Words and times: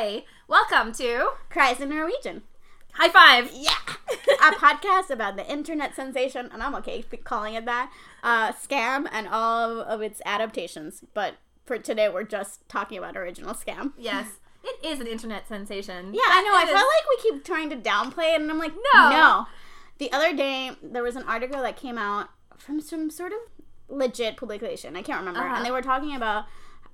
Hi, 0.00 0.22
welcome 0.46 0.92
to 0.92 1.30
Cries 1.50 1.80
in 1.80 1.88
Norwegian. 1.88 2.42
High 2.92 3.08
Five. 3.08 3.50
Yeah. 3.52 3.72
a 4.48 4.52
podcast 4.54 5.10
about 5.10 5.34
the 5.34 5.44
internet 5.50 5.96
sensation, 5.96 6.48
and 6.52 6.62
I'm 6.62 6.76
okay 6.76 7.02
calling 7.24 7.54
it 7.54 7.64
that, 7.64 7.90
uh, 8.22 8.52
Skam 8.52 9.08
and 9.10 9.26
all 9.26 9.80
of 9.80 10.00
its 10.00 10.22
adaptations. 10.24 11.02
But 11.14 11.34
for 11.66 11.78
today, 11.78 12.08
we're 12.08 12.22
just 12.22 12.68
talking 12.68 12.96
about 12.96 13.16
original 13.16 13.54
Skam. 13.54 13.92
Yes, 13.98 14.38
it 14.62 14.76
is 14.86 15.00
an 15.00 15.08
internet 15.08 15.48
sensation. 15.48 16.14
Yeah, 16.14 16.20
I 16.28 16.42
know. 16.42 16.54
I 16.54 16.62
It 16.62 16.66
feel 16.68 16.76
is- 16.76 16.82
like 16.82 17.08
we 17.24 17.30
keep 17.32 17.44
trying 17.44 17.68
to 17.70 17.76
downplay 17.76 18.34
it, 18.36 18.40
and 18.40 18.48
I'm 18.52 18.58
like, 18.60 18.74
No. 18.94 19.10
no. 19.10 19.46
The 19.98 20.12
other 20.12 20.32
day, 20.32 20.76
there 20.80 21.02
was 21.02 21.16
an 21.16 21.24
article 21.24 21.60
that 21.60 21.76
came 21.76 21.98
out 21.98 22.28
from 22.56 22.80
some 22.80 23.10
sort 23.10 23.32
of 23.32 23.38
legit 23.88 24.36
publication. 24.36 24.94
I 24.94 25.02
can't 25.02 25.18
remember, 25.18 25.40
Uh-huh. 25.40 25.56
and 25.56 25.66
they 25.66 25.72
were 25.72 25.82
talking 25.82 26.14
about 26.14 26.44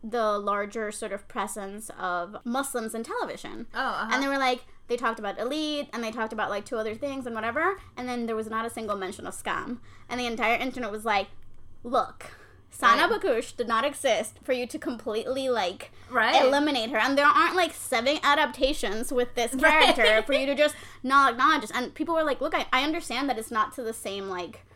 the 0.06 0.38
larger 0.38 0.92
sort 0.92 1.12
of 1.12 1.26
presence 1.28 1.90
of 1.98 2.36
Muslims 2.44 2.94
in 2.94 3.02
television. 3.02 3.66
Oh, 3.74 3.78
uh-huh. 3.80 4.10
And 4.12 4.22
they 4.22 4.28
were 4.28 4.38
like, 4.38 4.66
they 4.86 4.96
talked 4.98 5.18
about 5.18 5.38
elite, 5.38 5.88
and 5.94 6.04
they 6.04 6.10
talked 6.10 6.32
about 6.34 6.50
like 6.50 6.66
two 6.66 6.76
other 6.76 6.94
things 6.94 7.24
and 7.24 7.34
whatever, 7.34 7.78
and 7.96 8.06
then 8.06 8.26
there 8.26 8.36
was 8.36 8.48
not 8.50 8.66
a 8.66 8.70
single 8.70 8.96
mention 8.96 9.26
of 9.26 9.34
Skam, 9.34 9.78
and 10.10 10.20
the 10.20 10.26
entire 10.26 10.56
internet 10.58 10.90
was 10.90 11.04
like, 11.06 11.28
look. 11.82 12.32
Sana 12.70 13.06
Right. 13.08 13.20
Bakkoush 13.22 13.56
did 13.56 13.68
not 13.68 13.84
exist 13.84 14.40
for 14.42 14.52
you 14.52 14.66
to 14.66 14.78
completely 14.80 15.48
like 15.48 15.92
Right. 16.10 16.42
eliminate 16.44 16.90
her, 16.90 16.98
and 16.98 17.16
there 17.16 17.24
aren't 17.24 17.54
like 17.54 17.72
seven 17.72 18.18
adaptations 18.24 19.12
with 19.12 19.34
this 19.36 19.54
Right. 19.54 19.94
character 19.94 20.22
for 20.26 20.32
you 20.34 20.44
to 20.46 20.54
just 20.56 20.74
not 21.02 21.32
acknowledge. 21.32 21.70
And 21.72 21.94
people 21.94 22.16
were 22.16 22.24
like, 22.24 22.40
"Look, 22.40 22.52
I, 22.54 22.66
I 22.72 22.82
understand 22.82 23.28
that 23.30 23.38
it's 23.38 23.52
not 23.52 23.72
to 23.76 23.82
the 23.84 23.92
same 23.92 24.28
like 24.28 24.66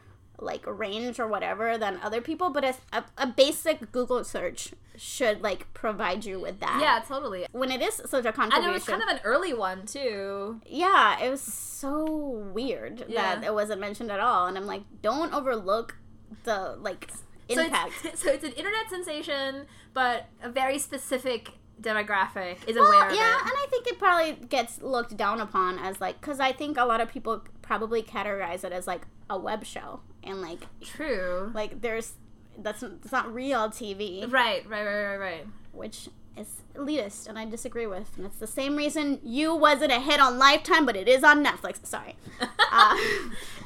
like 0.40 0.62
range 0.66 1.18
or 1.18 1.26
whatever 1.26 1.76
than 1.78 1.98
other 2.02 2.20
people, 2.20 2.50
but 2.50 2.64
it's 2.64 2.78
a, 2.92 3.04
a 3.16 3.26
basic 3.26 3.90
Google 3.92 4.22
search 4.24 4.72
should 4.96 5.42
like 5.42 5.72
provide 5.74 6.24
you 6.24 6.40
with 6.40 6.60
that. 6.60 6.78
yeah, 6.80 7.02
totally. 7.06 7.46
when 7.52 7.70
it 7.70 7.80
is 7.80 7.94
such 8.06 8.24
a 8.24 8.32
contribution 8.32 8.64
And 8.64 8.70
it 8.70 8.72
was 8.74 8.84
kind 8.84 9.02
of 9.02 9.08
an 9.08 9.20
early 9.24 9.52
one 9.54 9.86
too. 9.86 10.60
yeah, 10.66 11.18
it 11.20 11.30
was 11.30 11.40
so 11.40 12.04
weird 12.52 13.04
Yeah. 13.08 13.36
that 13.36 13.44
it 13.46 13.54
wasn't 13.54 13.80
mentioned 13.80 14.10
at 14.10 14.20
all, 14.20 14.46
and 14.46 14.56
I'm 14.56 14.66
like, 14.66 14.82
don't 15.02 15.32
overlook 15.32 15.96
the 16.44 16.76
like 16.80 17.10
So 17.50 17.60
impact. 17.62 17.92
it's, 18.04 18.22
so 18.24 18.30
it's 18.30 18.44
an 18.44 18.52
internet 18.52 18.88
sensation, 18.90 19.66
but 19.94 20.26
a 20.42 20.48
very 20.50 20.78
specific 20.78 21.50
demographic 21.80 22.56
is 22.66 22.76
Well, 22.76 22.86
aware 22.86 23.08
of 23.08 23.14
yeah, 23.14 23.38
and 23.40 23.50
I 23.52 23.66
think 23.70 23.86
it 23.86 23.98
probably 23.98 24.32
gets 24.46 24.82
looked 24.82 25.16
down 25.16 25.40
upon 25.40 25.78
as 25.78 26.00
like 26.00 26.20
because 26.20 26.40
I 26.40 26.52
think 26.52 26.76
a 26.76 26.84
lot 26.84 27.00
of 27.00 27.08
people 27.08 27.42
probably 27.62 28.02
categorize 28.02 28.64
it 28.64 28.72
as 28.72 28.86
like 28.86 29.02
a 29.30 29.38
web 29.38 29.64
show 29.64 30.00
and 30.24 30.40
like 30.40 30.60
True. 30.82 31.50
like 31.54 31.80
there's 31.80 32.14
that's 32.58 32.80
that's 32.80 33.12
not 33.12 33.32
real 33.32 33.68
TV, 33.70 34.22
Right, 34.30 34.68
right, 34.68 34.84
right, 34.84 35.04
right, 35.04 35.16
right. 35.16 35.46
which 35.72 36.08
is 36.36 36.62
elitist, 36.74 37.28
and 37.28 37.38
I 37.38 37.44
disagree 37.44 37.86
with. 37.86 38.16
And 38.16 38.26
it's 38.26 38.38
the 38.38 38.46
same 38.46 38.74
reason 38.76 39.20
you 39.24 39.54
wasn't 39.54 39.92
a 39.92 40.00
hit 40.00 40.18
on 40.20 40.38
Lifetime, 40.38 40.84
but 40.86 40.96
it 40.96 41.08
is 41.08 41.22
on 41.22 41.44
Netflix. 41.44 41.84
Sorry, 41.86 42.16
uh, 42.40 42.46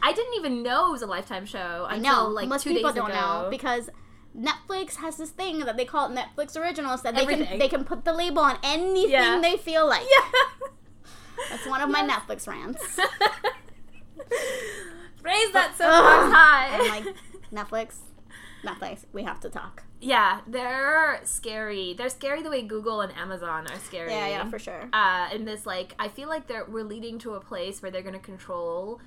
I 0.03 0.13
didn't 0.15 0.35
even 0.35 0.63
know 0.63 0.89
it 0.89 0.93
was 0.93 1.03
a 1.03 1.07
Lifetime 1.07 1.47
show 1.47 1.87
I 1.89 1.99
know 1.99 2.27
like 2.29 2.49
most 2.49 2.65
people 2.65 2.93
don't 2.93 3.11
ago. 3.11 3.43
know 3.45 3.47
because. 3.51 3.89
Netflix 4.37 4.97
has 4.97 5.17
this 5.19 5.31
thing 5.31 5.61
that 5.61 5.77
they 5.77 5.85
call 5.85 6.11
Netflix 6.11 6.57
originals 6.57 7.03
that 7.03 7.15
they 7.15 7.27
can 7.27 7.59
they 7.59 7.69
can 7.69 7.85
put 7.85 8.05
the 8.05 8.13
label 8.13 8.43
on 8.43 8.59
anything 8.63 9.11
Yeah. 9.11 9.41
they 9.41 9.57
feel 9.57 9.87
like. 9.87 10.07
yeah. 10.11 10.69
That's 11.51 11.67
one 11.67 11.81
of 11.81 11.91
my 11.91 12.03
Netflix 12.03 12.47
rants. 12.47 12.99
Raise 15.23 15.53
that 15.53 15.75
so 15.79 15.85
Ugh. 15.87 16.33
high. 16.33 16.69
I'm 16.73 16.89
like, 17.05 17.15
Netflix, 17.53 17.97
Netflix, 18.65 19.05
we 19.13 19.23
have 19.23 19.39
to 19.41 19.49
talk. 19.49 19.85
yeah, 20.01 20.41
they're 20.49 21.21
scary. 21.25 21.95
They're 21.97 22.09
scary 22.09 22.43
the 22.43 22.51
way 22.51 22.63
Google 22.63 23.01
and 23.03 23.13
Amazon 23.17 23.67
are 23.69 23.79
scary. 23.81 24.11
Yeah, 24.11 24.27
yeah, 24.29 24.51
for 24.51 24.59
sure. 24.59 24.89
Uh, 24.93 25.29
in 25.33 25.45
this, 25.45 25.65
like, 25.65 25.95
I 25.99 26.09
feel 26.09 26.29
like 26.29 26.49
they're 26.49 26.65
we're 26.65 26.85
leading 26.85 27.19
to 27.21 27.35
a 27.35 27.41
place 27.41 27.83
where 27.83 27.91
they're 27.91 28.03
going 28.03 28.15
to 28.15 28.19
control 28.21 29.01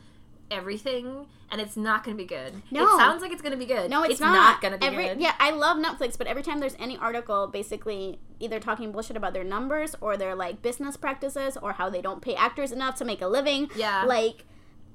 everything, 0.52 1.26
and 1.52 1.60
it's 1.62 1.76
not 1.78 2.04
going 2.04 2.16
to 2.18 2.24
be 2.24 2.28
good. 2.28 2.62
No. 2.72 2.84
it 2.84 2.98
sounds 2.98 3.22
like 3.22 3.32
it's 3.32 3.42
going 3.42 3.52
to 3.52 3.58
be 3.58 3.66
good. 3.66 3.90
No, 3.90 4.04
it's, 4.04 4.14
it's 4.14 4.20
not. 4.22 4.62
going 4.62 4.74
to 4.74 4.80
be 4.80 4.86
every, 4.86 5.08
good. 5.08 5.22
Yeah, 5.22 5.34
I 5.40 5.52
love 5.52 5.78
Netflix, 5.78 6.18
but 6.18 6.28
every 6.28 6.44
time 6.44 6.60
there's 6.60 6.76
any 6.80 6.98
article 6.98 7.48
basically 7.48 8.20
either 8.40 8.60
talking 8.60 8.92
bullshit 8.92 9.18
about 9.18 9.34
their 9.34 9.44
numbers 9.44 9.96
or 10.02 10.18
their 10.18 10.36
like 10.36 10.62
business 10.62 10.98
practices 10.98 11.58
or 11.62 11.74
how 11.74 11.90
they 11.90 12.02
don't 12.02 12.22
pay 12.22 12.36
actors 12.36 12.72
enough 12.72 12.96
to 12.96 13.06
make 13.06 13.22
a 13.22 13.28
living. 13.28 13.70
Yeah. 13.76 14.04
Like 14.06 14.46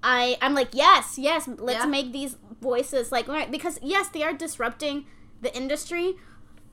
I 0.03 0.37
I'm 0.41 0.55
like, 0.55 0.69
yes, 0.73 1.19
yes, 1.19 1.49
let's 1.59 1.81
Yeah. 1.81 1.87
make 1.87 2.13
these 2.13 2.37
voices 2.61 3.11
like 3.11 3.29
right 3.29 3.51
because 3.51 3.79
yes, 3.83 4.09
they 4.09 4.23
are 4.23 4.33
disrupting 4.33 5.07
the 5.41 5.55
industry 5.57 6.15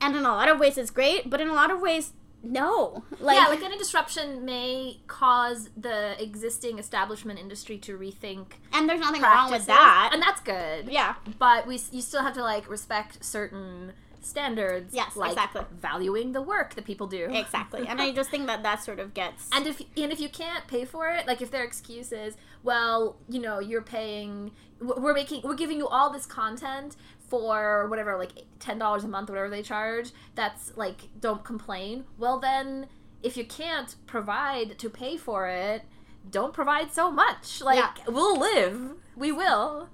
and 0.00 0.14
in 0.14 0.24
a 0.24 0.32
lot 0.32 0.48
of 0.48 0.58
ways 0.60 0.76
it's 0.78 0.90
great, 0.90 1.28
but 1.30 1.40
in 1.40 1.48
a 1.48 1.54
lot 1.54 1.70
of 1.70 1.80
ways 1.80 2.12
no. 2.42 3.04
Like, 3.20 3.36
yeah, 3.36 3.48
like 3.48 3.62
any 3.62 3.78
disruption 3.78 4.44
may 4.44 5.00
cause 5.06 5.70
the 5.76 6.20
existing 6.22 6.78
establishment 6.78 7.38
industry 7.38 7.78
to 7.78 7.98
rethink 7.98 8.46
and 8.72 8.88
there's 8.88 9.00
nothing 9.00 9.22
wrong 9.22 9.50
with 9.50 9.66
that. 9.66 10.10
and 10.12 10.22
that's 10.22 10.40
good. 10.40 10.88
yeah. 10.88 11.14
but 11.38 11.66
we 11.66 11.80
you 11.90 12.02
still 12.02 12.22
have 12.22 12.34
to 12.34 12.42
like 12.42 12.68
respect 12.68 13.24
certain 13.24 13.92
standards. 14.20 14.94
Yes, 14.94 15.16
like 15.16 15.32
exactly. 15.32 15.62
valuing 15.72 16.32
the 16.32 16.42
work 16.42 16.74
that 16.74 16.84
people 16.84 17.06
do. 17.06 17.24
Exactly. 17.30 17.86
And 17.86 18.00
I 18.00 18.12
just 18.20 18.30
think 18.30 18.46
that 18.46 18.62
that 18.62 18.82
sort 18.82 19.00
of 19.00 19.14
gets 19.14 19.48
And 19.52 19.66
if 19.66 19.80
and 19.96 20.12
if 20.12 20.20
you 20.20 20.28
can't 20.28 20.66
pay 20.66 20.84
for 20.84 21.08
it, 21.08 21.26
like 21.26 21.42
if 21.42 21.50
their 21.50 21.64
excuse 21.64 22.12
is, 22.12 22.36
well, 22.62 23.16
you 23.28 23.40
know, 23.40 23.58
you're 23.58 23.82
paying, 23.82 24.52
we're 24.80 25.14
making, 25.14 25.42
we're 25.42 25.54
giving 25.54 25.78
you 25.78 25.88
all 25.88 26.10
this 26.10 26.26
content 26.26 26.96
for 27.28 27.86
whatever, 27.88 28.16
like 28.16 28.32
ten 28.58 28.78
dollars 28.78 29.04
a 29.04 29.08
month, 29.08 29.28
whatever 29.28 29.50
they 29.50 29.62
charge. 29.62 30.10
That's 30.34 30.76
like, 30.76 31.02
don't 31.20 31.44
complain. 31.44 32.04
Well, 32.18 32.38
then, 32.40 32.86
if 33.22 33.36
you 33.36 33.44
can't 33.44 33.94
provide 34.06 34.78
to 34.78 34.88
pay 34.90 35.16
for 35.16 35.48
it, 35.48 35.82
don't 36.30 36.52
provide 36.54 36.92
so 36.92 37.10
much. 37.10 37.60
Like, 37.60 37.78
Yeah. 37.78 37.92
we'll 38.08 38.38
live. 38.38 38.92
We 39.16 39.32
will. 39.32 39.88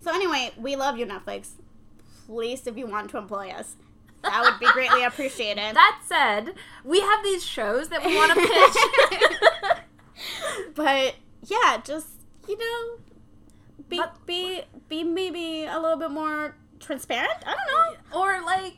So 0.00 0.12
anyway, 0.14 0.52
we 0.56 0.76
love 0.76 0.96
you, 0.98 1.06
Netflix. 1.06 1.50
Please, 2.26 2.66
if 2.66 2.76
you 2.76 2.86
want 2.86 3.10
to 3.10 3.18
employ 3.18 3.48
us, 3.50 3.76
that 4.22 4.42
would 4.42 4.58
be 4.60 4.70
greatly 4.72 5.02
appreciated. 5.10 5.74
That 5.74 6.00
said, 6.06 6.54
we 6.84 7.00
have 7.00 7.22
these 7.24 7.44
shows 7.44 7.88
that 7.88 8.04
we 8.04 8.14
want 8.16 8.32
to 8.34 8.40
pitch. 8.46 9.78
but 10.74 11.14
yeah, 11.46 11.78
just 11.84 12.08
you 12.46 12.56
know, 12.58 12.98
be 13.88 13.96
But- 13.98 14.26
be 14.26 14.62
be 14.88 15.04
maybe 15.04 15.64
a 15.64 15.78
little 15.80 15.98
bit 15.98 16.10
more 16.10 16.56
transparent. 16.80 17.32
I 17.46 17.54
don't 17.54 18.12
know. 18.12 18.18
or 18.20 18.42
like 18.44 18.74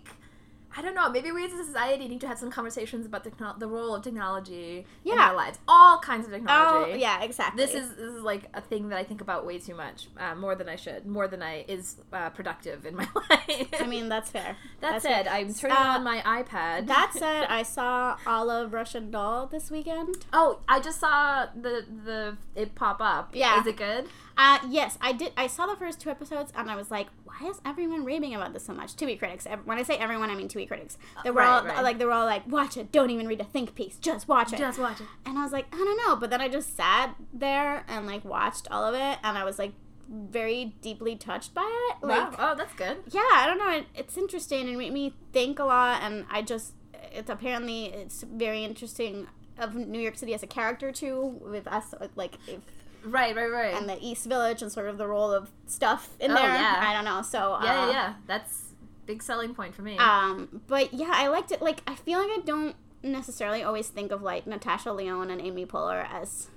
I 0.76 0.82
don't 0.82 0.94
know. 0.94 1.10
Maybe 1.10 1.32
we 1.32 1.44
as 1.44 1.52
a 1.52 1.64
society 1.64 2.06
need 2.06 2.20
to 2.20 2.28
have 2.28 2.38
some 2.38 2.48
conversations 2.48 3.04
about 3.04 3.24
techno- 3.24 3.56
the 3.58 3.66
role 3.66 3.92
of 3.96 4.04
technology 4.04 4.86
in 5.04 5.18
our 5.18 5.34
lives. 5.34 5.58
All 5.66 5.98
kinds 5.98 6.26
of 6.26 6.32
technology. 6.32 6.92
Oh 6.92 6.94
yeah, 6.94 7.24
exactly. 7.24 7.66
This 7.66 7.74
is 7.74 7.88
this 7.96 7.98
is 8.14 8.22
like 8.22 8.44
a 8.54 8.60
thing 8.60 8.88
that 8.90 8.96
I 8.96 9.02
think 9.02 9.20
about 9.20 9.44
way 9.44 9.58
too 9.58 9.74
much, 9.74 10.06
uh, 10.16 10.36
more 10.36 10.54
than 10.54 10.68
I 10.68 10.76
should, 10.76 11.06
more 11.06 11.26
than 11.26 11.42
I 11.42 11.64
is 11.66 11.96
uh, 12.12 12.30
productive 12.30 12.86
in 12.86 12.94
my 12.94 13.08
life. 13.30 13.68
I 13.80 13.86
mean, 13.88 14.08
that's 14.08 14.30
fair. 14.30 14.56
that 14.80 14.92
that's 14.92 15.02
said, 15.02 15.24
fair. 15.26 15.34
I'm 15.34 15.52
turning 15.52 15.76
Uh, 15.76 15.80
on 15.98 16.04
my 16.04 16.20
iPad. 16.20 16.86
That 16.86 17.14
said, 17.18 17.46
I 17.48 17.64
saw 17.64 18.16
Olive 18.24 18.72
Russian 18.72 19.10
Doll 19.10 19.48
this 19.48 19.72
weekend. 19.72 20.24
oh, 20.32 20.60
I 20.68 20.78
just 20.78 21.00
saw 21.00 21.46
the 21.52 21.84
the 22.04 22.36
it 22.54 22.76
pop 22.76 22.98
up. 23.00 23.30
Yeah. 23.34 23.60
is 23.60 23.66
it 23.66 23.76
good? 23.76 24.06
Uh, 24.42 24.58
yes, 24.70 24.96
I 25.02 25.12
did. 25.12 25.32
I 25.36 25.46
saw 25.48 25.66
the 25.66 25.76
first 25.76 26.00
two 26.00 26.08
episodes, 26.08 26.50
and 26.56 26.70
I 26.70 26.76
was 26.76 26.90
like, 26.90 27.08
"Why 27.24 27.46
is 27.50 27.60
everyone 27.66 28.06
raving 28.06 28.34
about 28.34 28.54
this 28.54 28.64
so 28.64 28.72
much?" 28.72 28.94
TV 28.96 29.18
critics. 29.18 29.46
When 29.66 29.76
I 29.76 29.82
say 29.82 29.96
everyone, 29.98 30.30
I 30.30 30.34
mean 30.34 30.48
TV 30.48 30.66
critics. 30.66 30.96
They 31.24 31.30
were 31.30 31.40
Right, 31.42 31.58
all 31.58 31.64
right. 31.66 31.82
like, 31.82 31.98
they 31.98 32.06
were 32.06 32.12
all 32.12 32.24
like, 32.24 32.46
"Watch 32.46 32.78
it. 32.78 32.90
Don't 32.90 33.10
even 33.10 33.28
read 33.28 33.40
a 33.42 33.44
think 33.44 33.74
piece. 33.74 33.96
Just 33.98 34.28
watch 34.28 34.54
it." 34.54 34.58
Just 34.58 34.78
watch 34.78 34.98
it. 35.00 35.06
And 35.26 35.36
I 35.38 35.42
was 35.42 35.52
like, 35.52 35.66
I 35.74 35.76
don't 35.76 35.96
know. 36.08 36.16
But 36.16 36.30
then 36.30 36.40
I 36.40 36.48
just 36.48 36.74
sat 36.74 37.14
there 37.34 37.84
and 37.86 38.06
like 38.06 38.24
watched 38.24 38.66
all 38.70 38.82
of 38.84 38.94
it, 38.94 39.18
and 39.22 39.36
I 39.36 39.44
was 39.44 39.58
like 39.58 39.72
very 40.08 40.74
deeply 40.80 41.16
touched 41.16 41.52
by 41.54 41.90
it. 41.90 42.06
Like, 42.06 42.38
wow. 42.38 42.52
Oh, 42.52 42.54
that's 42.56 42.72
good. 42.74 42.96
yeah, 43.10 43.20
I 43.34 43.44
don't 43.46 43.58
know. 43.58 43.70
It, 43.76 43.86
it's 43.94 44.16
interesting 44.16 44.68
and 44.70 44.78
made 44.78 44.92
me 44.94 45.14
think 45.34 45.58
a 45.58 45.64
lot. 45.64 46.02
And 46.02 46.24
I 46.30 46.40
just, 46.40 46.72
it's 47.12 47.28
apparently 47.28 47.86
it's 47.86 48.22
very 48.22 48.64
interesting 48.64 49.26
of 49.58 49.74
New 49.74 50.00
York 50.00 50.16
City 50.16 50.32
as 50.32 50.42
a 50.42 50.46
character 50.46 50.90
too, 50.90 51.38
with 51.42 51.66
us 51.68 51.94
like 52.16 52.36
if 52.48 52.60
Right, 53.04 53.34
right, 53.34 53.50
right. 53.50 53.74
and 53.74 53.88
the 53.88 53.98
East 54.00 54.26
Village 54.26 54.62
and 54.62 54.70
sort 54.70 54.88
of 54.88 54.98
the 54.98 55.06
role 55.06 55.32
of 55.32 55.50
stuff 55.66 56.10
in 56.20 56.30
Oh, 56.30 56.34
there. 56.34 56.44
yeah. 56.54 56.84
I 56.86 56.92
don't 56.92 57.04
know. 57.04 57.22
So 57.22 57.58
yeah, 57.62 57.82
uh, 57.82 57.86
yeah, 57.86 57.90
yeah. 57.90 58.14
That's 58.26 58.74
big 59.06 59.22
selling 59.22 59.54
point 59.54 59.74
for 59.74 59.82
me. 59.82 59.96
Um, 59.98 60.62
but 60.66 60.92
yeah, 60.94 61.10
I 61.12 61.28
liked 61.28 61.50
it. 61.52 61.60
Like, 61.62 61.82
I 61.86 61.94
feel 61.94 62.18
like 62.18 62.30
I 62.30 62.40
don't 62.44 62.76
necessarily 63.02 63.62
always 63.62 63.88
think 63.88 64.12
of 64.12 64.22
like 64.22 64.46
Natasha 64.46 64.92
Lyonne 64.92 65.30
and 65.30 65.40
Amy 65.40 65.64
Poehler 65.66 66.06
as 66.12 66.48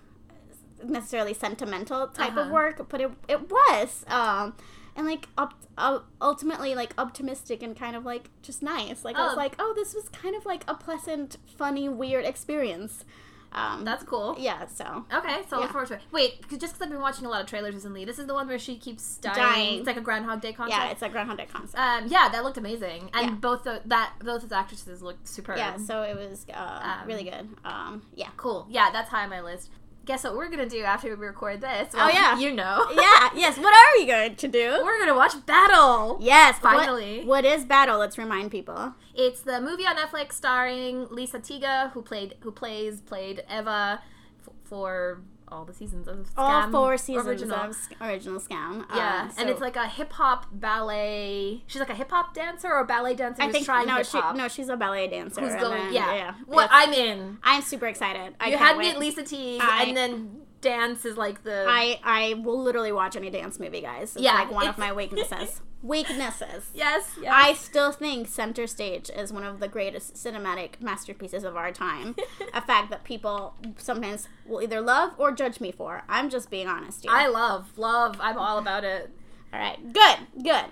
necessarily 0.84 1.34
sentimental 1.34 2.08
type 2.08 2.34
of 2.34 2.38
Uh-huh. 2.40 2.54
work, 2.54 2.90
but 2.90 3.00
it 3.02 3.12
it 3.28 3.50
was. 3.50 4.04
Um, 4.08 4.56
and 4.96 5.08
like 5.08 5.30
up, 5.38 5.54
uh, 5.78 6.00
ultimately 6.22 6.76
like 6.76 6.94
optimistic 6.98 7.64
and 7.64 7.76
kind 7.76 7.96
of 7.96 8.06
like 8.06 8.30
just 8.42 8.62
nice. 8.62 9.04
Like 9.06 9.16
I 9.16 9.24
was 9.24 9.34
Oh. 9.34 9.38
like, 9.38 9.56
oh, 9.58 9.74
this 9.76 9.94
was 9.96 10.10
kind 10.10 10.36
of 10.36 10.46
like 10.46 10.64
a 10.68 10.76
pleasant, 10.76 11.38
funny, 11.58 11.88
weird 11.90 12.26
experience. 12.26 13.06
Um, 13.54 13.84
That's 13.86 14.04
cool. 14.04 14.36
yeah. 14.40 14.66
So 14.68 15.06
Okay, 15.14 15.42
so 15.50 15.58
Yeah. 15.58 15.64
look 15.64 15.72
forward 15.72 15.88
to 15.90 15.96
it. 15.96 16.02
Wait, 16.12 16.42
'cause- 16.48 16.58
just 16.60 16.74
because 16.74 16.82
I've 16.88 16.90
been 16.92 17.02
watching 17.02 17.26
a 17.26 17.30
lot 17.30 17.42
of 17.42 17.48
trailers 17.48 17.74
recently, 17.76 18.04
this 18.06 18.20
is 18.20 18.26
the 18.28 18.34
one 18.34 18.48
where 18.48 18.58
she 18.60 18.78
keeps 18.78 19.18
dying. 19.18 19.36
Dying. 19.36 19.78
It's 19.80 19.88
like 19.88 19.98
a 19.98 20.02
Groundhog 20.02 20.42
Day 20.42 20.54
concept. 20.54 20.82
yeah, 20.82 20.90
it's 20.90 21.02
a 21.02 21.10
Groundhog 21.10 21.38
Day 21.38 21.48
concept. 21.52 21.78
um, 21.80 22.08
yeah, 22.08 22.30
that 22.30 22.44
looked 22.44 22.58
amazing, 22.58 23.10
and 23.14 23.26
Yeah. 23.30 23.36
both 23.36 23.64
the, 23.64 23.82
that 23.86 24.14
both 24.20 24.44
of 24.44 24.50
the 24.50 24.56
actresses 24.58 25.02
looked 25.02 25.28
superb. 25.28 25.58
yeah, 25.58 25.78
so 25.78 26.02
it 26.04 26.16
was 26.16 26.46
uh, 26.54 26.98
Um, 27.02 27.08
really 27.08 27.24
good. 27.24 27.48
Um, 27.66 28.02
yeah. 28.16 28.30
cool. 28.38 28.66
Yeah, 28.70 28.90
that's 28.92 29.10
high 29.10 29.24
on 29.24 29.30
my 29.30 29.42
list. 29.42 29.70
Guess 30.06 30.26
what 30.26 30.36
we're 30.36 30.50
gonna 30.50 30.68
do 30.68 30.82
after 30.84 31.08
we 31.16 31.26
record 31.26 31.62
this? 31.62 31.94
Oh, 31.94 32.10
yeah. 32.10 32.38
you 32.38 32.52
know. 32.54 32.86
Yeah. 32.94 33.30
Yes. 33.36 33.58
What 33.58 33.74
are 33.74 33.98
we 34.00 34.06
going 34.06 34.36
to 34.36 34.48
do? 34.48 34.82
we're 34.84 35.00
gonna 35.00 35.16
watch 35.16 35.34
Battle. 35.46 36.18
Yes. 36.22 36.56
what- 36.62 36.76
Finally. 36.78 37.24
what 37.26 37.46
is 37.46 37.64
Battle? 37.66 38.00
Let's 38.00 38.18
remind 38.18 38.52
people. 38.52 38.94
It's 39.16 39.40
the 39.42 39.62
movie 39.62 39.86
on 39.86 39.96
Netflix 39.96 40.34
starring 40.34 41.08
Lisa 41.10 41.40
Teige, 41.40 41.92
who 41.92 42.02
played 42.02 42.36
who 42.42 42.52
plays 42.52 43.00
played 43.02 43.44
Eva 43.50 44.02
f- 44.46 44.54
for 44.64 45.22
all 45.48 45.66
the 45.66 45.74
seasons 45.74 46.08
of 46.08 46.18
Skam 46.34 46.38
All 46.38 46.72
four 46.72 46.98
seasons 46.98 47.28
original. 47.28 47.56
of 47.58 47.76
original 48.02 48.40
Skam. 48.40 48.86
Yeah, 48.94 49.30
Uh, 49.30 49.34
and 49.38 49.50
it's 49.50 49.62
like 49.62 49.76
a 49.76 49.88
hip 49.88 50.12
hop 50.14 50.48
ballet. 50.52 51.64
She's 51.68 51.80
like 51.80 51.90
a 51.90 51.96
hip 51.96 52.10
hop 52.12 52.34
dancer 52.34 52.68
or 52.68 52.80
a 52.80 52.86
ballet 52.86 53.14
dancer 53.16 53.42
I 53.42 53.52
think 53.52 53.66
trying 53.66 53.88
no, 53.88 54.02
she, 54.04 54.20
no, 54.36 54.48
she's 54.48 54.70
a 54.70 54.76
ballet 54.78 55.08
dancer. 55.08 55.42
who's 55.42 55.56
going? 55.62 55.84
then- 55.86 55.94
yeah, 55.94 56.34
What 56.46 56.64
Yes. 56.64 56.70
I'm 56.72 56.94
in. 56.94 57.38
I'm 57.44 57.62
super 57.62 57.88
excited. 57.88 58.36
I 58.40 58.50
You 58.50 58.58
had 58.58 58.78
me 58.78 58.86
wait. 58.86 58.94
at 58.96 59.00
Lisa 59.00 59.24
T, 59.24 59.60
and 59.62 59.96
then 59.96 60.42
dance 60.62 61.06
is 61.06 61.18
like 61.18 61.44
the. 61.44 61.66
I 61.68 62.00
I 62.04 62.34
will 62.36 62.62
literally 62.62 62.92
watch 62.92 63.16
any 63.16 63.30
dance 63.30 63.60
movie, 63.60 63.82
guys. 63.82 64.16
It's 64.16 64.24
Yeah, 64.24 64.34
like 64.36 64.52
one 64.52 64.68
of 64.68 64.78
my 64.78 64.94
weaknesses. 64.94 65.62
weaknesses. 65.84 66.70
yes, 66.74 67.12
yes. 67.22 67.32
I 67.32 67.54
still 67.54 67.92
think 67.92 68.28
Center 68.28 68.66
Stage 68.66 69.12
is 69.16 69.32
one 69.32 69.44
of 69.44 69.60
the 69.60 69.68
greatest 69.68 70.16
cinematic 70.16 70.82
masterpieces 70.82 71.44
of 71.44 71.56
our 71.56 71.72
time. 71.72 72.16
a 72.54 72.62
fact 72.62 72.90
that 72.90 73.04
people 73.04 73.54
sometimes 73.78 74.28
will 74.48 74.62
either 74.64 74.82
love 74.82 75.12
or 75.20 75.32
judge 75.32 75.60
me 75.60 75.72
for. 75.72 76.04
I'm 76.10 76.30
just 76.30 76.50
being 76.50 76.68
honest 76.68 77.04
here. 77.04 77.12
I 77.14 77.28
love 77.28 77.78
love. 77.78 78.18
I'm 78.20 78.38
all 78.38 78.58
about 78.58 78.84
it. 78.84 79.12
All 79.54 79.60
right, 79.60 79.78
good, 79.94 80.18
good. 80.42 80.66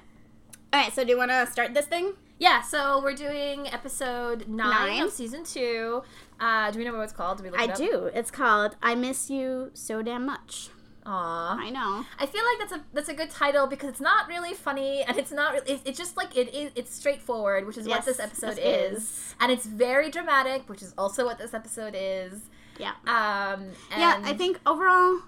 All 0.73 0.81
right, 0.81 0.91
so 0.93 1.03
do 1.03 1.11
you 1.11 1.17
want 1.17 1.29
to 1.31 1.45
start 1.51 1.73
this 1.73 1.85
thing? 1.85 2.13
Yeah, 2.39 2.61
so 2.61 2.99
we're 3.03 3.13
doing 3.13 3.67
episode 3.67 4.47
nine, 4.47 4.69
Nine. 4.97 5.03
of 5.03 5.11
season 5.11 5.43
two. 5.43 6.01
Uh, 6.39 6.71
do 6.71 6.79
we 6.79 6.85
know 6.85 6.93
what 6.93 7.03
it's 7.03 7.13
called? 7.13 7.37
Do 7.37 7.43
we 7.43 7.51
look 7.51 7.59
I 7.59 7.65
it 7.65 7.71
up? 7.71 7.77
do. 7.77 8.09
It's 8.15 8.31
called 8.31 8.75
"I 8.81 8.95
Miss 8.95 9.29
You 9.29 9.69
So 9.75 10.01
Damn 10.01 10.25
Much." 10.25 10.69
Aw. 11.05 11.57
I 11.59 11.69
know. 11.71 12.05
I 12.19 12.25
feel 12.25 12.43
like 12.45 12.59
that's 12.59 12.71
a 12.73 12.85
that's 12.93 13.09
a 13.09 13.13
good 13.13 13.31
title 13.31 13.65
because 13.67 13.89
it's 13.89 14.01
not 14.01 14.27
really 14.27 14.53
funny 14.53 15.03
and 15.03 15.17
it's 15.17 15.31
not 15.31 15.53
really, 15.53 15.71
it's, 15.71 15.81
it's 15.83 15.97
just 15.97 16.15
like 16.15 16.37
it 16.37 16.53
is 16.53 16.71
it's 16.75 16.93
straightforward, 16.95 17.65
which 17.65 17.77
is 17.77 17.87
what 17.87 18.05
this 18.05 18.19
episode 18.19 18.59
is. 18.61 19.01
is. 19.01 19.35
and 19.39 19.51
it's 19.51 19.65
very 19.65 20.11
dramatic, 20.11 20.69
which 20.69 20.81
is 20.81 20.93
also 20.97 21.25
what 21.25 21.37
this 21.39 21.53
episode 21.53 21.95
is. 21.97 22.49
Yeah. 22.79 22.91
Um, 23.07 23.71
yeah, 23.97 24.21
I 24.23 24.33
think 24.33 24.59
overall, 24.65 25.21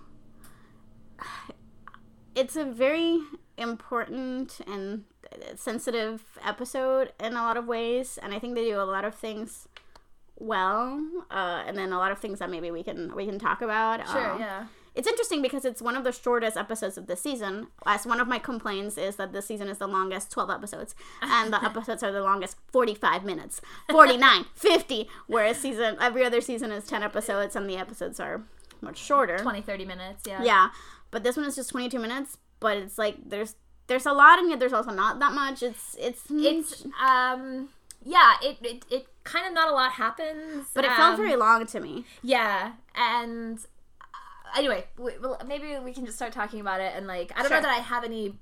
it's 2.36 2.56
a 2.56 2.66
very 2.66 3.20
important 3.58 4.60
and 4.68 5.04
sensitive 5.56 6.24
episode 6.46 7.14
in 7.20 7.34
a 7.34 7.42
lot 7.42 7.58
of 7.58 7.66
ways, 7.66 8.20
and 8.22 8.34
I 8.34 8.40
think 8.40 8.56
they 8.56 8.66
do 8.66 8.80
a 8.80 8.84
lot 8.84 9.06
of 9.06 9.16
things 9.16 9.68
well, 10.38 11.02
uh, 11.32 11.64
and 11.66 11.78
then 11.78 11.92
a 11.94 11.98
lot 11.98 12.12
of 12.12 12.20
things 12.20 12.40
that 12.40 12.50
maybe 12.50 12.72
we 12.72 12.84
can 12.84 13.16
we 13.16 13.26
can 13.26 13.40
talk 13.40 13.62
about. 13.62 14.08
Sure, 14.08 14.32
Um, 14.32 14.40
yeah. 14.40 14.66
It's 14.96 15.08
interesting 15.08 15.42
because 15.42 15.66
it's 15.66 15.82
one 15.82 15.96
of 15.96 16.04
the 16.04 16.12
shortest 16.12 16.56
episodes 16.56 16.98
of 16.98 17.08
the 17.08 17.16
season. 17.16 17.68
As 17.86 18.06
one 18.06 18.20
of 18.20 18.28
my 18.28 18.38
complaints 18.40 18.98
is 18.98 19.16
that 19.16 19.34
this 19.34 19.48
season 19.48 19.68
is 19.68 19.80
the 19.80 19.88
longest 19.88 20.32
12 20.32 20.50
episodes, 20.50 20.94
and 21.22 21.52
the 21.52 21.64
episodes 21.70 22.04
are 22.04 22.12
the 22.12 22.22
longest 22.22 22.58
45 22.72 23.24
minutes, 23.24 23.60
49, 23.90 24.46
50, 24.56 25.10
whereas 25.28 25.58
season 25.58 25.98
every 26.00 26.24
other 26.24 26.42
season 26.42 26.72
is 26.72 26.86
10 26.86 27.02
episodes, 27.04 27.56
and 27.56 27.70
the 27.70 27.78
episodes 27.78 28.20
are 28.20 28.44
much 28.82 28.98
shorter. 28.98 29.40
20, 29.40 29.62
30 29.62 29.86
minutes, 29.86 30.24
yeah. 30.28 30.44
Yeah, 30.44 30.70
but 31.10 31.24
this 31.24 31.38
one 31.38 31.46
is 31.46 31.56
just 31.56 31.72
22 31.72 31.98
minutes, 32.00 32.38
but 32.60 32.78
it's 32.78 32.98
like 32.98 33.18
there's 33.26 33.56
there's 33.88 34.06
a 34.06 34.14
lot, 34.14 34.40
and 34.40 34.50
yet 34.50 34.60
there's 34.60 34.74
also 34.74 34.92
not 34.92 35.20
that 35.20 35.34
much. 35.34 35.62
It's 35.64 35.96
it's 36.00 36.24
It's, 36.30 36.86
um, 37.04 37.70
yeah, 38.06 38.36
it, 38.42 38.58
it, 38.62 38.86
it 38.90 39.08
kind 39.24 39.46
of 39.48 39.54
not 39.54 39.70
a 39.70 39.74
lot 39.74 39.94
happens. 39.94 40.68
but 40.74 40.86
it 40.86 40.92
felt 40.92 41.12
um, 41.14 41.18
very 41.18 41.36
long 41.36 41.66
to 41.68 41.80
me. 41.80 42.06
Yeah, 42.22 42.74
and 42.96 43.60
anyway, 44.58 44.86
we, 44.98 45.12
well, 45.22 45.40
maybe 45.48 45.78
we 45.84 45.94
can 45.94 46.06
just 46.06 46.18
start 46.18 46.32
talking 46.34 46.60
about 46.60 46.82
it. 46.82 46.94
And 46.96 47.08
like, 47.08 47.32
I 47.36 47.40
don't 47.42 47.50
Sure. 47.50 47.58
know 47.58 47.64
that 47.64 47.72
I 47.78 47.82
have 47.82 48.04
any 48.04 48.38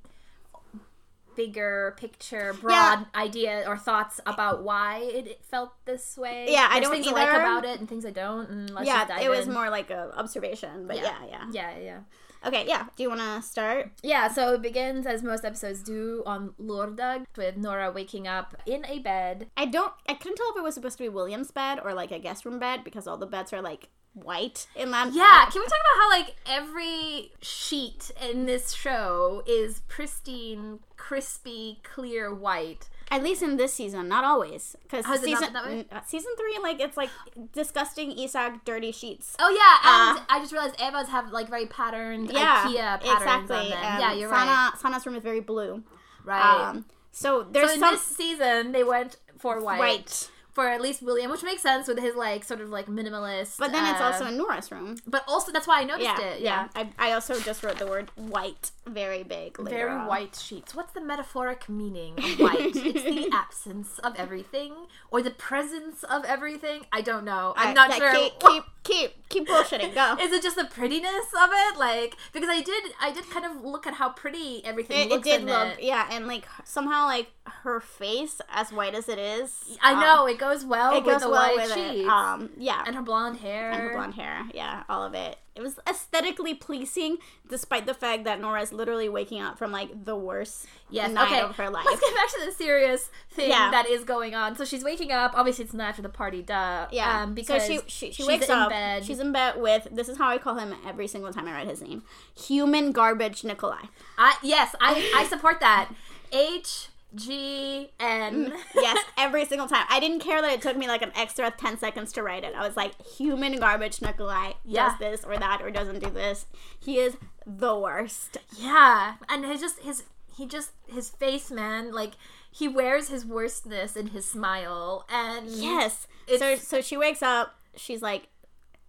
bigger 1.35 1.95
picture, 1.97 2.53
broad 2.59 3.05
idea 3.15 3.63
or 3.65 3.77
thoughts 3.77 4.19
about 4.25 4.63
why 4.63 4.97
it, 4.99 5.39
felt 5.49 5.71
this 5.85 6.17
way. 6.17 6.47
Yeah, 6.49 6.67
I 6.69 6.79
There's 6.79 6.89
don't 6.89 7.03
things 7.03 7.07
I 7.07 7.11
like 7.11 7.29
about 7.29 7.65
it 7.65 7.79
and 7.79 7.87
things 7.87 8.05
I 8.05 8.11
don't. 8.11 8.69
Yeah, 8.83 9.19
it 9.21 9.29
was 9.29 9.47
in. 9.47 9.53
more 9.53 9.69
like 9.69 9.89
a 9.89 10.11
observation, 10.17 10.87
but 10.87 10.97
yeah, 10.97 11.15
yeah. 11.29 11.45
yeah, 11.51 11.77
yeah. 11.77 11.99
Okay, 12.43 12.65
yeah. 12.67 12.85
Do 12.95 13.03
you 13.03 13.09
want 13.09 13.21
to 13.21 13.41
start? 13.47 13.91
Yeah, 14.01 14.27
so 14.27 14.55
it 14.55 14.63
begins 14.63 15.05
as 15.05 15.21
most 15.21 15.45
episodes 15.45 15.83
do 15.83 16.23
on 16.25 16.53
Lørdag 16.59 17.25
with 17.37 17.55
Nora 17.55 17.91
waking 17.91 18.27
up 18.27 18.55
in 18.65 18.83
a 18.87 18.97
bed. 18.99 19.47
I 19.55 19.65
don't. 19.65 19.93
I 20.09 20.15
couldn't 20.15 20.37
tell 20.37 20.49
if 20.49 20.57
it 20.57 20.63
was 20.63 20.73
supposed 20.73 20.97
to 20.97 21.03
be 21.03 21.09
William's 21.09 21.51
bed 21.51 21.79
or 21.83 21.93
like 21.93 22.11
a 22.11 22.17
guest 22.19 22.43
room 22.43 22.57
bed 22.57 22.83
because 22.83 23.05
all 23.07 23.17
the 23.17 23.27
beds 23.27 23.53
are 23.53 23.61
like 23.61 23.89
white 24.13 24.67
in 24.75 24.91
that. 24.91 25.13
Yeah, 25.13 25.45
can 25.51 25.61
we 25.61 25.67
talk 25.67 25.79
about 25.79 26.01
how 26.01 26.09
like 26.09 26.35
every 26.47 27.31
sheet 27.41 28.11
in 28.21 28.45
this 28.45 28.73
show 28.73 29.43
is 29.47 29.81
pristine, 29.87 30.79
crispy, 30.97 31.79
clear 31.83 32.33
white? 32.33 32.89
At 33.09 33.23
least 33.23 33.41
in 33.41 33.57
this 33.57 33.73
season, 33.73 34.07
not 34.07 34.23
always. 34.23 34.75
Because 34.83 35.05
is 35.05 35.23
it 35.23 35.31
not 35.31 35.39
season 35.43 35.55
n- 35.67 35.85
uh, 35.91 35.99
season 36.07 36.31
three, 36.37 36.57
like 36.63 36.79
it's 36.79 36.95
like 36.95 37.09
disgusting 37.51 38.17
Isak 38.17 38.63
dirty 38.63 38.91
sheets. 38.93 39.35
Oh 39.39 39.49
yeah, 39.49 40.09
and 40.13 40.19
Uh, 40.19 40.23
I 40.29 40.39
just 40.39 40.53
realized 40.53 40.75
Eva's 40.79 41.09
have 41.09 41.31
like 41.31 41.49
very 41.49 41.65
patterned 41.65 42.31
Yeah, 42.31 42.63
IKEA 42.67 43.01
patterns 43.01 43.21
exactly. 43.49 43.57
on 43.57 43.69
them. 43.69 43.99
yeah, 43.99 44.13
you're 44.13 44.29
Sana, 44.29 44.45
right. 44.51 44.71
Sana's 44.79 45.05
room 45.05 45.15
is 45.15 45.23
very 45.23 45.41
blue. 45.41 45.83
Right. 46.23 46.69
Um, 46.69 46.85
so 47.11 47.43
there's 47.51 47.69
so 47.69 47.73
in 47.73 47.79
some 47.81 47.93
this 47.95 48.03
season, 48.03 48.71
they 48.71 48.83
went 48.85 49.17
for 49.39 49.59
white, 49.59 49.79
white, 49.79 50.29
for 50.53 50.68
at 50.68 50.81
least 50.81 51.01
William, 51.01 51.31
which 51.31 51.44
makes 51.44 51.62
sense 51.62 51.88
with 51.88 52.00
his 52.00 52.15
like 52.15 52.44
sort 52.44 52.62
of 52.62 52.69
like 52.69 52.88
minimalist. 52.88 53.57
but 53.57 53.71
then 53.71 53.86
it's 53.92 54.01
uh, 54.01 54.06
also 54.06 54.25
in 54.25 54.38
Nora's 54.38 54.71
room. 54.71 54.98
But 55.07 55.24
also 55.27 55.51
that's 55.51 55.68
why 55.68 55.81
I 55.81 55.83
noticed 55.83 56.09
Yeah, 56.19 56.21
it. 56.21 56.42
yeah. 56.42 56.68
I, 56.75 56.89
I 57.00 57.12
also 57.13 57.39
just 57.39 57.63
wrote 57.63 57.77
the 57.77 57.88
word 57.88 58.09
white 58.15 58.71
very 58.88 59.24
big. 59.24 59.57
Very 59.57 59.92
on. 59.92 60.07
white 60.07 60.36
sheets. 60.36 60.75
What's 60.75 60.94
the 60.94 61.01
metaphoric 61.01 61.69
meaning 61.69 62.13
of 62.18 62.39
white? 62.39 62.75
it's 62.75 63.03
the 63.03 63.30
absence 63.33 64.00
of 64.00 64.15
everything 64.18 64.74
or 65.12 65.21
the 65.21 65.31
presence 65.31 66.03
of 66.03 66.25
everything. 66.25 66.86
I 66.92 67.01
don't 67.01 67.24
know. 67.24 67.54
I'm 67.56 67.74
not 67.74 67.89
yeah, 67.92 67.97
sure. 67.97 68.13
Keep, 68.13 68.39
keep, 68.39 68.63
keep, 68.83 69.30
keep 69.30 69.48
bullshitting. 69.48 69.94
Go. 69.94 70.18
Is 70.22 70.31
it 70.31 70.42
just 70.42 70.56
the 70.56 70.66
prettiness 70.66 71.28
of 71.42 71.50
it? 71.51 71.78
Like 71.78 72.16
because 72.33 72.50
I 72.50 72.62
did 72.62 72.83
I 73.00 73.12
did 73.12 73.30
kind 73.30 73.45
of 73.45 73.63
look 73.63 73.88
at 73.88 73.95
how 73.95 74.10
pretty 74.10 74.63
everything 74.66 75.12
It, 75.12 75.13
it 75.13 75.24
did 75.24 75.44
look, 75.44 75.80
it. 75.80 75.83
yeah, 75.83 76.07
and 76.12 76.28
like 76.28 76.45
somehow, 76.63 77.06
like 77.06 77.28
her 77.63 77.80
face, 77.80 78.42
as 78.50 78.72
white 78.72 78.95
as 78.95 79.10
it 79.10 79.19
is, 79.19 79.78
I 79.81 79.94
um, 79.94 80.00
know 80.00 80.28
it 80.28 80.38
goes 80.38 80.66
well 80.66 80.95
it 80.95 81.06
with 81.06 81.22
goes 81.22 81.30
well 81.30 81.56
with 81.56 81.74
sheets 81.74 82.01
it. 82.01 82.07
Um, 82.07 82.50
yeah, 82.57 82.83
and 82.86 82.95
her 82.95 83.01
blonde 83.01 83.38
hair. 83.38 83.72
and 83.72 83.81
her 83.81 83.94
blonde 83.94 84.16
hair, 84.16 84.44
yeah, 84.54 84.83
all 84.90 85.04
of 85.04 85.14
it. 85.14 85.38
It 85.53 85.61
was 85.61 85.79
aesthetically 85.87 86.53
pleasing, 86.53 87.17
despite 87.49 87.85
the 87.85 87.93
fact 87.93 88.23
that 88.23 88.39
Nora's 88.39 88.71
literally 88.71 89.09
waking 89.09 89.41
up 89.41 89.57
from 89.57 89.71
like 89.73 90.05
the 90.05 90.15
worst 90.15 90.65
Yes. 90.89 91.11
night 91.11 91.27
okay. 91.31 91.41
of 91.41 91.55
her 91.57 91.69
life. 91.69 91.85
Let's 91.85 91.99
get 91.99 92.15
back 92.15 92.29
to 92.29 92.45
the 92.45 92.51
serious 92.53 93.09
thing 93.31 93.49
Yeah. 93.49 93.69
that 93.71 93.85
is 93.89 94.05
going 94.05 94.33
on. 94.33 94.55
So 94.55 94.63
she's 94.63 94.83
waking 94.83 95.11
up. 95.11 95.33
Obviously, 95.35 95.65
it's 95.65 95.73
not 95.73 95.89
after 95.89 96.01
the 96.01 96.09
party. 96.09 96.41
Duh. 96.41 96.87
Yeah, 96.91 97.23
Um, 97.23 97.33
because 97.33 97.65
so 97.65 97.67
she 97.73 97.79
she, 97.87 98.11
she 98.13 98.23
wakes 98.25 98.49
up. 98.49 98.69
bed. 98.69 99.03
She's 99.03 99.19
in 99.19 99.33
bed 99.33 99.59
with 99.61 99.87
this 99.91 100.07
is 100.07 100.17
how 100.17 100.29
I 100.29 100.37
call 100.37 100.55
him 100.55 100.73
every 100.87 101.07
single 101.07 101.33
time 101.33 101.47
I 101.47 101.51
write 101.51 101.67
his 101.67 101.81
name, 101.81 102.03
human 102.33 102.93
garbage 102.93 103.43
Nikolai. 103.43 103.83
I 104.17 104.37
yes, 104.41 104.73
I 104.79 105.11
I 105.15 105.25
support 105.25 105.59
that. 105.59 105.89
H 106.31 106.87
G 107.15 107.89
N. 107.99 108.51
Mm, 108.51 108.57
yes, 108.75 108.97
every 109.18 109.45
single 109.45 109.68
time. 109.68 109.85
I 109.89 109.99
didn't 109.99 110.19
care 110.21 110.41
that 110.41 110.51
it 110.53 110.61
took 110.61 110.77
me 110.77 110.87
like 110.87 111.01
an 111.01 111.11
extra 111.15 111.51
10 111.51 111.77
seconds 111.77 112.11
to 112.13 112.23
write 112.23 112.44
it. 112.44 112.53
I 112.56 112.65
was 112.65 112.77
like, 112.77 112.99
human 113.06 113.57
garbage 113.59 114.01
Nikolai 114.01 114.53
Yeah. 114.63 114.89
does 114.89 114.99
this 114.99 115.23
or 115.25 115.37
that 115.37 115.61
or 115.61 115.71
doesn't 115.71 115.99
do 115.99 116.09
this. 116.09 116.45
He 116.80 116.97
is 116.99 117.18
the 117.45 117.75
worst. 117.77 118.37
Yeah, 118.57 119.15
and 119.30 119.45
his 119.45 119.59
just 119.59 119.80
his 119.80 120.03
he 120.37 120.45
just 120.45 120.71
his 120.87 121.09
face, 121.09 121.51
man. 121.51 121.91
Like 121.91 122.11
he 122.49 122.68
wears 122.68 123.09
his 123.09 123.25
worstness 123.25 123.95
in 123.97 124.07
his 124.07 124.25
smile, 124.25 125.06
and 125.09 125.47
Yes. 125.49 126.07
So, 126.37 126.56
so 126.56 126.81
she 126.81 126.95
wakes 126.97 127.21
up, 127.21 127.56
she's 127.75 128.01
like 128.01 128.27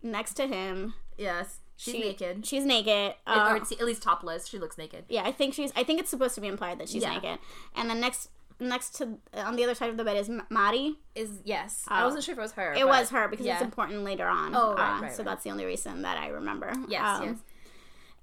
next 0.02 0.35
to 0.35 0.47
him. 0.47 0.95
yes, 1.19 1.61
she's 1.83 1.95
She- 1.95 2.01
naked, 2.01 2.47
She's 2.47 2.65
naked. 2.65 3.15
or 3.27 3.33
Uh, 3.33 3.57
at 3.57 3.81
least 3.83 4.03
topless. 4.03 4.47
She 4.49 4.59
looks 4.59 4.79
naked. 4.79 5.05
yeah, 5.09 5.23
I 5.25 5.33
think 5.33 5.55
she's, 5.55 5.73
I 5.75 5.83
think 5.85 6.01
it's 6.01 6.11
supposed 6.11 6.35
to 6.37 6.41
be 6.41 6.47
implied 6.49 6.79
that 6.79 6.89
she's 6.89 7.03
Yeah. 7.03 7.15
naked. 7.15 7.39
And 7.75 7.91
then 7.91 8.01
next, 8.01 8.31
next 8.61 8.91
to, 8.97 9.19
on 9.35 9.57
the 9.57 9.65
other 9.65 9.75
side 9.75 9.91
of 9.91 9.97
the 9.97 10.05
bed 10.05 10.17
is 10.17 10.31
Mari. 10.49 10.97
Is 11.17 11.41
yes, 11.45 11.85
I 11.89 12.03
Oh. 12.03 12.05
wasn't 12.05 12.23
sure 12.25 12.33
if 12.35 12.39
it 12.39 12.43
was 12.43 12.53
her. 12.53 12.73
It 12.75 12.87
was 12.87 13.11
her 13.11 13.27
because 13.29 13.45
yeah. 13.47 13.55
it's 13.55 13.62
important 13.62 14.05
later 14.05 14.29
on. 14.29 14.55
Oh, 14.55 14.75
right, 14.75 14.99
Uh, 14.99 15.03
right, 15.03 15.12
So 15.15 15.23
that's 15.25 15.43
the 15.43 15.51
only 15.51 15.65
reason 15.65 16.03
that 16.03 16.17
I 16.19 16.29
remember. 16.29 16.73
Yes, 16.89 17.03
Um, 17.21 17.25
yes. 17.25 17.39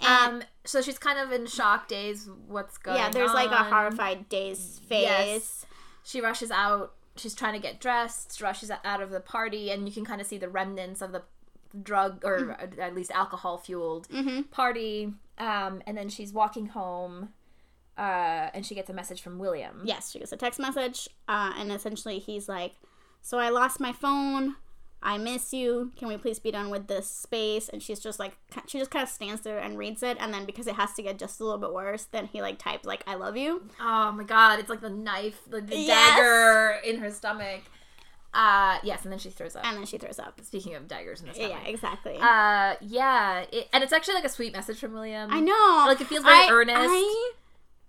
And 0.01 0.42
Um, 0.44 0.44
so 0.63 0.82
she's 0.82 0.98
kind 0.98 1.20
of 1.20 1.34
in 1.34 1.46
shock 1.46 1.89
days. 1.89 2.30
What's 2.48 2.78
going 2.78 2.98
on? 2.98 3.04
yeah, 3.04 3.10
there's 3.12 3.34
like 3.34 3.51
a 3.51 3.63
horrified 3.66 4.30
dazed 4.30 4.82
face. 4.84 5.01
Yes. 5.04 5.66
She 6.04 6.22
rushes 6.22 6.51
out. 6.51 6.94
She's 7.18 7.36
trying 7.36 7.51
to 7.54 7.60
get 7.60 7.82
dressed. 7.82 8.39
Rushes 8.39 8.72
out 8.72 9.01
of 9.01 9.10
the 9.10 9.20
party, 9.20 9.72
and 9.72 9.86
you 9.89 9.94
can 9.94 10.06
kind 10.06 10.22
of 10.22 10.28
see 10.28 10.38
the 10.38 10.48
remnants 10.48 11.01
of 11.01 11.12
the 11.12 11.24
drug 11.84 12.24
or 12.26 12.58
at 12.80 12.96
least 12.96 13.12
alcohol 13.12 13.58
fueled 13.58 14.08
Mm-hmm. 14.10 14.44
party. 14.52 15.14
Um, 15.38 15.82
and 15.88 15.98
then 15.98 16.10
she's 16.10 16.34
walking 16.34 16.68
home, 16.68 17.30
uh, 17.98 18.50
and 18.54 18.66
she 18.66 18.76
gets 18.76 18.90
a 18.90 18.94
message 18.94 19.22
from 19.22 19.40
William. 19.40 19.82
Yes, 19.86 20.12
she 20.12 20.20
gets 20.20 20.32
a 20.32 20.38
text 20.38 20.60
message, 20.60 21.08
uh, 21.28 21.54
and 21.58 21.72
essentially 21.72 22.20
he's 22.20 22.48
like, 22.50 22.74
"So 23.22 23.38
I 23.40 23.50
lost 23.50 23.80
my 23.80 23.92
phone. 23.94 24.56
I 25.02 25.18
miss 25.18 25.54
you. 25.54 25.94
Can 25.96 26.10
we 26.10 26.18
please 26.18 26.40
be 26.40 26.52
done 26.52 26.70
with 26.70 26.88
this 26.88 27.08
space?" 27.10 27.70
And 27.70 27.82
she's 27.82 28.02
just 28.02 28.20
like, 28.20 28.38
she 28.68 28.80
just 28.80 28.92
kind 28.92 29.04
of 29.04 29.08
stands 29.10 29.42
there 29.42 29.60
and 29.60 29.78
reads 29.78 30.04
it, 30.04 30.18
and 30.20 30.34
then 30.34 30.46
because 30.46 30.68
it 30.68 30.76
has 30.76 30.94
to 30.96 31.02
get 31.04 31.18
just 31.18 31.40
a 31.40 31.44
little 31.46 31.58
bit 31.60 31.72
worse, 31.74 32.04
then 32.12 32.26
he 32.26 32.42
like 32.42 32.58
types 32.60 32.86
like, 32.86 33.04
"I 33.08 33.16
love 33.16 33.38
you." 33.38 33.64
Oh 33.80 34.12
my 34.12 34.24
god, 34.26 34.60
it's 34.60 34.70
like 34.70 34.82
the 34.82 34.90
knife, 34.90 35.40
the, 35.50 35.62
the 35.62 35.78
Yes. 35.78 36.18
dagger 36.18 36.80
in 36.86 37.00
her 37.00 37.12
stomach. 37.12 37.62
Uh, 38.34 38.78
yes, 38.84 39.04
and 39.04 39.12
then 39.12 39.20
she 39.20 39.30
throws 39.30 39.56
up. 39.56 39.66
And 39.66 39.78
then 39.78 39.86
she 39.86 39.98
throws 39.98 40.20
up. 40.20 40.40
Speaking 40.44 40.76
of 40.76 40.88
daggers 40.88 41.22
in 41.22 41.34
stomach. 41.34 41.52
Yeah, 41.64 41.70
exactly. 41.70 42.18
Uh, 42.18 42.76
yeah, 42.82 43.46
it, 43.52 43.68
and 43.74 43.84
it's 43.84 43.92
actually 43.94 44.14
like 44.16 44.26
a 44.26 44.30
sweet 44.30 44.54
message 44.54 44.80
from 44.80 44.94
William. 44.94 45.32
I 45.34 45.40
know. 45.40 45.86
Like 45.88 46.00
it 46.02 46.08
feels 46.08 46.24
very 46.24 46.48
I- 46.48 46.50
earnest. 46.52 46.78
I, 46.80 47.32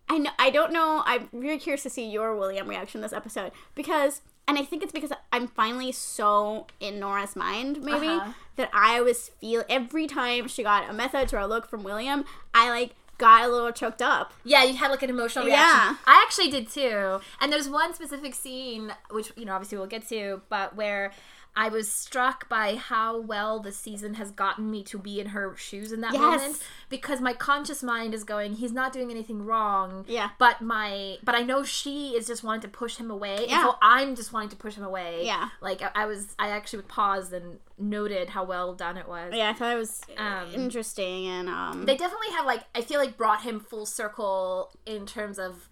I 0.08 0.18
know. 0.18 0.30
I 0.38 0.50
don't 0.50 0.72
know. 0.72 1.02
I'm 1.06 1.28
very 1.32 1.58
curious 1.58 1.82
to 1.84 1.90
see 1.90 2.08
your 2.08 2.34
William 2.36 2.68
reaction 2.68 3.00
this 3.00 3.12
episode 3.12 3.52
because, 3.74 4.22
and 4.48 4.58
I 4.58 4.62
think 4.64 4.82
it's 4.82 4.92
because 4.92 5.12
I'm 5.32 5.46
finally 5.46 5.92
so 5.92 6.66
in 6.80 6.98
Nora's 6.98 7.36
mind, 7.36 7.82
maybe 7.84 8.08
Uh-huh. 8.08 8.32
that 8.56 8.70
I 8.72 9.00
was 9.02 9.28
feel 9.40 9.62
every 9.68 10.06
time 10.08 10.48
she 10.48 10.62
got 10.64 10.88
a 10.90 10.92
message 10.92 11.32
or 11.32 11.38
a 11.38 11.46
look 11.46 11.68
from 11.68 11.84
William, 11.84 12.24
I 12.54 12.70
like 12.70 12.96
got 13.20 13.44
a 13.44 13.48
little 13.48 13.70
choked 13.70 14.02
up. 14.02 14.32
Yeah, 14.44 14.64
you 14.64 14.74
had 14.74 14.90
like 14.90 15.02
an 15.02 15.10
emotional 15.10 15.44
reaction. 15.44 15.68
Yeah. 15.68 15.96
I 16.06 16.24
actually 16.26 16.50
did 16.50 16.68
too. 16.68 17.20
And 17.40 17.52
there's 17.52 17.68
one 17.68 17.94
specific 17.94 18.34
scene, 18.34 18.92
which, 19.10 19.30
you 19.36 19.44
know, 19.44 19.52
obviously 19.52 19.78
we'll 19.78 19.86
get 19.86 20.08
to, 20.08 20.40
but 20.48 20.74
where 20.74 21.12
I 21.56 21.68
was 21.68 21.90
struck 21.90 22.48
by 22.48 22.76
how 22.76 23.20
well 23.20 23.58
the 23.60 23.72
season 23.72 24.14
has 24.14 24.30
gotten 24.30 24.70
me 24.70 24.84
to 24.84 24.98
be 24.98 25.18
in 25.20 25.26
her 25.28 25.56
shoes 25.56 25.90
in 25.90 26.00
that 26.02 26.12
Yes. 26.12 26.20
moment. 26.20 26.62
Because 26.88 27.20
my 27.20 27.32
conscious 27.32 27.82
mind 27.82 28.14
is 28.14 28.22
going, 28.24 28.54
he's 28.54 28.72
not 28.72 28.92
doing 28.92 29.10
anything 29.10 29.44
wrong. 29.44 30.04
Yeah. 30.08 30.30
But 30.38 30.60
my, 30.62 31.18
but 31.24 31.34
I 31.34 31.42
know 31.42 31.64
she 31.64 32.10
is 32.10 32.26
just 32.28 32.44
wanting 32.44 32.62
to 32.62 32.68
push 32.68 32.96
him 32.96 33.10
away. 33.10 33.36
And 33.38 33.50
Yeah. 33.50 33.64
so 33.64 33.76
I'm 33.82 34.14
just 34.14 34.32
wanting 34.32 34.50
to 34.50 34.56
push 34.56 34.74
him 34.74 34.84
away. 34.84 35.26
Yeah. 35.26 35.48
Like 35.60 35.82
I, 35.82 35.90
I 35.94 36.06
was, 36.06 36.34
I 36.38 36.50
actually 36.50 36.82
paused 36.84 37.32
and 37.32 37.58
noted 37.76 38.28
how 38.30 38.44
well 38.44 38.72
done 38.74 38.96
it 38.96 39.08
was. 39.08 39.32
Yeah, 39.34 39.50
I 39.50 39.52
thought 39.52 39.72
it 39.74 39.78
was 39.78 40.02
Um, 40.16 40.54
interesting 40.54 41.26
and 41.26 41.48
um. 41.48 41.84
They 41.84 41.96
definitely 41.96 42.30
have 42.30 42.46
like 42.46 42.64
I 42.74 42.80
feel 42.82 43.00
like 43.00 43.16
brought 43.16 43.42
him 43.42 43.58
full 43.58 43.86
circle 43.86 44.70
in 44.86 45.04
terms 45.04 45.38
of 45.38 45.68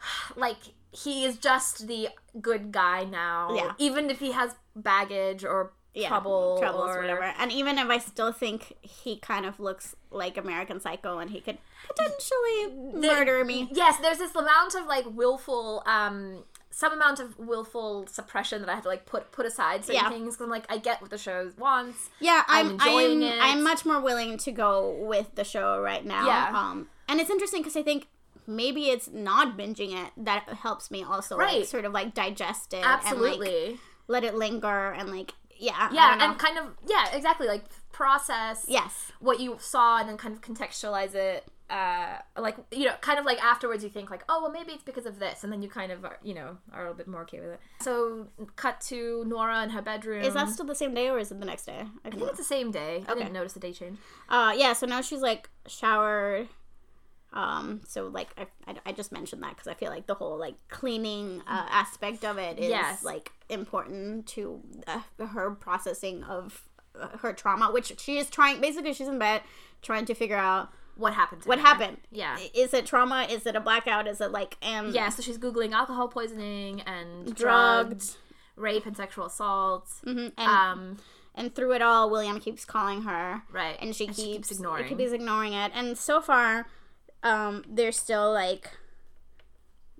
like 0.36 0.58
he 0.96 1.24
is 1.24 1.36
just 1.36 1.86
the 1.86 2.08
good 2.40 2.72
guy 2.72 3.04
now. 3.04 3.54
Yeah. 3.54 3.72
Even 3.78 4.10
if 4.10 4.18
he 4.20 4.32
has 4.32 4.54
baggage 4.74 5.44
or 5.44 5.72
yeah, 5.94 6.08
trouble 6.08 6.58
troubles, 6.58 6.90
or 6.90 7.00
whatever. 7.00 7.22
And 7.22 7.50
even 7.50 7.78
if 7.78 7.88
I 7.88 7.98
still 7.98 8.32
think 8.32 8.74
he 8.82 9.16
kind 9.18 9.46
of 9.46 9.58
looks 9.58 9.96
like 10.10 10.36
American 10.36 10.80
Psycho 10.80 11.18
and 11.18 11.30
he 11.30 11.40
could 11.40 11.58
potentially 11.88 13.00
murder 13.00 13.44
me. 13.44 13.68
Yes, 13.72 13.98
there's 13.98 14.18
this 14.18 14.34
amount 14.34 14.74
of 14.74 14.86
like 14.86 15.04
willful 15.10 15.82
um 15.86 16.44
some 16.70 16.92
amount 16.92 17.20
of 17.20 17.38
willful 17.38 18.06
suppression 18.06 18.60
that 18.60 18.68
I 18.68 18.74
have 18.74 18.82
to 18.82 18.88
like 18.90 19.06
put 19.06 19.32
put 19.32 19.46
aside 19.46 19.86
certain 19.86 20.02
Yeah. 20.02 20.10
things 20.10 20.34
because 20.34 20.44
I'm 20.44 20.50
like 20.50 20.70
I 20.70 20.76
get 20.76 21.00
what 21.00 21.10
the 21.10 21.18
show 21.18 21.50
wants. 21.58 22.10
Yeah, 22.20 22.42
I'm 22.46 22.66
I'm 22.66 22.72
enjoying 22.72 23.22
I'm, 23.24 23.32
it. 23.32 23.38
I'm 23.40 23.64
much 23.64 23.86
more 23.86 24.00
willing 24.00 24.36
to 24.38 24.52
go 24.52 24.94
with 25.00 25.34
the 25.34 25.44
show 25.44 25.80
right 25.80 26.04
now. 26.04 26.26
Yeah. 26.26 26.50
Um, 26.54 26.88
and 27.08 27.20
it's 27.20 27.30
interesting 27.30 27.60
because 27.62 27.76
I 27.76 27.82
think 27.82 28.08
maybe 28.46 28.86
it's 28.90 29.08
not 29.12 29.56
binging 29.56 29.92
it 29.92 30.12
that 30.16 30.48
helps 30.62 30.90
me 30.90 31.02
also 31.02 31.36
like 31.36 31.46
Right. 31.46 31.66
sort 31.66 31.84
of 31.84 31.92
like 31.92 32.14
digest 32.14 32.72
it 32.74 32.78
and 32.78 32.86
Absolutely. 32.86 33.70
like 33.70 33.78
let 34.08 34.24
it 34.24 34.34
linger 34.34 34.92
and 34.92 35.10
like 35.10 35.32
yeah 35.58 35.88
yeah, 35.92 36.22
and 36.24 36.38
kind 36.38 36.58
of 36.58 36.66
yeah, 36.86 37.14
exactly 37.14 37.46
like 37.48 37.64
process 37.92 38.66
yes 38.68 39.10
what 39.20 39.40
you 39.40 39.56
saw 39.58 39.98
and 39.98 40.08
then 40.08 40.16
kind 40.18 40.34
of 40.34 40.40
contextualize 40.42 41.14
it 41.14 41.44
uh 41.70 42.18
like 42.38 42.56
you 42.70 42.84
know 42.84 42.92
kind 43.00 43.18
of 43.18 43.24
like 43.24 43.42
afterwards 43.42 43.82
you 43.82 43.90
think 43.90 44.08
like 44.08 44.22
oh 44.28 44.40
well 44.42 44.52
maybe 44.52 44.70
it's 44.72 44.84
because 44.84 45.04
of 45.06 45.18
this 45.18 45.42
and 45.42 45.52
then 45.52 45.62
you 45.62 45.68
kind 45.68 45.90
of 45.90 46.04
are, 46.04 46.18
you 46.22 46.32
know 46.32 46.56
are 46.72 46.80
a 46.80 46.82
little 46.82 46.94
bit 46.96 47.08
more 47.08 47.22
okay 47.22 47.40
with 47.40 47.48
it 47.48 47.60
so 47.80 48.28
cut 48.54 48.80
to 48.80 49.24
nora 49.26 49.64
in 49.64 49.70
her 49.70 49.82
bedroom 49.82 50.22
is 50.22 50.34
that 50.34 50.48
still 50.48 50.66
the 50.66 50.76
same 50.76 50.94
day 50.94 51.08
or 51.08 51.18
is 51.18 51.32
it 51.32 51.40
the 51.40 51.46
next 51.46 51.64
day? 51.64 51.80
I 52.04 52.06
i 52.06 52.10
think 52.10 52.22
know. 52.22 52.28
it's 52.28 52.38
the 52.38 52.44
same 52.44 52.70
day 52.70 53.02
i 53.08 53.14
didn't 53.14 53.32
notice 53.32 53.54
the 53.54 53.60
day 53.60 53.72
change 53.72 53.98
Uh, 54.28 54.52
yeah. 54.56 54.72
So 54.74 54.86
now 54.86 55.00
she's 55.00 55.22
like 55.22 55.48
showered. 55.66 56.48
Um, 57.36 57.82
so 57.86 58.06
like 58.08 58.28
I, 58.38 58.46
I, 58.66 58.74
I 58.86 58.92
just 58.92 59.12
mentioned 59.12 59.42
that 59.42 59.50
because 59.50 59.68
I 59.68 59.74
feel 59.74 59.90
like 59.90 60.06
the 60.06 60.14
whole 60.14 60.38
like 60.38 60.54
cleaning 60.68 61.42
uh, 61.46 61.66
aspect 61.70 62.24
of 62.24 62.38
it 62.38 62.58
is 62.58 62.70
Yes. 62.70 63.02
like 63.04 63.30
important 63.50 64.26
to 64.28 64.62
uh, 64.86 65.00
her 65.26 65.50
processing 65.50 66.24
of 66.24 66.62
uh, 67.00 67.08
her 67.18 67.32
trauma, 67.34 67.70
which 67.72 67.92
she 68.00 68.16
is 68.18 68.30
trying. 68.30 68.60
Basically, 68.60 68.92
she's 68.94 69.08
in 69.08 69.18
bed 69.18 69.42
trying 69.82 70.06
to 70.06 70.14
figure 70.14 70.36
out 70.38 70.70
what 70.96 71.12
happened 71.12 71.42
to 71.42 71.48
what 71.48 71.58
her. 71.58 71.66
happened. 71.66 71.98
yeah 72.10 72.38
Is 72.54 72.72
it 72.72 72.86
trauma? 72.86 73.26
Is 73.28 73.44
it 73.44 73.54
a 73.54 73.60
blackout? 73.60 74.06
Is 74.08 74.20
it 74.22 74.30
like 74.32 74.56
and 74.62 74.94
yeah 74.94 75.10
so 75.10 75.20
she's 75.22 75.36
googling 75.36 75.72
alcohol 75.72 76.08
poisoning 76.08 76.80
and 76.86 77.26
drugged? 77.34 77.90
drugs 77.90 78.16
rape 78.56 78.86
and 78.86 78.96
sexual 78.96 79.26
assault 79.26 79.86
Mhm, 80.06 80.32
And 80.38 80.48
um 80.48 80.96
and 81.34 81.54
through 81.54 81.72
it 81.74 81.82
all, 81.82 82.08
William 82.08 82.40
keeps 82.40 82.64
calling 82.64 83.02
her. 83.02 83.42
right 83.52 83.76
and 83.78 83.94
she 83.94 84.06
And 84.06 84.16
keeps, 84.16 84.26
she 84.26 84.32
keeps 84.36 84.50
ignoring. 84.52 84.96
Keeps 84.96 85.12
ignoring 85.12 85.52
it, 85.52 85.70
and 85.74 85.98
so 85.98 86.22
far, 86.22 86.66
um, 87.22 87.64
there's 87.68 87.98
still 87.98 88.32
like 88.32 88.70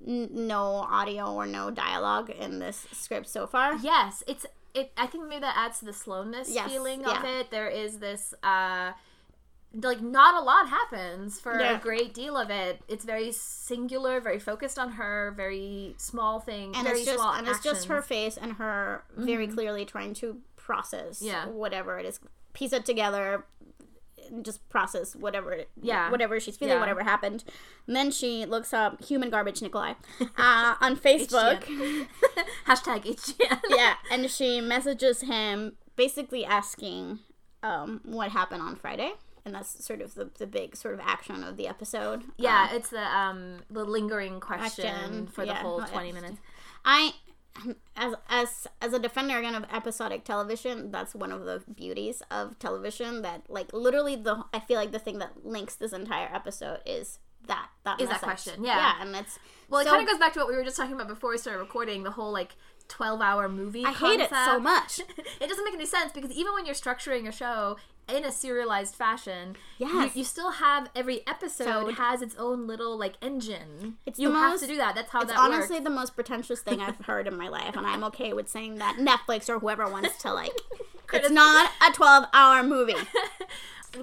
n- 0.06 0.28
no 0.32 0.62
audio 0.62 1.32
or 1.32 1.46
no 1.46 1.70
dialogue 1.70 2.30
in 2.30 2.58
this 2.58 2.87
script 2.92 3.28
so 3.28 3.46
far. 3.46 3.76
Yes, 3.76 4.23
it's 4.26 4.46
it. 4.75 4.92
I 4.96 5.06
think 5.06 5.28
maybe 5.28 5.40
that 5.40 5.56
adds 5.56 5.78
to 5.80 5.85
the 5.87 5.92
slowness 5.92 6.50
Yes, 6.52 6.70
feeling 6.70 7.00
yeah. 7.02 7.18
of 7.18 7.25
it. 7.25 7.50
There 7.50 7.68
is 7.68 7.99
this 7.99 8.35
uh, 8.42 8.92
like 9.75 10.00
not 10.00 10.35
a 10.40 10.44
lot 10.44 10.68
happens 10.68 11.40
for 11.40 11.58
Yeah. 11.58 11.76
a 11.76 11.80
great 11.80 12.14
deal 12.14 12.37
of 12.37 12.50
it. 12.50 12.80
It's 12.88 13.04
very 13.04 13.32
singular, 13.32 14.20
very 14.20 14.38
focused 14.38 14.78
on 14.78 14.92
her, 14.92 15.32
very 15.37 15.94
small 15.99 16.40
things, 16.40 16.76
And 16.76 16.87
very 16.87 16.99
it's 16.99 17.06
just 17.06 17.18
small 17.18 17.32
and 17.35 17.49
it's 17.49 17.61
just 17.62 17.87
her. 17.87 17.96
Mm-hmm. 17.99 18.06
face 18.06 18.37
and 18.37 18.52
her 18.54 19.04
very 19.16 19.46
clearly 19.49 19.85
trying 19.85 20.14
to 20.14 20.40
process 20.56 21.20
Yeah. 21.23 21.46
whatever 21.46 21.99
it 21.99 22.06
is, 22.06 22.20
piece 22.52 22.73
it 22.73 22.85
together, 22.85 23.44
and 24.30 24.45
just 24.45 24.66
process 24.68 25.14
whatever 25.16 25.62
Yeah. 25.80 26.11
whatever 26.11 26.38
she's 26.40 26.56
feeling, 26.56 26.75
Yeah. 26.75 26.80
whatever 26.80 27.02
happened. 27.02 27.45
And 27.87 27.95
then 27.97 28.11
she 28.11 28.45
looks 28.45 28.73
up 28.73 29.02
human 29.04 29.30
garbage 29.30 29.62
Nikolai 29.62 29.95
uh, 30.38 30.75
on 30.80 30.97
Facebook. 30.97 31.62
Hashtag 32.66 33.04
HGN. 33.04 33.61
yeah, 33.71 33.95
and 34.11 34.30
she 34.30 34.61
messages 34.61 35.23
him 35.23 35.75
basically 35.97 36.45
asking 36.45 37.21
um, 37.62 38.00
what 38.04 38.30
happened 38.30 38.62
on 38.62 38.76
Friday. 38.76 39.12
And 39.45 39.54
that's 39.54 39.85
sort 39.85 40.00
of 40.00 40.14
the, 40.14 40.28
the 40.38 40.47
big 40.47 40.75
sort 40.75 40.95
of 40.95 41.00
action 41.04 41.45
of 41.45 41.56
the 41.56 41.68
episode. 41.68 42.25
Yeah, 42.37 42.68
Um, 42.71 42.76
it's 42.76 42.88
the 42.90 43.00
um 43.16 43.59
the 43.71 43.85
lingering 43.85 44.40
question, 44.40 44.90
Question, 44.92 45.26
for 45.28 45.42
the 45.42 45.52
yeah, 45.52 45.62
whole 45.62 45.80
twenty 45.83 46.11
minutes. 46.11 46.38
I 46.85 47.12
as 47.96 48.14
as 48.28 48.66
as 48.82 48.92
a 48.92 48.98
defender 48.98 49.38
again 49.38 49.54
of 49.54 49.64
episodic 49.72 50.25
television, 50.25 50.90
that's 50.90 51.14
one 51.14 51.32
of 51.32 51.44
the 51.44 51.62
beauties 51.75 52.22
of 52.30 52.58
television 52.58 53.22
that 53.22 53.42
like 53.48 53.72
literally 53.72 54.16
the 54.16 54.44
I 54.52 54.60
feel 54.60 54.76
like 54.78 54.92
the 54.92 54.98
thing 54.98 55.18
that 55.18 55.44
links 55.44 55.75
this 55.76 55.92
entire 55.92 56.28
episode 56.34 56.80
is 56.86 57.18
that 57.46 57.68
that 57.84 58.00
Is 58.00 58.08
that 58.08 58.14
message. 58.14 58.22
question, 58.54 58.64
yeah. 58.64 58.76
Yeah, 58.76 59.02
and 59.02 59.14
it's 59.16 59.38
Well, 59.68 59.80
it 59.80 59.84
so- 59.84 59.90
kind 59.90 60.02
of 60.02 60.08
goes 60.10 60.18
back 60.18 60.32
to 60.34 60.40
what 60.40 60.48
we 60.48 60.56
were 60.56 60.64
just 60.64 60.76
talking 60.76 60.94
about 60.94 61.08
before 61.08 61.30
we 61.30 61.38
started 61.38 61.60
recording. 61.60 62.02
The 62.02 62.10
whole 62.10 62.32
like 62.32 62.56
twelve-hour 62.88 63.48
movie. 63.48 63.84
I 63.84 63.92
hate 63.92 64.20
it 64.20 64.30
so 64.30 64.58
much. 64.60 65.00
it 65.40 65.48
doesn't 65.48 65.64
make 65.64 65.75
any 65.75 65.86
sense 65.86 66.12
because 66.12 66.30
even 66.32 66.52
when 66.54 66.66
you're 66.66 66.75
structuring 66.75 67.26
a 67.28 67.32
show 67.32 67.76
in 68.08 68.25
a 68.25 68.30
serialized 68.32 68.94
fashion, 68.94 69.56
Yes. 69.78 70.14
you, 70.14 70.20
you 70.20 70.25
still 70.25 70.52
have 70.52 70.88
every 70.94 71.26
episode 71.26 71.64
So- 71.64 71.90
has 71.92 72.22
its 72.22 72.36
own 72.36 72.66
little 72.66 72.96
like 72.96 73.14
engine. 73.20 73.96
It's 74.06 74.18
you 74.18 74.32
have 74.32 74.52
most- 74.52 74.60
to 74.60 74.66
do 74.68 74.76
that. 74.76 74.94
That's 74.94 75.10
how 75.10 75.22
It's 75.22 75.30
that 75.32 75.38
honestly 75.38 75.76
works. 75.76 75.84
the 75.84 75.90
most 75.90 76.14
pretentious 76.14 76.60
thing 76.60 76.80
I've 76.80 76.96
heard 77.06 77.26
in 77.26 77.36
my 77.36 77.48
life, 77.48 77.76
and 77.76 77.86
I'm 77.86 78.04
okay 78.04 78.32
with 78.32 78.48
saying 78.48 78.76
that 78.76 78.96
Netflix 78.98 79.48
or 79.48 79.58
whoever 79.58 79.88
wants 79.88 80.16
to 80.22 80.32
like. 80.32 80.52
it's 81.12 81.30
not 81.30 81.70
a 81.88 81.92
12 81.92 82.26
hour 82.32 82.62
movie. 82.62 82.94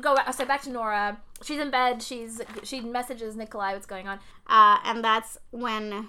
Go 0.02 0.18
so 0.32 0.46
back 0.46 0.62
to 0.64 0.70
Nora. 0.72 1.20
She's 1.44 1.60
in 1.60 1.70
bed. 1.70 2.02
She's 2.02 2.42
she 2.64 2.80
messages 2.82 3.36
Nikolai 3.36 3.74
what's 3.74 3.86
going 3.86 4.08
on. 4.08 4.20
Uh, 4.48 4.80
and 4.84 5.04
that's 5.04 5.38
when 5.52 6.08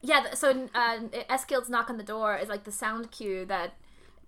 Yeah. 0.00 0.32
So 0.34 0.68
uh, 0.74 0.98
Eskild's 1.28 1.68
knock 1.68 1.90
on 1.90 1.96
the 1.96 2.04
door 2.04 2.36
is 2.36 2.48
like 2.48 2.64
the 2.64 2.70
sound 2.72 3.10
cue 3.10 3.44
that 3.46 3.74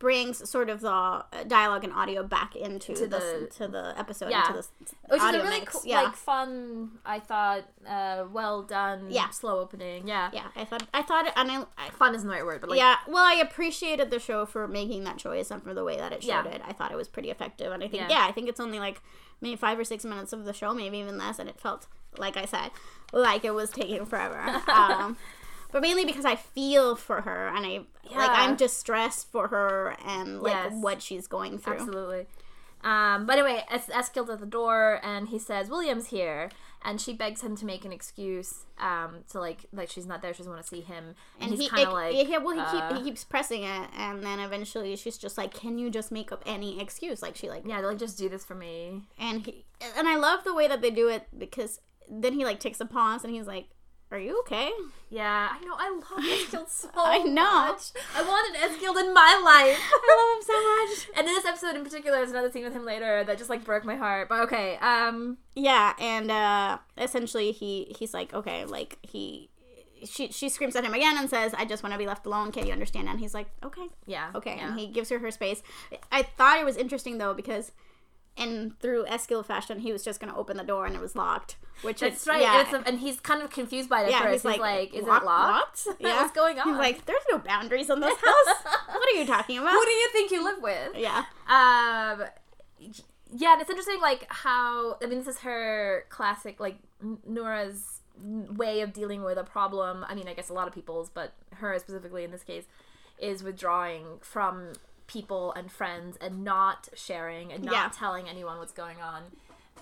brings 0.02 0.50
sort 0.50 0.68
of 0.68 0.80
the 0.80 0.90
uh, 0.90 1.22
dialogue 1.46 1.84
and 1.84 1.92
audio 1.92 2.24
back 2.24 2.56
into 2.56 2.92
To 2.92 3.06
the, 3.06 3.18
the- 3.18 3.48
to 3.58 3.68
the 3.68 3.94
episode, 3.96 4.30
Yeah. 4.30 4.40
into 4.48 4.52
the 4.54 4.66
Which 5.08 5.22
is 5.22 5.28
a 5.28 5.32
really 5.38 5.60
mix. 5.60 5.72
cool, 5.72 5.82
yeah. 5.84 6.02
like 6.02 6.16
fun. 6.16 6.90
I 7.06 7.20
thought, 7.20 7.62
uh, 7.88 8.24
well 8.32 8.62
done. 8.64 9.06
Yeah. 9.10 9.30
slow 9.30 9.60
opening. 9.60 10.08
Yeah, 10.08 10.30
yeah, 10.34 10.48
I 10.56 10.64
thought 10.64 10.82
I 10.92 11.02
thought 11.02 11.26
it, 11.26 11.32
and 11.36 11.48
I, 11.52 11.64
I 11.78 11.90
fun 11.90 12.16
isn't 12.16 12.26
the 12.28 12.34
right 12.34 12.44
word, 12.44 12.60
but 12.60 12.70
like, 12.70 12.78
yeah, 12.80 12.96
well, 13.06 13.24
I 13.24 13.34
appreciated 13.34 14.10
the 14.10 14.18
show 14.18 14.44
for 14.44 14.66
making 14.66 15.04
that 15.04 15.18
choice 15.18 15.52
and 15.52 15.62
for 15.62 15.72
the 15.72 15.84
way 15.84 15.96
that 15.96 16.12
it 16.12 16.22
showed 16.24 16.28
Yeah. 16.46 16.46
it. 16.56 16.62
I 16.66 16.72
thought 16.72 16.90
it 16.90 16.96
was 16.96 17.06
pretty 17.08 17.30
effective, 17.30 17.70
and 17.70 17.82
I 17.84 17.86
think 17.88 18.02
Yeah. 18.02 18.18
yeah. 18.18 18.26
I 18.28 18.32
think 18.32 18.48
it's 18.48 18.58
only 18.60 18.80
like 18.80 19.00
maybe 19.40 19.54
five 19.56 19.78
or 19.78 19.84
six 19.84 20.04
minutes 20.04 20.32
of 20.32 20.44
the 20.44 20.52
show, 20.52 20.74
maybe 20.74 20.98
even 20.98 21.16
less, 21.16 21.38
and 21.38 21.48
it 21.48 21.60
felt 21.60 21.86
like 22.18 22.36
I 22.36 22.44
said, 22.44 22.70
like 23.12 23.44
it 23.44 23.54
was 23.54 23.70
taking 23.70 24.04
forever. 24.04 24.40
um, 24.70 25.16
but 25.72 25.82
mainly 25.82 26.04
because 26.04 26.24
I 26.24 26.36
feel 26.36 26.94
for 26.96 27.22
her 27.22 27.48
and 27.48 27.64
I 27.66 27.70
like 27.70 27.86
Yeah. 28.10 28.28
I'm 28.30 28.56
distressed 28.56 29.30
for 29.32 29.48
her 29.48 29.96
and 30.06 30.40
like 30.42 30.52
Yes. 30.54 30.72
what 30.74 31.02
she's 31.02 31.26
going 31.26 31.58
through. 31.58 31.74
Absolutely. 31.74 32.26
Um, 32.84 33.26
but 33.26 33.38
anyway, 33.38 33.64
Es- 33.70 33.86
Eskild's 33.90 34.28
at 34.30 34.40
the 34.40 34.46
door, 34.46 34.98
and 35.04 35.28
he 35.28 35.38
says 35.38 35.70
William's 35.70 36.08
here, 36.08 36.50
and 36.84 37.00
she 37.00 37.12
begs 37.12 37.40
him 37.40 37.56
to 37.58 37.64
make 37.64 37.84
an 37.84 37.92
excuse. 37.92 38.64
Um, 38.76 39.18
to 39.30 39.38
like, 39.38 39.66
like 39.72 39.88
she's 39.88 40.04
not 40.04 40.20
there. 40.20 40.34
She 40.34 40.38
doesn't 40.38 40.52
want 40.52 40.64
to 40.64 40.68
see 40.68 40.80
him, 40.80 41.14
and, 41.38 41.50
And 41.50 41.50
he's 41.52 41.60
he, 41.60 41.68
kind 41.68 41.86
of 41.86 41.92
like, 41.92 42.28
yeah, 42.28 42.38
well, 42.38 42.54
he, 42.56 42.60
uh, 42.60 42.88
keep, 42.88 42.98
he 42.98 43.04
keeps 43.04 43.22
pressing 43.22 43.62
it, 43.62 43.88
and 43.96 44.24
then 44.24 44.40
eventually 44.40 44.96
she's 44.96 45.16
just 45.16 45.38
like, 45.38 45.54
"Can 45.54 45.78
you 45.78 45.90
just 45.90 46.10
make 46.10 46.32
up 46.32 46.42
any 46.44 46.80
excuse?" 46.80 47.22
Like 47.22 47.36
she 47.36 47.48
like, 47.48 47.62
yeah, 47.64 47.78
like 47.78 47.98
just 47.98 48.18
do 48.18 48.28
this 48.28 48.44
for 48.44 48.56
me. 48.56 49.02
and 49.16 49.46
he 49.46 49.64
and 49.96 50.08
I 50.08 50.16
love 50.16 50.42
the 50.42 50.52
way 50.52 50.66
that 50.66 50.80
they 50.82 50.90
do 50.90 51.06
it 51.08 51.28
because 51.38 51.80
then 52.10 52.32
he 52.32 52.44
like 52.44 52.58
takes 52.58 52.80
a 52.80 52.84
pause 52.86 53.22
and 53.22 53.32
he's 53.32 53.46
like, 53.46 53.68
"Are 54.12 54.18
you 54.18 54.38
okay?" 54.40 54.70
Yeah, 55.10 55.48
I 55.52 55.64
know. 55.64 55.74
I 55.76 55.90
love 55.90 56.24
Eskild 56.24 56.68
so 56.68 56.88
much. 56.88 56.94
I 56.96 57.18
know. 57.18 57.68
much. 57.68 57.82
I 58.16 58.22
wanted 58.22 58.58
Eskild 58.60 58.98
in 59.00 59.12
my 59.12 59.40
life. 59.44 59.78
I 59.92 60.16
love 60.16 60.38
him 60.38 60.42
so 60.46 60.56
much. 60.62 61.08
and 61.18 61.28
in 61.28 61.34
this 61.34 61.44
episode 61.44 61.76
in 61.76 61.84
particular, 61.84 62.18
there's 62.18 62.30
another 62.30 62.50
scene 62.50 62.64
with 62.64 62.72
him 62.72 62.84
later 62.84 63.24
that 63.24 63.36
just 63.38 63.50
like 63.50 63.64
broke 63.64 63.84
my 63.84 63.96
heart. 63.96 64.28
But 64.28 64.40
okay, 64.44 64.76
um, 64.78 65.38
Yeah, 65.54 65.94
and 65.98 66.30
uh 66.30 66.78
essentially 66.96 67.52
he 67.52 67.94
he's 67.98 68.14
like, 68.14 68.32
okay, 68.32 68.64
like 68.64 68.98
he 69.02 69.50
she 70.04 70.28
she 70.32 70.48
screams 70.48 70.74
at 70.76 70.84
him 70.84 70.94
again 70.94 71.16
and 71.18 71.28
says, 71.28 71.54
"I 71.54 71.64
just 71.64 71.82
want 71.82 71.92
to 71.92 71.98
be 71.98 72.06
left 72.06 72.26
alone. 72.26 72.52
Can 72.52 72.66
you 72.66 72.72
understand?" 72.72 73.08
And 73.08 73.20
he's 73.20 73.34
like, 73.34 73.48
"Okay, 73.62 73.88
yeah, 74.06 74.30
okay." 74.34 74.56
yeah. 74.56 74.68
And 74.68 74.78
he 74.78 74.86
gives 74.86 75.10
her 75.10 75.18
her 75.18 75.30
space. 75.30 75.62
I 76.10 76.22
thought 76.22 76.58
it 76.58 76.64
was 76.64 76.76
interesting 76.76 77.18
though 77.18 77.34
because 77.34 77.72
in 78.36 78.74
through 78.80 79.04
Eskild 79.06 79.46
fashion, 79.46 79.80
he 79.80 79.92
was 79.92 80.04
just 80.04 80.20
gonna 80.20 80.36
open 80.36 80.56
the 80.56 80.64
door 80.64 80.86
and 80.86 80.94
it 80.94 81.00
was 81.00 81.14
locked. 81.14 81.56
Which 81.82 82.00
That's 82.00 82.22
is 82.22 82.28
right. 82.28 82.40
Yeah, 82.42 82.58
And, 82.60 82.62
it's 82.68 82.72
a, 82.72 82.88
and 82.90 82.98
he's 83.00 83.18
kind 83.20 83.42
of 83.42 83.50
confused 83.50 83.88
by 83.88 84.02
it 84.04 84.10
yeah. 84.10 84.22
first. 84.22 84.46
He's 84.46 84.58
like, 84.58 84.94
is 84.94 85.04
"Lock- 85.04 85.22
it 85.22 85.26
locked? 85.26 85.86
Yeah, 85.98 86.22
What's 86.22 86.32
going 86.32 86.58
on? 86.58 86.68
He's 86.68 86.76
like, 86.78 87.06
"There's 87.06 87.22
no 87.30 87.38
boundaries 87.38 87.90
in 87.90 87.98
this 88.00 88.16
house. 88.24 88.64
what 88.88 89.08
are 89.14 89.18
you 89.18 89.26
talking 89.26 89.58
about?" 89.58 89.72
Who 89.72 89.84
do 89.84 89.90
you 89.90 90.08
think 90.12 90.30
you 90.30 90.44
live 90.44 90.62
with? 90.62 90.96
yeah, 90.96 91.24
Um, 91.48 92.24
yeah, 93.34 93.52
and 93.54 93.60
it's 93.62 93.70
interesting, 93.70 94.00
like 94.00 94.26
how 94.28 94.96
I 95.02 95.06
mean, 95.06 95.18
this 95.18 95.26
is 95.28 95.38
her 95.40 96.04
classic, 96.08 96.60
like 96.60 96.76
Nora's 97.26 98.00
way 98.22 98.82
of 98.82 98.92
dealing 98.92 99.22
with 99.22 99.38
a 99.38 99.44
problem. 99.44 100.04
I 100.08 100.14
mean, 100.14 100.28
I 100.28 100.34
guess 100.34 100.48
a 100.50 100.52
lot 100.52 100.68
of 100.68 100.74
people's, 100.74 101.08
but 101.10 101.32
her 101.54 101.76
specifically 101.78 102.24
in 102.24 102.30
this 102.30 102.42
case, 102.44 102.64
is 103.18 103.42
withdrawing 103.42 104.18
from 104.20 104.72
people 105.12 105.52
and 105.52 105.70
friends 105.70 106.16
and 106.20 106.42
not 106.44 106.88
sharing 106.94 107.52
and 107.52 107.62
not 107.64 107.72
Yeah. 107.74 107.90
telling 107.92 108.28
anyone 108.28 108.58
what's 108.58 108.72
going 108.72 109.00
on. 109.00 109.22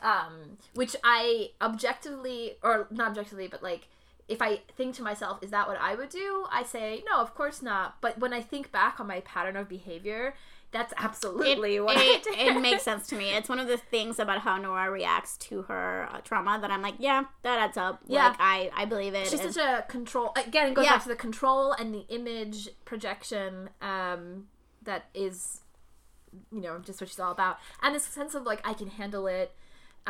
Um, 0.03 0.57
which 0.75 0.97
I 1.05 1.51
objectively, 1.61 2.57
or 2.63 2.87
not 2.91 3.09
objectively, 3.11 3.49
but 3.49 3.63
like. 3.63 3.89
If 4.29 4.41
I 4.41 4.61
think 4.77 4.95
to 4.95 5.03
myself, 5.03 5.43
is 5.43 5.51
that 5.51 5.67
what 5.67 5.77
I 5.81 5.97
would 5.97 6.09
do? 6.11 6.47
I 6.53 6.63
say, 6.63 7.03
no, 7.11 7.19
of 7.21 7.35
course 7.35 7.63
not. 7.63 7.97
But 8.01 8.17
when 8.21 8.33
I 8.33 8.41
think 8.41 8.71
back 8.71 9.01
on 9.01 9.09
my 9.09 9.19
pattern 9.23 9.57
of 9.57 9.69
behavior, 9.69 10.35
that's 10.71 10.95
absolutely 10.97 11.75
it, 11.75 11.85
what 11.85 11.97
it, 11.97 12.25
it 12.29 12.61
makes 12.63 12.85
sense 12.85 13.09
to 13.09 13.17
me. 13.17 13.31
It's 13.33 13.49
one 13.49 13.59
of 13.59 13.67
the 13.67 13.77
things 13.77 14.21
about 14.21 14.43
how 14.43 14.57
Nora 14.57 14.89
reacts 14.89 15.37
to 15.49 15.63
her 15.63 16.09
uh, 16.13 16.21
trauma 16.21 16.61
that 16.61 16.71
I'm 16.71 16.81
like, 16.81 16.95
yeah, 17.01 17.25
that 17.43 17.59
adds 17.59 17.77
up. 17.77 18.03
Yeah. 18.07 18.29
like, 18.29 18.37
I 18.39 18.71
I 18.77 18.85
believe 18.85 19.15
it. 19.15 19.27
She's 19.27 19.41
and- 19.41 19.53
such 19.53 19.65
a 19.65 19.83
control. 19.89 20.31
Again, 20.37 20.69
it 20.69 20.75
goes 20.75 20.85
Yeah. 20.85 20.93
back 20.93 21.03
to 21.03 21.09
the 21.09 21.17
control 21.17 21.73
and 21.73 21.93
the 21.93 22.05
image 22.09 22.69
projection 22.85 23.71
um, 23.83 24.47
that 24.91 25.07
is, 25.15 25.61
you 26.53 26.61
know, 26.61 26.79
just 26.81 27.01
what 27.01 27.09
she's 27.09 27.19
all 27.21 27.33
about. 27.33 27.59
And 27.83 27.95
this 27.95 28.05
sense 28.05 28.35
of 28.35 28.43
like 28.45 28.61
I 28.67 28.75
can 28.75 28.89
handle 28.89 29.27
it. 29.27 29.53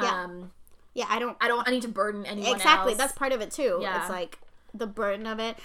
Yeah. 0.01 0.25
Um, 0.25 0.53
yeah, 0.95 1.07
I 1.09 1.19
don't 1.19 1.37
I 1.41 1.49
don't. 1.49 1.67
I 1.69 1.71
need 1.71 1.83
to 1.83 1.89
burden 1.89 2.25
anyone. 2.27 2.55
exactly. 2.57 2.93
else. 2.93 2.99
That's 2.99 3.13
part 3.13 3.33
of 3.33 3.41
it 3.41 3.51
too. 3.51 3.79
Yeah. 3.81 4.01
It's 4.01 4.11
like 4.11 4.39
the 4.75 4.87
burden 4.87 5.27
of 5.27 5.39
it. 5.39 5.57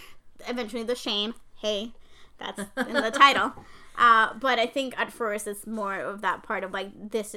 Eventually, 0.48 0.84
the 0.84 0.96
shame. 0.96 1.34
Hey, 1.56 1.94
that's 2.38 2.60
in 2.60 2.94
the 2.94 3.12
title. 3.12 3.54
Uh, 3.98 4.34
but 4.42 4.60
I 4.60 4.66
think 4.66 4.94
at 5.00 5.10
first 5.10 5.48
it's 5.48 5.66
more 5.66 5.96
of 5.98 6.20
that 6.20 6.44
part 6.44 6.66
of 6.66 6.74
like 6.74 6.90
this. 7.12 7.34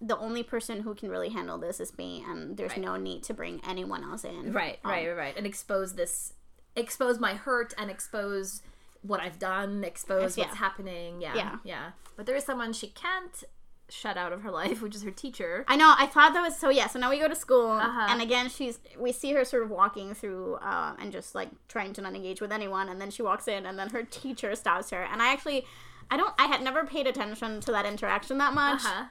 The 0.00 0.16
only 0.16 0.42
person 0.42 0.80
who 0.80 0.94
can 0.94 1.10
really 1.10 1.28
handle 1.28 1.58
this 1.58 1.80
is 1.80 1.98
me, 1.98 2.24
and 2.26 2.56
there's 2.56 2.70
Right. 2.70 2.80
no 2.80 2.96
need 2.96 3.22
to 3.24 3.34
bring 3.34 3.60
anyone 3.68 4.02
else 4.02 4.24
in. 4.24 4.54
right, 4.54 4.78
Um, 4.82 4.90
right, 4.90 5.06
right, 5.08 5.14
right, 5.18 5.36
and 5.36 5.44
expose 5.46 5.96
this, 5.96 6.32
expose 6.74 7.18
my 7.18 7.34
hurt, 7.34 7.74
and 7.76 7.90
expose 7.90 8.62
what 9.02 9.20
I've 9.20 9.38
done, 9.38 9.84
expose 9.84 10.36
Yeah. 10.36 10.44
what's 10.46 10.56
happening. 10.58 11.20
Yeah, 11.20 11.34
Yeah. 11.34 11.56
yeah. 11.64 11.90
But 12.16 12.26
there 12.26 12.36
is 12.36 12.44
someone 12.44 12.72
she 12.72 12.88
can't 12.88 13.44
shut 13.90 14.16
out 14.18 14.32
of 14.32 14.42
her 14.42 14.50
life, 14.62 14.82
which 14.82 14.94
is 14.94 15.02
her 15.02 15.10
teacher. 15.10 15.64
I 15.68 15.76
know. 15.76 15.94
I 15.98 16.06
thought 16.06 16.34
that 16.34 16.42
was 16.42 16.56
so. 16.58 16.68
Yeah. 16.68 16.88
So 16.88 16.98
now 16.98 17.08
we 17.10 17.18
go 17.18 17.28
to 17.28 17.34
school, 17.34 17.70
Uh-huh. 17.70 18.06
and 18.10 18.20
again, 18.20 18.48
she's 18.48 18.78
we 18.98 19.12
see 19.12 19.32
her 19.32 19.44
sort 19.44 19.62
of 19.62 19.70
walking 19.70 20.14
through 20.14 20.56
uh, 20.56 20.94
and 20.98 21.10
just 21.12 21.34
like 21.34 21.50
trying 21.68 21.92
to 21.94 22.00
not 22.02 22.14
engage 22.14 22.40
with 22.40 22.52
anyone, 22.52 22.88
and 22.88 23.00
then 23.00 23.10
she 23.10 23.22
walks 23.22 23.48
in, 23.48 23.64
and 23.66 23.78
then 23.78 23.90
her 23.90 24.02
teacher 24.02 24.54
stops 24.54 24.90
her, 24.90 25.02
and 25.02 25.22
I 25.22 25.32
actually, 25.32 25.64
I 26.10 26.16
don't, 26.16 26.34
I 26.38 26.46
had 26.46 26.60
never 26.62 26.84
paid 26.84 27.06
attention 27.06 27.60
to 27.62 27.72
that 27.72 27.86
interaction 27.86 28.36
that 28.38 28.52
much, 28.52 28.84
Uh-huh. 28.84 29.04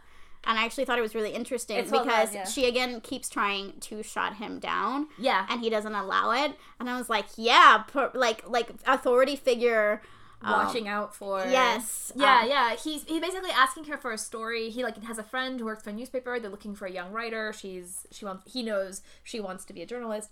And 0.44 0.58
I 0.58 0.66
actually 0.66 0.86
thought 0.86 0.98
it 0.98 1.02
was 1.02 1.16
really 1.16 1.32
interesting 1.32 1.78
It's 1.78 1.92
because 1.92 2.34
yeah. 2.34 2.46
she 2.46 2.68
again 2.68 3.02
keeps 3.02 3.30
trying 3.30 3.74
to 3.82 4.04
shut 4.04 4.34
him 4.36 4.60
down, 4.60 5.08
Yeah, 5.18 5.46
and 5.50 5.62
he 5.62 5.70
doesn't 5.70 5.94
allow 5.96 6.32
it, 6.32 6.54
and 6.80 6.90
I 6.90 6.98
was 6.98 7.10
like, 7.10 7.26
yeah, 7.38 7.84
per, 7.88 8.12
like 8.14 8.48
like 8.50 8.70
authority 8.86 9.36
figure. 9.36 10.02
um, 10.44 10.52
watching 10.52 10.88
out 10.88 11.16
for 11.16 11.40
Yes. 11.48 12.12
yeah 12.16 12.42
um, 12.44 12.48
yeah 12.50 12.76
he's 12.76 13.04
he 13.06 13.20
basically 13.20 13.50
asking 13.50 13.86
her 13.86 13.98
for 13.98 14.12
a 14.12 14.20
story 14.20 14.70
he 14.70 14.84
like 14.84 15.02
has 15.04 15.18
a 15.18 15.24
friend 15.24 15.60
who 15.60 15.66
works 15.66 15.82
for 15.84 15.90
a 15.90 15.94
newspaper 15.94 16.40
they're 16.40 16.52
looking 16.52 16.76
for 16.76 16.86
a 16.86 16.92
young 16.92 17.12
writer 17.12 17.52
she's 17.52 18.06
she 18.12 18.24
wants 18.24 18.44
he 18.54 18.62
knows 18.62 19.02
she 19.24 19.40
wants 19.40 19.66
to 19.66 19.74
be 19.74 19.82
a 19.82 19.86
journalist 19.88 20.30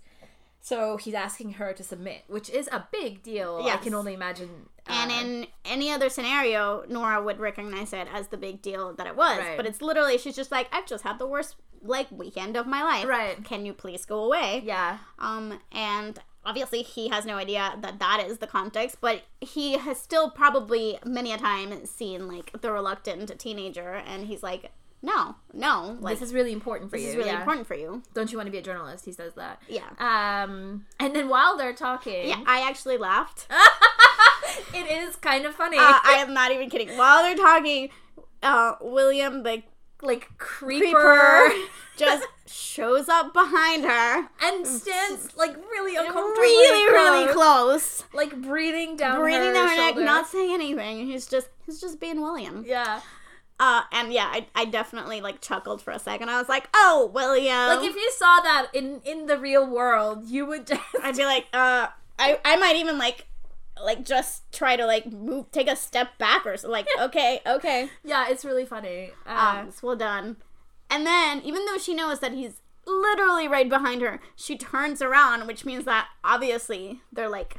so 0.66 0.96
he's 0.96 1.14
asking 1.14 1.52
her 1.54 1.72
to 1.72 1.82
submit 1.82 2.24
which 2.26 2.48
is 2.50 2.66
a 2.72 2.80
big 2.90 3.22
deal 3.22 3.60
i 3.72 3.76
can 3.76 3.94
only 3.94 4.14
imagine 4.14 4.50
And 4.88 5.10
uh, 5.10 5.14
in 5.14 5.46
any 5.64 5.90
other 5.90 6.08
scenario, 6.08 6.84
Nora 6.88 7.20
would 7.22 7.40
recognize 7.40 7.92
it 7.92 8.06
as 8.12 8.28
the 8.28 8.36
big 8.36 8.62
deal 8.62 8.92
that 8.94 9.06
it 9.06 9.16
was. 9.16 9.38
Right. 9.38 9.56
But 9.56 9.66
it's 9.66 9.82
literally 9.82 10.16
she's 10.18 10.36
just 10.36 10.52
like, 10.52 10.68
I've 10.72 10.86
just 10.86 11.02
had 11.02 11.18
the 11.18 11.26
worst 11.26 11.56
like 11.82 12.10
weekend 12.10 12.56
of 12.56 12.66
my 12.66 12.82
life. 12.82 13.06
Right. 13.06 13.42
Can 13.44 13.66
you 13.66 13.72
please 13.72 14.04
go 14.04 14.22
away? 14.24 14.62
yeah 14.64 14.98
Um, 15.18 15.58
and 15.72 16.18
obviously 16.44 16.82
he 16.82 17.08
has 17.08 17.24
no 17.24 17.36
idea 17.36 17.74
that 17.80 17.98
that 17.98 18.24
is 18.26 18.38
the 18.38 18.46
context, 18.46 18.98
but 19.00 19.22
he 19.40 19.72
has 19.72 19.98
still 19.98 20.30
probably 20.30 20.98
many 21.04 21.32
a 21.32 21.38
time 21.38 21.84
seen 21.86 22.28
like 22.28 22.60
the 22.60 22.70
reluctant 22.70 23.36
teenager, 23.38 23.94
and 23.94 24.26
he's 24.26 24.42
like, 24.42 24.70
no, 25.02 25.36
no, 25.52 25.96
like 26.00 26.18
this 26.18 26.28
is 26.28 26.34
really 26.34 26.52
important 26.52 26.90
for 26.90 26.96
this 26.96 27.02
you 27.02 27.06
This 27.08 27.14
is 27.14 27.18
really 27.18 27.30
yeah. 27.30 27.38
important 27.40 27.66
for 27.66 27.74
you. 27.74 28.02
don't 28.14 28.30
you 28.32 28.38
want 28.38 28.46
to 28.46 28.50
be 28.52 28.58
a 28.58 28.62
journalist 28.62 29.04
he 29.04 29.12
says 29.12 29.34
that 29.34 29.62
Yeah. 29.68 29.84
um 29.98 30.86
and 30.98 31.14
then 31.14 31.28
while 31.28 31.56
they're 31.56 31.74
talking 31.74 32.28
Yeah, 32.28 32.42
I 32.46 32.66
actually 32.68 32.96
laughed. 32.98 33.46
it 34.74 34.90
is 34.90 35.16
kind 35.16 35.44
of 35.44 35.54
funny 35.54 35.76
uh, 35.78 35.80
I 36.02 36.16
am 36.18 36.32
not 36.34 36.50
even 36.52 36.70
kidding. 36.70 36.96
While 36.96 37.22
they're 37.22 37.36
talking, 37.36 37.90
uh, 38.42 38.74
William, 38.80 39.42
the 39.42 39.62
like 40.02 40.28
creeper, 40.38 41.48
creeper 41.48 41.68
just 41.96 42.24
shows 42.46 43.08
up 43.08 43.32
behind 43.32 43.84
her 43.84 44.28
and 44.42 44.66
stands 44.66 45.34
like 45.36 45.56
really 45.56 45.96
uncomfortably 45.96 46.42
really 46.42 46.92
really 46.92 47.32
close. 47.32 48.02
close 48.02 48.04
like 48.12 48.40
breathing 48.42 48.94
down 48.96 49.18
breathing 49.18 49.40
her 49.40 49.52
down 49.54 49.68
her 49.70 49.76
neck 49.76 49.96
not 49.96 50.26
saying 50.28 50.52
anything 50.52 51.06
he's 51.06 51.26
just 51.26 51.48
he's 51.64 51.80
just 51.80 51.98
being 51.98 52.20
william 52.20 52.62
yeah 52.66 53.00
uh 53.58 53.82
and 53.92 54.12
yeah 54.12 54.28
I, 54.30 54.46
I 54.54 54.64
definitely 54.66 55.20
like 55.20 55.40
chuckled 55.40 55.80
for 55.82 55.90
a 55.90 55.98
second. 55.98 56.28
I 56.28 56.38
was 56.38 56.48
like 56.48 56.68
oh 56.74 57.10
william. 57.12 57.68
Like 57.68 57.88
if 57.88 57.96
you 57.96 58.10
saw 58.12 58.40
that 58.40 58.68
in 58.74 59.00
in 59.04 59.26
the 59.26 59.38
real 59.38 59.66
world 59.68 60.26
you 60.26 60.46
would 60.46 60.66
just 60.70 60.82
i'd 61.02 61.16
be 61.16 61.24
like 61.24 61.46
uh 61.52 61.88
i 62.18 62.38
i 62.44 62.56
might 62.56 62.76
even 62.76 62.98
like 62.98 63.26
like 63.82 64.04
just 64.04 64.50
try 64.52 64.76
to 64.76 64.86
like 64.86 65.10
move 65.12 65.50
take 65.52 65.68
a 65.68 65.76
step 65.76 66.16
back 66.18 66.46
or 66.46 66.56
so 66.56 66.68
like 66.70 66.86
okay 67.00 67.40
okay. 67.46 67.88
Yeah 68.04 68.26
it's 68.28 68.44
really 68.44 68.64
funny. 68.64 69.10
Uh, 69.26 69.56
um 69.60 69.68
it's 69.68 69.82
well 69.82 69.96
done. 69.96 70.36
And 70.88 71.06
then 71.06 71.42
even 71.42 71.64
though 71.66 71.78
she 71.78 71.94
knows 71.94 72.20
that 72.20 72.32
he's 72.32 72.62
literally 72.86 73.48
right 73.48 73.68
behind 73.68 74.00
her 74.00 74.20
she 74.36 74.56
turns 74.56 75.02
around 75.02 75.46
which 75.48 75.64
means 75.64 75.84
that 75.84 76.06
obviously 76.22 77.00
they're 77.12 77.28
like 77.28 77.56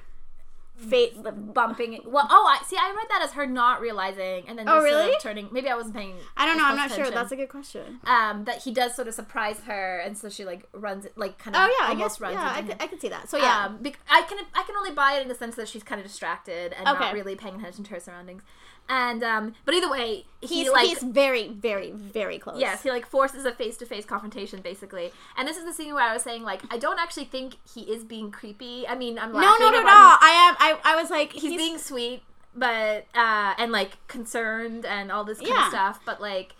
fate 0.78 1.18
bumping 1.54 2.00
well 2.06 2.28
oh 2.30 2.46
i 2.48 2.64
see 2.64 2.78
i 2.80 2.94
read 2.96 3.08
that 3.10 3.22
as 3.24 3.32
her 3.32 3.48
not 3.48 3.82
realizing 3.82 4.48
and 4.48 4.60
then 4.60 4.70
Oh, 4.70 4.76
just 4.80 4.88
sort 4.92 5.00
of 5.02 5.06
really? 5.08 5.18
turning 5.22 5.50
maybe 5.52 5.70
i 5.70 5.76
wasn't 5.76 5.96
paying 5.96 6.16
i 6.38 6.46
don't 6.46 6.56
know 6.56 6.66
i'm 6.66 6.76
not 6.76 6.92
sure 6.92 7.10
that's 7.10 7.32
a 7.32 7.36
good 7.36 7.50
question 7.50 8.00
um 8.06 8.44
that 8.46 8.62
he 8.62 8.72
does 8.72 8.96
sort 8.96 9.08
of 9.08 9.16
surprise 9.16 9.60
her 9.62 9.98
and 10.00 10.16
so 10.16 10.30
she 10.30 10.46
like 10.46 10.68
runs 10.74 11.08
like 11.16 11.40
kind 11.40 11.56
of 11.56 11.64
Oh 11.64 11.76
yeah, 11.82 11.92
I 11.92 11.96
guess 11.96 12.22
runs 12.22 12.36
yeah, 12.36 12.52
I 12.52 12.60
into 12.60 12.74
could. 12.74 12.82
I 12.84 12.88
could 12.88 13.02
see 13.02 13.10
that. 13.10 13.28
So 13.28 13.38
yeah, 13.38 13.66
Um, 13.66 13.80
bec- 13.82 13.98
I 14.10 14.22
can 14.22 14.38
I 14.54 14.62
can 14.64 14.76
only 14.78 14.92
buy 14.92 15.14
it 15.14 15.24
in 15.24 15.28
the 15.28 15.36
sense 15.36 15.56
that 15.56 15.68
she's 15.68 15.82
kind 15.84 16.00
of 16.00 16.06
distracted 16.06 16.74
and 16.74 16.88
Okay. 16.88 17.00
not 17.06 17.14
really 17.14 17.36
paying 17.36 17.56
attention 17.56 17.84
to 17.86 17.92
her 17.96 18.00
surroundings. 18.00 18.44
And 18.90 19.22
um, 19.24 19.54
but 19.66 19.74
either 19.76 19.90
way, 19.90 20.26
he 20.42 20.48
he's 20.64 20.72
like 20.72 20.88
he's 20.88 21.04
very 21.04 21.50
very 21.50 21.92
very 21.92 22.40
close. 22.40 22.58
yes, 22.60 22.84
he 22.84 22.90
like 22.90 23.06
forces 23.06 23.44
a 23.44 23.52
face 23.52 23.76
to 23.78 23.86
face 23.86 24.06
confrontation 24.06 24.62
basically. 24.62 25.12
And 25.38 25.46
this 25.48 25.58
is 25.58 25.66
the 25.66 25.74
scene 25.74 25.94
where 25.94 26.04
I 26.04 26.14
was 26.14 26.24
saying 26.24 26.44
like 26.44 26.62
I 26.74 26.78
don't 26.78 26.98
actually 27.00 27.26
think 27.26 27.56
he 27.74 27.82
is 27.82 28.04
being 28.06 28.32
creepy. 28.32 28.88
I 28.88 28.96
mean 28.96 29.20
I'm 29.20 29.34
like, 29.34 29.42
No, 29.42 29.56
no, 29.60 29.72
no, 29.72 29.82
no. 29.82 29.88
I 29.88 30.48
am. 30.50 30.56
I, 30.60 30.94
I 30.94 31.02
was 31.02 31.10
like, 31.10 31.34
He's, 31.34 31.42
he's, 31.42 31.52
he's 31.52 31.58
being 31.60 31.78
sweet, 31.80 32.22
but 32.56 33.08
uh, 33.14 33.56
and 33.58 33.74
like 33.74 33.98
concerned 34.08 34.86
and 34.86 35.12
all 35.12 35.26
this 35.26 35.40
kind 35.40 35.50
Yeah. 35.50 35.66
of 35.66 35.70
stuff. 35.70 36.00
But 36.06 36.22
like 36.22 36.54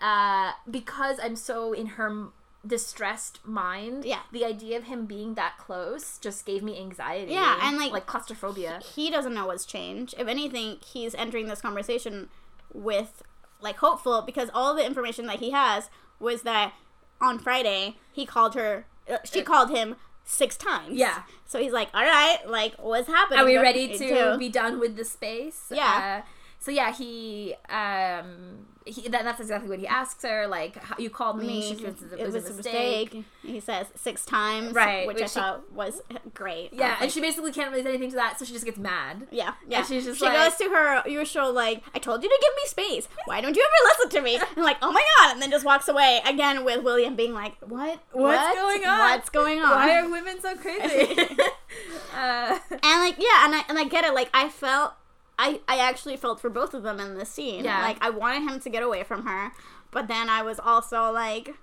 uh, 0.00 0.52
because 0.70 1.18
I'm 1.22 1.36
so 1.36 1.72
in 1.72 1.86
her 1.86 2.26
distressed 2.66 3.44
mind. 3.46 4.04
Yeah. 4.04 4.20
The 4.30 4.44
idea 4.44 4.76
of 4.78 4.84
him 4.84 5.06
being 5.06 5.34
that 5.34 5.58
close 5.58 6.18
just 6.18 6.46
gave 6.46 6.62
me 6.62 6.78
anxiety. 6.78 7.32
Yeah, 7.32 7.58
and, 7.62 7.76
like- 7.78 7.92
like 7.92 8.06
claustrophobia. 8.06 8.80
he 8.94 9.10
doesn't 9.10 9.34
know 9.34 9.46
what's 9.46 9.64
changed. 9.66 10.14
If 10.18 10.28
anything, 10.28 10.78
he's 10.84 11.14
entering 11.14 11.46
this 11.48 11.60
conversation 11.60 12.28
with 12.72 13.22
like 13.60 13.76
hopeful 13.76 14.22
because 14.22 14.48
all 14.54 14.74
the 14.74 14.84
information 14.84 15.26
that 15.26 15.38
he 15.40 15.50
has 15.50 15.90
was 16.18 16.42
that 16.42 16.72
on 17.20 17.38
Friday 17.38 17.96
he 18.12 18.24
called 18.26 18.54
her. 18.54 18.86
Uh, 19.10 19.18
she 19.24 19.42
called 19.42 19.70
him 19.70 19.96
six 20.24 20.56
times. 20.56 20.96
Yeah. 20.96 21.22
So 21.46 21.60
he's 21.60 21.72
like, 21.72 21.88
"All 21.92 22.02
right, 22.04 22.38
like 22.46 22.74
what's 22.76 23.08
happening? 23.08 23.40
Are 23.40 23.44
we 23.44 23.56
ready 23.58 23.96
to 23.98 24.36
be 24.38 24.48
done 24.48 24.78
with 24.80 24.96
the 24.96 25.04
space? 25.04 25.64
Yeah. 25.70 26.22
Uh, 26.24 26.28
so 26.58 26.70
yeah, 26.70 26.92
he 26.92 27.54
um 27.68 28.66
he 28.86 29.08
that, 29.08 29.24
that's 29.24 29.40
exactly 29.40 29.68
what 29.68 29.78
he 29.78 29.86
asks 29.86 30.22
her. 30.22 30.46
Like, 30.46 30.76
how, 30.76 30.96
you 30.98 31.10
called 31.10 31.38
me. 31.38 31.46
me? 31.46 31.62
she 31.62 31.74
thinks 31.76 32.02
it, 32.02 32.18
It 32.18 32.32
was, 32.32 32.34
a 32.34 32.54
mistake. 32.54 33.24
He 33.42 33.60
says 33.60 33.86
six 33.96 34.24
times, 34.24 34.74
Right, 34.74 35.06
Which, 35.06 35.16
which 35.16 35.24
I 35.24 35.26
she- 35.26 35.40
thought 35.40 35.72
was 35.72 36.00
great. 36.34 36.72
Yeah, 36.72 36.86
was 36.88 36.92
and 36.92 37.00
like, 37.02 37.10
she 37.10 37.20
basically 37.20 37.52
can't 37.52 37.70
really 37.70 37.82
say 37.82 37.90
anything 37.90 38.10
to 38.10 38.16
that, 38.16 38.38
so 38.38 38.44
she 38.44 38.52
just 38.52 38.64
gets 38.64 38.78
mad. 38.78 39.26
Yeah, 39.30 39.54
yeah. 39.68 39.78
And 39.78 39.86
she's 39.86 40.04
just 40.04 40.18
she 40.18 40.24
like- 40.26 40.34
goes 40.36 40.56
to 40.58 40.64
her 40.74 41.08
usual 41.08 41.52
like, 41.52 41.82
"I 41.94 41.98
told 41.98 42.22
you 42.22 42.28
to 42.28 42.38
give 42.40 42.54
me 42.56 42.68
space. 42.68 43.08
Why 43.26 43.40
don't 43.40 43.56
you 43.56 43.62
ever 43.62 43.88
listen 43.98 44.10
to 44.18 44.22
me?" 44.22 44.40
And 44.56 44.64
like, 44.64 44.78
"Oh 44.82 44.92
my 44.92 45.04
god!" 45.20 45.32
And 45.34 45.42
then 45.42 45.50
just 45.50 45.64
walks 45.64 45.88
away 45.88 46.20
again 46.26 46.64
with 46.64 46.82
William 46.82 47.16
being 47.16 47.32
like, 47.34 47.54
"What? 47.60 48.00
What's 48.12 48.54
going 48.58 48.84
on? 48.84 48.98
What's 48.98 49.28
going 49.30 49.60
on?" 49.60 49.70
Why 49.70 49.98
are 50.00 50.08
women 50.10 50.40
so 50.40 50.56
crazy? 50.56 51.20
uh, 52.14 52.58
and 52.70 53.00
like, 53.00 53.16
yeah, 53.18 53.44
and 53.46 53.54
I 53.54 53.64
and 53.68 53.78
I 53.78 53.84
get 53.84 54.04
it. 54.04 54.14
Like, 54.14 54.30
I 54.34 54.48
felt, 54.48 54.92
I 55.46 55.60
I 55.74 55.76
actually 55.88 56.16
felt 56.16 56.40
for 56.40 56.50
both 56.60 56.72
of 56.74 56.82
them 56.82 56.98
in 57.00 57.10
this 57.18 57.30
scene. 57.36 57.64
Yeah. 57.64 57.82
Like, 57.88 57.98
I 58.00 58.10
wanted 58.10 58.42
him 58.48 58.60
to 58.60 58.70
get 58.70 58.82
away 58.82 59.02
from 59.10 59.26
her, 59.26 59.52
but 59.90 60.04
then 60.08 60.28
I 60.28 60.42
was 60.42 60.58
also 60.72 61.10
like. 61.12 61.54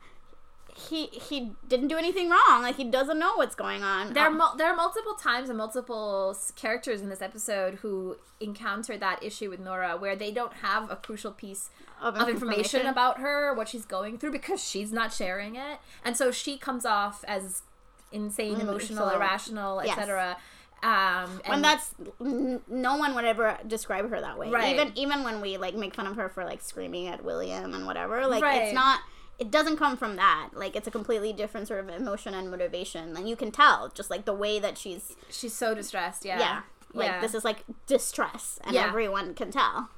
He 0.89 1.07
he 1.07 1.51
didn't 1.67 1.89
do 1.89 1.97
anything 1.97 2.29
wrong. 2.29 2.61
Like 2.61 2.75
he 2.77 2.85
doesn't 2.85 3.19
know 3.19 3.33
what's 3.35 3.55
going 3.55 3.83
on. 3.83 4.13
there, 4.13 4.23
are 4.23 4.27
Um, 4.27 4.37
mul- 4.37 4.55
there 4.55 4.67
are 4.71 4.75
multiple 4.75 5.15
times 5.15 5.49
and 5.49 5.57
multiple 5.57 6.37
characters 6.55 7.01
in 7.01 7.09
this 7.09 7.21
episode 7.21 7.75
who 7.81 8.15
encounter 8.39 8.95
that 8.97 9.21
issue 9.21 9.49
with 9.49 9.59
Nora, 9.59 9.97
where 9.97 10.15
they 10.15 10.31
don't 10.31 10.53
have 10.67 10.89
a 10.89 10.95
crucial 10.95 11.31
piece 11.33 11.69
Of 12.01 12.15
of 12.15 12.29
information 12.29 12.81
information. 12.81 12.87
about 12.87 13.17
her, 13.19 13.53
what 13.53 13.67
she's 13.67 13.83
going 13.83 14.19
through, 14.19 14.31
because 14.31 14.63
she's 14.63 14.93
not 14.93 15.11
sharing 15.11 15.55
it, 15.57 15.79
and 16.05 16.15
so 16.15 16.31
she 16.31 16.57
comes 16.57 16.85
off 16.85 17.25
as 17.27 17.63
insane, 18.11 18.55
Mm, 18.57 18.61
emotional, 18.61 19.09
so- 19.09 19.15
irrational, 19.15 19.81
yes. 19.83 19.97
etc. 19.97 20.37
Um, 20.83 21.29
when 21.45 21.55
and 21.55 21.63
that's 21.63 21.93
n- 22.21 22.61
no 22.67 22.95
one 22.97 23.15
would 23.15 23.25
ever 23.25 23.57
describe 23.67 24.09
her 24.09 24.21
that 24.21 24.37
way. 24.39 24.49
Right. 24.49 24.73
Even 24.73 24.91
even 24.95 25.23
when 25.23 25.41
we 25.41 25.57
like 25.57 25.75
make 25.75 25.93
fun 25.95 26.07
of 26.07 26.15
her 26.15 26.29
for 26.29 26.45
like 26.45 26.61
screaming 26.61 27.07
at 27.07 27.23
William 27.23 27.73
and 27.73 27.85
whatever, 27.85 28.25
like 28.27 28.41
Right. 28.43 28.63
it's 28.63 28.73
not. 28.73 29.01
It 29.39 29.51
doesn't 29.51 29.77
come 29.77 29.95
from 29.95 30.15
that. 30.17 30.49
Like 30.53 30.75
it's 30.75 30.87
a 30.87 30.91
completely 30.91 31.31
different 31.33 31.67
sort 31.67 31.79
of 31.79 31.89
emotion 31.89 32.33
and 32.33 32.49
motivation, 32.51 33.15
and 33.15 33.27
you 33.29 33.35
can 33.35 33.51
tell 33.51 33.89
just 33.89 34.09
like 34.09 34.25
the 34.25 34.33
way 34.33 34.59
that 34.59 34.77
she's. 34.77 35.15
she's 35.29 35.53
so 35.53 35.73
distressed. 35.73 36.25
Yeah, 36.25 36.39
Yeah. 36.39 36.61
Like 36.93 37.07
yeah. 37.07 37.21
this 37.21 37.33
is 37.33 37.43
like 37.45 37.63
distress, 37.87 38.59
and 38.63 38.73
Yeah. 38.73 38.85
everyone 38.87 39.33
can 39.33 39.51
tell. 39.51 39.89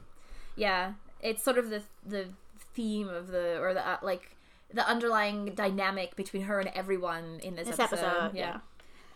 yeah. 0.56 0.94
It's 1.22 1.44
sort 1.44 1.58
of 1.60 1.70
the 1.70 1.84
the 2.06 2.30
theme 2.74 3.08
of 3.10 3.28
the 3.28 3.60
or 3.62 3.74
the 3.74 3.88
uh, 3.88 3.98
like 4.02 4.36
the 4.74 4.88
underlying 4.88 5.54
dynamic 5.54 6.16
between 6.16 6.44
her 6.44 6.60
and 6.60 6.70
everyone 6.74 7.40
in 7.44 7.56
this, 7.56 7.68
This 7.68 7.80
episode. 7.80 8.06
episode, 8.06 8.32
yeah. 8.36 8.60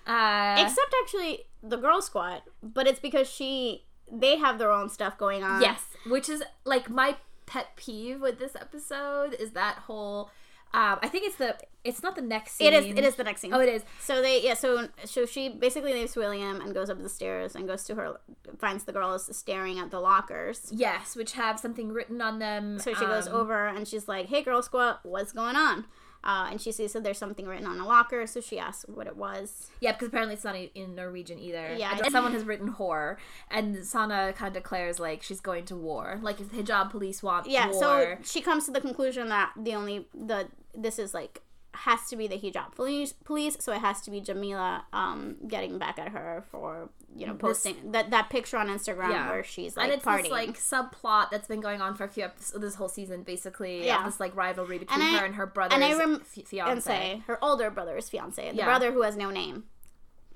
Uh, 0.06 0.56
Except 0.60 0.94
actually 1.04 1.46
the 1.64 1.78
girl 1.78 2.02
squad, 2.02 2.44
but 2.62 2.88
it's 2.88 3.00
because 3.00 3.30
she 3.30 3.86
they 4.12 4.38
have 4.38 4.60
their 4.60 4.72
own 4.72 4.90
stuff 4.90 5.18
going 5.18 5.44
on. 5.44 5.62
Yes, 5.62 5.82
which 6.08 6.30
is 6.30 6.44
like 6.64 6.90
my 6.90 7.18
pet 7.46 7.76
peeve 7.76 8.22
with 8.22 8.40
this 8.40 8.56
episode 8.56 9.34
is 9.34 9.52
that 9.52 9.80
whole. 9.80 10.30
Um, 10.74 11.00
I 11.02 11.08
think 11.08 11.26
it's 11.26 11.38
the. 11.38 11.56
It's 11.84 12.02
not 12.02 12.16
the 12.16 12.22
next 12.22 12.54
scene. 12.54 12.74
It 12.74 12.74
is. 12.74 12.86
It 12.86 13.04
is 13.04 13.16
the 13.16 13.24
next 13.24 13.42
scene. 13.42 13.54
Oh, 13.54 13.60
it 13.60 13.70
is. 13.70 13.84
So 14.00 14.22
they 14.22 14.44
yeah. 14.44 14.56
So 14.56 14.90
so 15.06 15.26
she 15.26 15.50
basically 15.50 15.94
leaves 15.94 16.16
William 16.16 16.60
and 16.60 16.74
goes 16.74 16.90
up 16.90 17.02
the 17.02 17.10
stairs 17.10 17.56
and 17.56 17.68
goes 17.68 17.84
to 17.86 17.96
her 17.96 18.20
finds 18.60 18.84
the 18.84 18.92
girls 18.92 19.36
staring 19.36 19.80
at 19.80 19.92
the 19.92 20.00
lockers. 20.00 20.70
Yes, 20.72 21.16
which 21.16 21.34
have 21.34 21.60
something 21.60 21.92
written 21.92 22.22
on 22.22 22.40
them. 22.40 22.80
So 22.80 22.94
she 22.94 23.06
goes 23.06 23.28
um, 23.28 23.36
over 23.36 23.68
and 23.68 23.88
she's 23.88 24.08
like, 24.08 24.28
"Hey, 24.28 24.44
girl 24.44 24.62
squad, 24.62 24.98
what's 25.04 25.32
going 25.32 25.56
on?" 25.56 25.86
Uh, 26.26 26.48
and 26.52 26.60
she 26.60 26.72
sees 26.72 26.94
that 26.94 27.04
there's 27.04 27.18
something 27.20 27.46
written 27.46 27.68
on 27.68 27.80
a 27.80 27.86
locker, 27.86 28.26
so 28.26 28.42
she 28.42 28.58
asks 28.58 28.84
what 28.90 29.06
it 29.06 29.16
was. 29.16 29.70
Yeah, 29.80 29.92
because 29.92 30.08
apparently 30.08 30.34
it's 30.34 30.44
not 30.44 30.56
in 30.56 30.96
Norwegian 30.96 31.38
either. 31.38 31.76
Yeah, 31.78 31.98
And 32.04 32.12
someone 32.12 32.34
has 32.34 32.44
written 32.44 32.74
"whore," 32.74 33.18
and 33.52 33.86
Sana 33.86 34.34
kind 34.36 34.48
of 34.56 34.64
declares 34.64 35.00
like 35.00 35.22
she's 35.22 35.40
going 35.40 35.66
to 35.66 35.76
war. 35.76 36.20
Like 36.22 36.42
if 36.42 36.52
the 36.52 36.64
hijab 36.64 36.90
police 36.90 37.22
want 37.22 37.48
Yeah. 37.48 37.70
war. 37.72 37.80
So 37.80 38.18
she 38.24 38.42
comes 38.42 38.66
to 38.66 38.72
the 38.72 38.82
conclusion 38.82 39.30
that 39.30 39.52
the 39.56 39.76
only 39.76 40.08
the 40.14 40.48
this 40.74 40.98
is 41.00 41.14
like 41.14 41.42
has 41.76 42.08
to 42.10 42.16
be 42.16 42.28
the 42.28 42.38
hijab 42.38 42.74
police 42.76 43.14
police 43.14 43.58
so 43.60 43.72
it 43.72 43.80
has 43.80 44.02
to 44.02 44.10
be 44.12 44.20
jamila 44.22 44.84
um 44.94 45.36
getting 45.48 45.78
back 45.78 45.98
at 46.00 46.10
her 46.10 46.44
for 46.52 46.90
you 47.16 47.26
know 47.26 47.34
posting 47.34 47.92
that 47.92 48.10
that 48.12 48.30
picture 48.30 48.58
on 48.58 48.68
instagram 48.68 49.10
Yeah. 49.12 49.30
where 49.32 49.44
she's 49.44 49.76
like 49.78 49.86
and 49.86 49.94
it's 49.94 50.06
partying 50.06 50.24
this 50.24 50.32
like 50.32 50.58
subplot 50.58 51.30
that's 51.32 51.48
been 51.48 51.62
going 51.62 51.82
on 51.82 51.96
for 51.96 52.04
a 52.04 52.10
few 52.10 52.24
episodes 52.24 52.62
this 52.62 52.76
whole 52.76 52.90
season, 52.90 53.24
basically. 53.24 53.86
Yeah. 53.86 54.04
This 54.06 54.20
like 54.20 54.36
rivalry 54.36 54.78
between 54.80 55.02
And 55.02 55.16
I- 55.16 55.20
her 55.20 55.26
and 55.26 55.36
her 55.36 55.46
brother's 55.46 55.76
and 55.76 55.84
I 55.84 55.98
rem- 55.98 56.20
fiance. 56.22 56.72
and 56.72 56.84
say 56.84 57.24
her 57.28 57.42
older 57.44 57.70
brother's 57.70 58.10
fiance, 58.10 58.50
the 58.52 58.58
Yeah. 58.58 58.66
brother 58.66 58.92
who 58.92 59.02
has 59.04 59.16
no 59.16 59.30
name, 59.30 59.64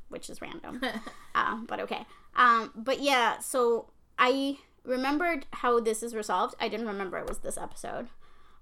which 0.09 0.29
is 0.29 0.41
random, 0.41 0.81
uh, 1.35 1.57
but 1.67 1.79
okay. 1.81 2.05
Um, 2.35 2.71
but 2.75 3.01
yeah, 3.01 3.39
so 3.39 3.89
I 4.17 4.57
remembered 4.85 5.45
how 5.53 5.79
this 5.79 6.01
is 6.03 6.15
resolved. 6.15 6.55
I 6.59 6.69
didn't 6.69 6.87
remember 6.87 7.17
it 7.17 7.27
was 7.27 7.39
this 7.39 7.57
episode, 7.57 8.07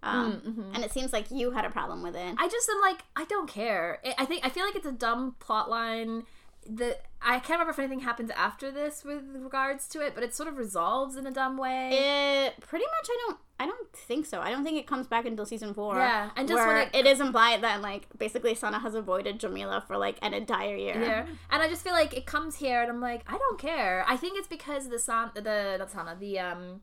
um, 0.03 0.71
and 0.73 0.83
it 0.83 0.91
seems 0.91 1.11
like 1.13 1.31
you 1.31 1.51
had 1.51 1.65
a 1.65 1.69
problem 1.69 2.01
with 2.03 2.15
it. 2.15 2.35
I 2.37 2.47
just 2.47 2.69
am 2.69 2.79
like, 2.81 2.99
I 3.15 3.25
don't 3.25 3.49
care. 3.49 3.99
I 4.05 4.13
I 4.19 4.25
think 4.25 4.45
I 4.45 4.49
feel 4.49 4.65
like 4.65 4.75
it's 4.75 4.85
a 4.85 4.91
dumb 4.91 5.35
plot 5.39 5.69
line. 5.69 6.23
That 6.69 7.05
I 7.21 7.39
can't 7.39 7.51
remember 7.51 7.71
if 7.71 7.79
anything 7.79 8.01
happens 8.01 8.29
after 8.31 8.71
this 8.71 9.05
with 9.05 9.23
regards 9.33 9.87
to 9.89 10.01
it, 10.05 10.13
but 10.13 10.21
it 10.25 10.35
sort 10.35 10.49
of 10.49 10.57
resolves 10.57 11.15
in 11.15 11.25
a 11.25 11.31
dumb 11.31 11.57
way. 11.57 11.91
It 12.47 12.59
pretty 12.59 12.83
much 12.83 13.07
I 13.09 13.17
don't 13.25 13.37
I 13.59 13.65
don't 13.67 13.93
think 13.93 14.25
so. 14.25 14.41
I 14.41 14.51
don't 14.51 14.65
think 14.65 14.77
it 14.77 14.85
comes 14.85 15.07
back 15.07 15.25
until 15.25 15.45
season 15.45 15.73
four. 15.73 15.95
Yeah, 15.95 16.29
and 16.35 16.45
just 16.45 16.57
when 16.57 16.67
where 16.67 16.77
it- 16.81 16.89
it 16.93 17.07
is 17.07 17.21
implied 17.21 17.61
that 17.63 17.81
like 17.81 18.07
basically 18.17 18.53
Sana 18.53 18.79
has 18.79 18.95
avoided 18.95 19.39
Jamila 19.39 19.81
for 19.87 19.95
like 19.97 20.17
an 20.21 20.33
entire 20.33 20.75
year. 20.75 20.99
Yeah. 21.01 21.25
And 21.49 21.63
I 21.63 21.69
just 21.69 21.83
feel 21.85 21.93
like 21.93 22.13
it 22.17 22.25
comes 22.25 22.57
here, 22.57 22.81
and 22.81 22.91
I'm 22.91 22.99
like, 23.01 23.23
I 23.31 23.37
don't 23.37 23.57
care. 23.59 24.03
I 24.05 24.17
think 24.17 24.37
it's 24.37 24.49
because 24.49 24.89
the 24.89 24.99
San, 24.99 25.31
the 25.35 25.77
not 25.79 25.89
Sana, 25.89 26.17
the 26.19 26.37
um, 26.39 26.81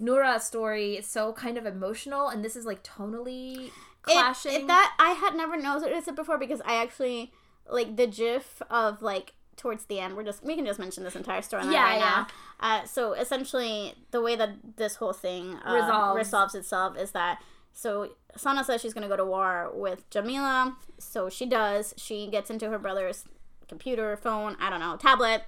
Nura 0.00 0.40
story 0.40 0.96
is 0.96 1.06
so 1.06 1.32
kind 1.32 1.56
of 1.56 1.66
emotional, 1.66 2.28
and 2.28 2.44
this 2.44 2.56
is 2.56 2.64
like 2.66 2.82
tonally 2.82 3.66
It- 3.66 3.72
clashing. 4.02 4.52
it- 4.62 4.66
that 4.66 4.94
I 4.98 5.10
had 5.12 5.34
never 5.34 5.56
noticed 5.56 6.08
it 6.08 6.16
before 6.16 6.38
because 6.38 6.60
I 6.64 6.76
actually 6.76 7.32
like 7.68 7.96
the 7.96 8.06
GIF 8.06 8.62
of 8.70 9.02
like 9.02 9.34
towards 9.56 9.86
the 9.86 9.98
end. 10.00 10.16
We're 10.16 10.22
just 10.24 10.44
we 10.44 10.54
can 10.54 10.66
just 10.66 10.78
mention 10.78 11.02
this 11.02 11.16
entire 11.16 11.40
storyline 11.40 11.72
Yeah, 11.72 11.82
right 11.84 11.98
yeah. 11.98 12.00
now. 12.00 12.26
Uh, 12.60 12.84
so 12.84 13.12
essentially, 13.14 13.94
the 14.10 14.20
way 14.20 14.36
that 14.36 14.50
this 14.76 14.96
whole 14.96 15.12
thing 15.14 15.54
uh, 15.66 15.74
Resolves. 15.74 16.16
resolves 16.18 16.54
itself 16.54 16.96
is 16.98 17.12
that 17.12 17.42
so 17.72 18.10
Sana 18.36 18.64
says 18.64 18.80
she's 18.82 18.92
gonna 18.94 19.08
go 19.08 19.16
to 19.16 19.24
war 19.24 19.70
with 19.74 20.08
Jamila. 20.10 20.76
So 20.98 21.28
she 21.30 21.46
does. 21.46 21.94
She 21.96 22.26
gets 22.28 22.50
into 22.50 22.68
her 22.70 22.78
brother's 22.78 23.24
computer, 23.68 24.16
phone, 24.16 24.56
I 24.60 24.70
don't 24.70 24.80
know, 24.80 24.96
tablet. 24.96 25.42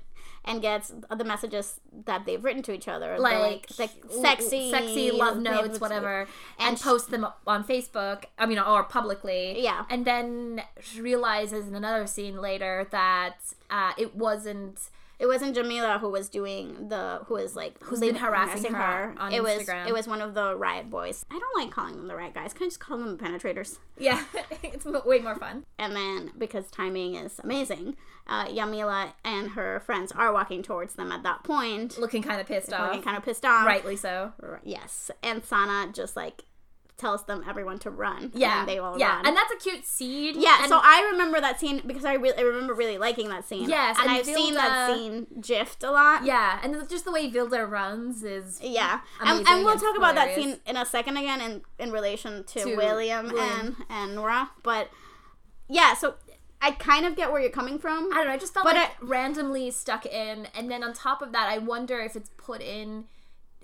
And 0.48 0.62
gets 0.62 0.92
the 1.14 1.24
messages 1.24 1.78
that 2.06 2.24
they've 2.24 2.42
written 2.42 2.62
to 2.62 2.72
each 2.72 2.88
other, 2.88 3.16
the, 3.16 3.20
like, 3.20 3.66
like, 3.78 3.90
sexy, 4.08 4.70
sexy 4.70 5.10
love 5.10 5.38
notes, 5.38 5.78
whatever, 5.78 6.20
and, 6.58 6.70
and 6.70 6.78
sh- 6.78 6.82
post 6.82 7.10
them 7.10 7.26
on 7.46 7.64
Facebook. 7.64 8.24
I 8.38 8.46
mean, 8.46 8.58
or 8.58 8.82
publicly. 8.82 9.62
Yeah. 9.62 9.84
And 9.90 10.04
then 10.04 10.62
she 10.80 11.02
realizes 11.02 11.68
in 11.68 11.74
another 11.74 12.06
scene 12.06 12.40
later 12.40 12.88
that 12.90 13.36
uh, 13.70 13.92
it 13.98 14.16
wasn't. 14.16 14.88
It 15.18 15.26
wasn't 15.26 15.54
Jamila 15.54 15.98
who 15.98 16.08
was 16.10 16.28
doing 16.28 16.88
the 16.88 17.20
who 17.26 17.34
was 17.34 17.56
like 17.56 17.82
Who's 17.82 18.00
been 18.00 18.14
harassing 18.14 18.72
her 18.72 19.14
on 19.18 19.32
it 19.32 19.42
was 19.42 19.62
Instagram. 19.62 19.88
it 19.88 19.92
was 19.92 20.06
one 20.06 20.20
of 20.20 20.34
the 20.34 20.56
riot 20.56 20.90
boys. 20.90 21.24
I 21.30 21.38
don't 21.38 21.64
like 21.64 21.72
calling 21.74 21.96
them 21.96 22.06
the 22.06 22.14
riot 22.14 22.34
guys. 22.34 22.52
Can 22.52 22.64
I 22.64 22.66
just 22.66 22.80
call 22.80 22.98
them 22.98 23.18
penetrators? 23.18 23.78
Yeah, 23.98 24.22
it's 24.62 24.84
way 24.84 25.18
more 25.18 25.34
fun. 25.34 25.64
And 25.78 25.96
then 25.96 26.32
because 26.38 26.70
timing 26.70 27.16
is 27.16 27.40
amazing, 27.42 27.96
uh, 28.28 28.46
Yamila 28.46 29.12
and 29.24 29.50
her 29.50 29.80
friends 29.80 30.12
are 30.12 30.32
walking 30.32 30.62
towards 30.62 30.94
them 30.94 31.10
at 31.10 31.24
that 31.24 31.42
point, 31.42 31.98
Looking 31.98 32.22
kind 32.22 32.40
of 32.40 32.46
pissed 32.46 32.68
looking 32.68 32.80
off. 32.80 32.88
Looking 32.90 33.02
kind 33.02 33.16
of 33.16 33.24
pissed 33.24 33.44
off. 33.44 33.66
Rightly 33.66 33.96
so. 33.96 34.32
Yes. 34.62 35.10
And 35.22 35.44
Sana 35.44 35.90
just 35.92 36.14
like 36.14 36.44
tells 36.98 37.24
them 37.24 37.42
everyone 37.48 37.78
to 37.78 37.90
run. 37.90 38.30
Yeah, 38.34 38.60
And 38.60 38.68
they 38.68 38.78
all 38.78 38.90
run. 38.90 39.00
yeah, 39.00 39.16
run. 39.16 39.26
and 39.26 39.36
that's 39.36 39.52
a 39.52 39.56
cute 39.56 39.86
seed. 39.86 40.36
yeah, 40.36 40.66
so 40.66 40.78
I 40.82 41.08
remember 41.12 41.40
that 41.40 41.58
scene 41.60 41.80
because 41.86 42.04
I 42.04 42.14
really 42.14 42.36
I 42.36 42.42
remember 42.42 42.74
really 42.74 42.98
liking 42.98 43.28
that 43.30 43.46
scene. 43.48 43.68
Yes, 43.68 43.96
and, 43.98 44.08
and 44.10 44.18
I've 44.18 44.26
seen 44.26 44.54
that 44.54 44.94
scene 44.94 45.26
gifted 45.40 45.88
a 45.88 45.92
lot. 45.92 46.24
yeah, 46.24 46.58
and 46.62 46.88
just 46.88 47.04
the 47.04 47.12
way 47.12 47.30
Vilde 47.30 47.70
runs 47.70 48.22
is 48.24 48.60
Yeah, 48.62 49.00
and, 49.20 49.46
and 49.48 49.64
we'll 49.64 49.78
talk 49.78 49.96
about 49.96 50.14
that 50.16 50.34
scene 50.34 50.58
in 50.66 50.76
a 50.76 50.84
second 50.84 51.16
again 51.16 51.40
in, 51.40 51.62
in 51.78 51.92
relation 51.92 52.44
to, 52.44 52.60
To 52.64 52.76
William, 52.76 53.26
William. 53.32 53.38
and 53.60 53.76
and 53.88 54.14
Nora. 54.16 54.50
But 54.62 54.90
yeah, 55.68 55.94
so 55.94 56.14
I 56.60 56.72
kind 56.72 57.06
of 57.06 57.14
get 57.14 57.30
where 57.30 57.40
you're 57.40 57.50
coming 57.50 57.78
from. 57.78 58.10
I 58.12 58.16
don't 58.16 58.26
know. 58.26 58.32
I 58.32 58.38
just 58.38 58.52
felt 58.54 58.64
But 58.64 58.74
like 58.74 58.90
randomly 59.00 59.70
stuck 59.70 60.04
in, 60.06 60.48
and 60.54 60.68
then 60.70 60.82
on 60.82 60.92
top 60.92 61.22
of 61.22 61.30
that, 61.32 61.48
I 61.48 61.58
wonder 61.58 62.00
if 62.00 62.16
it's 62.16 62.30
put 62.36 62.60
in 62.60 63.04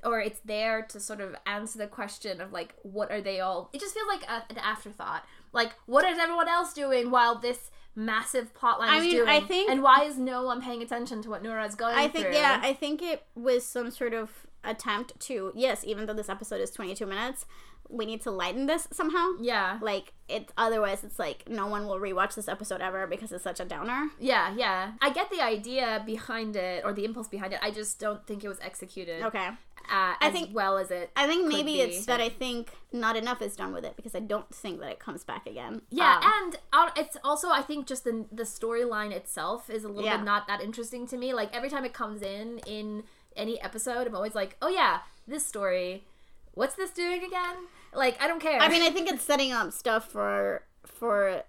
or 0.05 0.21
it's 0.21 0.40
there 0.45 0.83
to 0.83 1.01
sort 1.01 1.21
of 1.21 1.35
answer 1.47 1.79
the 1.79 1.87
question 1.87 2.40
of 2.40 2.53
like 2.53 2.75
what 2.83 3.11
are 3.11 3.21
they 3.21 3.40
all 3.40 3.71
it 3.73 3.81
just 3.81 3.95
feels 3.95 4.09
like 4.09 4.23
a, 4.25 4.45
an 4.51 4.59
afterthought. 4.59 5.25
Like 5.53 5.73
what 5.87 6.05
is 6.05 6.19
everyone 6.19 6.49
else 6.49 6.73
doing 6.73 7.11
while 7.11 7.38
this 7.38 7.71
massive 7.97 8.53
plotline 8.55 8.88
I 8.88 8.97
is 8.99 9.03
mean, 9.05 9.12
doing? 9.17 9.29
I 9.29 9.40
think- 9.40 9.71
and 9.71 9.83
why 9.83 10.05
is 10.05 10.19
no 10.19 10.43
one 10.43 10.61
paying 10.61 10.83
attention 10.83 11.23
to 11.23 11.31
what 11.31 11.43
Nura 11.43 11.67
is 11.67 11.75
going 11.75 11.95
I 11.97 12.09
think 12.09 12.27
through? 12.27 12.35
yeah, 12.35 12.61
I 12.62 12.73
think 12.73 13.03
it 13.03 13.25
was 13.35 13.64
some 13.64 13.90
sort 13.90 14.14
of 14.14 14.31
attempt 14.64 15.19
to 15.21 15.53
yes, 15.55 15.85
even 15.85 16.07
though 16.07 16.14
this 16.14 16.29
episode 16.29 16.61
is 16.61 16.71
22 16.71 17.07
minutes, 17.07 17.45
we 17.90 18.07
need 18.07 18.23
to 18.23 18.31
lighten 18.31 18.64
this 18.67 18.88
somehow. 18.93 19.33
yeah. 19.40 19.79
Like 19.81 20.14
it's 20.27 20.51
otherwise 20.57 21.05
it's 21.05 21.19
like 21.19 21.49
no 21.49 21.67
one 21.67 21.87
will 21.87 21.99
rewatch 22.01 22.35
this 22.35 22.49
episode 22.49 22.81
ever 22.81 23.07
because 23.07 23.31
it's 23.31 23.45
such 23.45 23.61
a 23.61 23.64
downer. 23.64 24.09
yeah 24.19 24.55
yeah. 24.57 24.93
I 25.03 25.12
get 25.12 25.31
the 25.31 25.43
idea 25.43 26.03
behind 26.05 26.57
it 26.57 26.83
or 26.85 26.93
the 26.95 27.05
impulse 27.05 27.29
behind 27.29 27.53
it. 27.53 27.61
I 27.62 27.71
just 27.71 28.01
don't 28.01 28.27
think 28.27 28.43
it 28.43 28.49
was 28.49 28.59
executed. 28.61 29.23
Okay. 29.23 29.51
Uh, 29.90 30.14
as 30.20 30.33
think- 30.33 30.51
well 30.55 30.79
as 30.79 30.90
it 30.90 31.11
I 31.16 31.27
think 31.27 31.47
maybe 31.47 31.75
be. 31.75 31.81
it's 31.83 32.07
that 32.07 32.20
I 32.20 32.29
think 32.29 32.70
not 32.92 33.16
enough 33.16 33.42
is 33.42 33.55
done 33.57 33.73
with 33.75 33.85
it 33.85 33.97
because 33.97 34.14
I 34.14 34.20
don't 34.20 34.53
think 34.55 34.81
that 34.81 34.90
it 34.90 34.99
comes 34.99 35.25
back 35.25 35.47
again. 35.47 35.83
Yeah, 35.90 36.20
Um, 36.23 36.55
and 36.73 36.92
it's 36.97 37.16
also 37.25 37.51
I 37.51 37.62
think 37.62 37.87
just 37.87 38.05
the 38.05 38.27
the 38.33 38.44
storyline 38.44 39.11
itself 39.12 39.68
is 39.68 39.85
a 39.85 39.88
little 39.88 40.05
Yeah. 40.05 40.16
bit 40.18 40.25
not 40.25 40.47
that 40.49 40.61
interesting 40.61 41.07
to 41.09 41.16
me. 41.16 41.35
Like 41.35 41.55
every 41.55 41.68
time 41.70 41.85
it 41.85 41.92
comes 41.92 42.23
in 42.23 42.59
in 42.66 43.05
any 43.37 43.61
episode, 43.61 44.07
I'm 44.07 44.14
always 44.14 44.35
like, 44.35 44.57
oh 44.62 44.68
yeah, 44.68 45.01
this 45.27 45.44
story. 45.47 46.05
What's 46.53 46.77
this 46.77 46.90
doing 46.90 47.25
again? 47.25 47.57
Like 47.92 48.20
I 48.23 48.29
don't 48.29 48.40
care. 48.40 48.61
I 48.61 48.68
mean, 48.68 48.83
I 48.83 48.90
think 48.94 49.09
it's 49.11 49.25
setting 49.25 49.53
up 49.53 49.73
stuff 49.73 50.11
for 50.11 50.62
for 50.85 51.42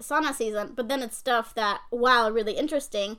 Sana 0.00 0.32
season, 0.34 0.72
but 0.74 0.88
then 0.88 1.02
it's 1.02 1.16
stuff 1.16 1.54
that, 1.54 1.80
while 1.90 2.30
really 2.32 2.52
interesting, 2.54 3.18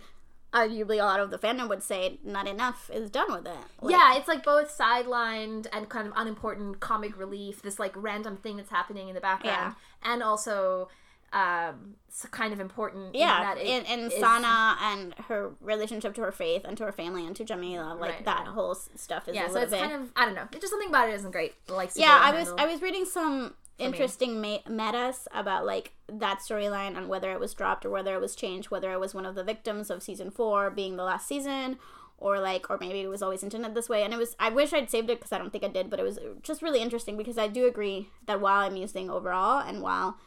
arguably 0.53 0.99
a 1.01 1.05
lot 1.05 1.19
of 1.19 1.31
the 1.31 1.37
fandom 1.37 1.69
would 1.69 1.81
say 1.83 2.19
not 2.23 2.47
enough 2.47 2.89
is 2.93 3.09
done 3.09 3.31
with 3.31 3.47
it. 3.47 3.55
Like, 3.81 3.91
yeah, 3.91 4.15
it's 4.17 4.27
like 4.27 4.43
both 4.43 4.75
sidelined 4.77 5.67
and 5.71 5.87
kind 5.89 6.07
of 6.07 6.13
unimportant 6.15 6.79
comic 6.79 7.17
relief. 7.17 7.61
This 7.61 7.79
like 7.79 7.93
random 7.95 8.37
thing 8.37 8.57
that's 8.57 8.69
happening 8.69 9.07
in 9.07 9.15
the 9.15 9.21
background, 9.21 9.75
and 10.03 10.21
also 10.21 10.89
um, 11.33 11.95
kind 12.31 12.51
of 12.51 12.59
important. 12.59 13.15
in 13.15 13.21
yeah, 13.21 13.41
that 13.55 13.57
it 13.57 13.67
and, 13.67 13.87
and 13.87 14.11
is- 14.11 14.19
Sana 14.19 14.75
and 14.81 15.13
her 15.29 15.51
relationship 15.61 16.13
to 16.15 16.21
her 16.21 16.31
faith 16.33 16.63
and 16.65 16.75
to 16.77 16.83
her 16.83 16.91
family 16.91 17.25
and 17.25 17.33
to 17.37 17.45
Jamila, 17.45 17.95
like 17.97 18.11
Right, 18.15 18.25
that 18.25 18.39
right. 18.39 18.47
whole 18.49 18.75
stuff 18.75 19.29
is 19.29 19.35
Yeah, 19.35 19.45
a 19.45 19.47
so 19.47 19.53
little 19.53 19.63
it's 19.63 19.71
bit. 19.71 19.89
kind 19.89 19.93
of 20.03 20.11
I 20.17 20.25
don't 20.25 20.35
know. 20.35 20.47
It's 20.51 20.59
just 20.59 20.71
something 20.71 20.89
about 20.89 21.07
it 21.07 21.15
isn't 21.15 21.31
great. 21.31 21.53
Like 21.69 21.91
yeah, 21.95 22.19
I 22.21 22.37
was 22.37 22.53
I 22.57 22.65
was 22.65 22.81
reading 22.81 23.05
some 23.05 23.53
me. 23.81 23.87
interesting 23.87 24.41
ma- 24.41 24.69
metas 24.69 25.27
about 25.33 25.65
like 25.65 25.93
that 26.07 26.39
storyline 26.39 26.97
and 26.97 27.09
whether 27.09 27.31
it 27.31 27.39
was 27.39 27.53
dropped 27.53 27.85
or 27.85 27.89
whether 27.89 28.15
it 28.15 28.21
was 28.21 28.35
changed, 28.35 28.71
whether 28.71 28.91
it 28.91 28.99
was 28.99 29.13
one 29.13 29.25
of 29.25 29.35
the 29.35 29.43
victims 29.43 29.89
of 29.89 30.03
season 30.03 30.31
four 30.31 30.69
being 30.69 30.97
the 30.97 31.03
last 31.03 31.27
season, 31.27 31.77
or 32.17 32.39
like 32.39 32.69
or 32.69 32.77
maybe 32.79 33.01
it 33.01 33.07
was 33.07 33.21
always 33.21 33.43
intended 33.43 33.73
this 33.75 33.89
way. 33.89 34.03
And 34.03 34.13
it 34.13 34.17
was 34.17 34.35
I 34.39 34.49
wish 34.49 34.73
I'd 34.73 34.89
saved 34.89 35.09
it 35.09 35.19
because 35.19 35.31
I 35.31 35.37
don't 35.37 35.51
think 35.51 35.63
I 35.63 35.69
did, 35.69 35.89
but 35.89 35.99
it 35.99 36.03
was 36.03 36.19
just 36.43 36.61
really 36.61 36.81
interesting 36.81 37.17
because 37.17 37.37
I 37.37 37.47
do 37.47 37.65
agree 37.67 38.09
that 38.27 38.39
while 38.39 38.67
amusing 38.67 39.09
overall 39.09 39.59
and 39.59 39.81
while 39.81 40.17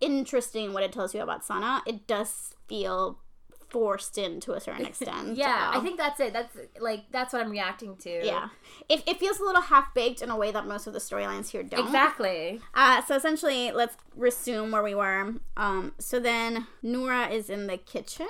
interesting 0.00 0.72
what 0.72 0.82
it 0.82 0.92
tells 0.92 1.14
you 1.14 1.20
about 1.20 1.44
Sana, 1.44 1.82
it 1.86 2.06
does 2.06 2.54
feel 2.68 3.18
forced 3.68 4.16
in 4.18 4.40
to 4.40 4.52
a 4.52 4.60
certain 4.60 4.86
extent. 4.86 5.36
Yeah, 5.36 5.70
I 5.72 5.76
Um, 5.76 5.84
think 5.84 5.98
that's 5.98 6.20
it. 6.20 6.32
That's 6.32 6.56
like 6.80 7.10
that's 7.10 7.32
what 7.32 7.42
I'm 7.42 7.50
reacting 7.50 7.96
to. 7.96 8.24
yeah, 8.26 8.48
it, 8.88 9.02
it 9.06 9.18
feels 9.18 9.38
a 9.40 9.44
little 9.44 9.62
half 9.62 9.92
baked 9.94 10.22
in 10.22 10.30
a 10.30 10.36
way 10.36 10.50
that 10.52 10.66
most 10.66 10.86
of 10.86 10.92
the 10.92 10.98
storylines 11.00 11.50
here 11.50 11.62
don't. 11.62 11.84
Exactly. 11.86 12.60
Uh, 12.74 13.02
so 13.04 13.16
essentially, 13.16 13.72
let's 13.72 13.96
resume 14.16 14.70
where 14.70 14.82
we 14.82 14.94
were. 14.94 15.34
Um, 15.56 15.92
so 15.98 16.18
then 16.20 16.66
Nura 16.84 17.30
is 17.30 17.50
in 17.50 17.66
the 17.66 17.76
kitchen 17.76 18.28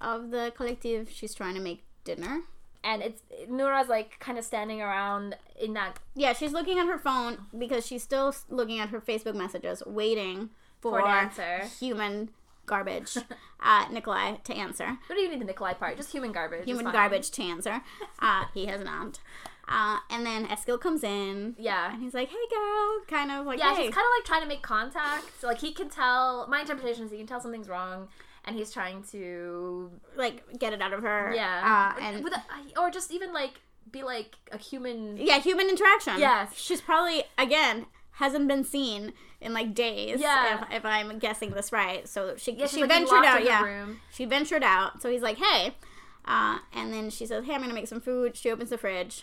of 0.00 0.30
the 0.30 0.52
collective. 0.56 1.10
She's 1.10 1.34
trying 1.34 1.54
to 1.54 1.60
make 1.60 1.82
dinner. 2.04 2.42
And 2.84 3.02
it's 3.02 3.20
Nura's 3.50 3.88
like 3.88 4.18
kind 4.20 4.38
of 4.38 4.44
standing 4.44 4.80
around 4.80 5.36
in 5.60 5.74
that 5.74 5.98
Yeah, 6.14 6.32
she's 6.32 6.52
looking 6.52 6.78
at 6.78 6.86
her 6.86 6.96
phone 6.98 7.38
because 7.58 7.84
she's 7.84 8.04
still 8.04 8.32
looking 8.48 8.78
at 8.78 8.90
her 8.90 9.00
Facebook 9.00 9.34
messages, 9.34 9.82
waiting 9.84 10.50
for, 10.80 10.92
For 11.00 11.00
an 11.00 11.26
answer. 11.26 11.64
human 11.80 12.30
garbage, 12.68 13.16
uh, 13.60 13.86
Nikolai 13.90 14.36
to 14.44 14.54
answer. 14.54 14.86
what 15.06 15.16
do 15.16 15.20
you 15.20 15.28
need 15.30 15.40
the 15.40 15.44
Nikolai 15.44 15.72
part? 15.74 15.96
Just 15.96 16.12
human 16.12 16.30
garbage. 16.32 16.64
Human 16.64 16.92
garbage 16.92 17.30
to 17.32 17.42
answer. 17.42 17.80
Uh, 18.20 18.44
he 18.54 18.66
has 18.66 18.84
not. 18.84 19.20
Uh, 19.68 19.98
and 20.10 20.24
then 20.26 20.46
Eskild 20.46 20.80
comes 20.80 21.04
in. 21.04 21.54
Yeah. 21.58 21.92
And 21.92 22.02
he's 22.02 22.14
like, 22.14 22.28
"Hey, 22.30 22.36
girl," 22.50 23.00
kind 23.06 23.30
of 23.30 23.46
like, 23.46 23.58
Yeah, 23.58 23.74
"Hey." 23.76 23.84
he's 23.86 23.94
kind 23.94 24.04
of 24.04 24.12
like 24.18 24.24
trying 24.26 24.42
to 24.42 24.48
make 24.48 24.62
contact. 24.62 25.24
So 25.40 25.46
like 25.46 25.58
he 25.60 25.72
can 25.72 25.88
tell. 25.88 26.46
My 26.48 26.60
interpretation 26.60 27.04
is 27.04 27.10
he 27.12 27.18
can 27.18 27.26
tell 27.26 27.40
something's 27.40 27.68
wrong, 27.68 28.08
and 28.44 28.56
he's 28.56 28.72
trying 28.72 29.02
to 29.12 29.90
like 30.16 30.58
get 30.58 30.72
it 30.72 30.80
out 30.82 30.92
of 30.92 31.02
her. 31.02 31.32
yeah, 31.34 31.92
Uh, 31.96 32.00
and 32.00 32.24
with 32.24 32.32
a, 32.34 32.42
or 32.80 32.90
just 32.90 33.12
even 33.12 33.32
like 33.32 33.60
be 33.92 34.02
like 34.02 34.36
a 34.52 34.58
human. 34.58 35.16
Yeah, 35.16 35.38
human 35.38 35.68
interaction. 35.68 36.18
Yes. 36.18 36.54
She's 36.56 36.80
probably, 36.80 37.22
again, 37.38 37.86
hasn't 38.18 38.48
been 38.48 38.64
seen 38.64 39.12
in 39.40 39.52
like 39.52 39.74
days. 39.74 40.20
Yeah. 40.20 40.64
If, 40.64 40.78
if 40.78 40.84
I'm 40.84 41.18
guessing 41.20 41.52
this 41.52 41.70
right. 41.70 42.06
So 42.08 42.34
she, 42.36 42.52
Yeah, 42.52 42.66
she 42.66 42.80
like, 42.80 42.90
ventured 42.90 43.24
out. 43.24 43.44
Yeah. 43.44 43.64
room. 43.64 44.00
She 44.12 44.24
ventured 44.24 44.64
out. 44.64 45.00
So 45.00 45.08
he's 45.08 45.22
like, 45.22 45.38
hey. 45.38 45.76
Uh, 46.24 46.58
and 46.74 46.92
then 46.92 47.10
she 47.10 47.26
says, 47.26 47.44
hey, 47.44 47.54
I'm 47.54 47.60
to 47.68 47.74
make 47.74 47.86
some 47.86 48.00
food. 48.00 48.36
She 48.36 48.50
opens 48.50 48.70
the 48.70 48.78
fridge 48.78 49.22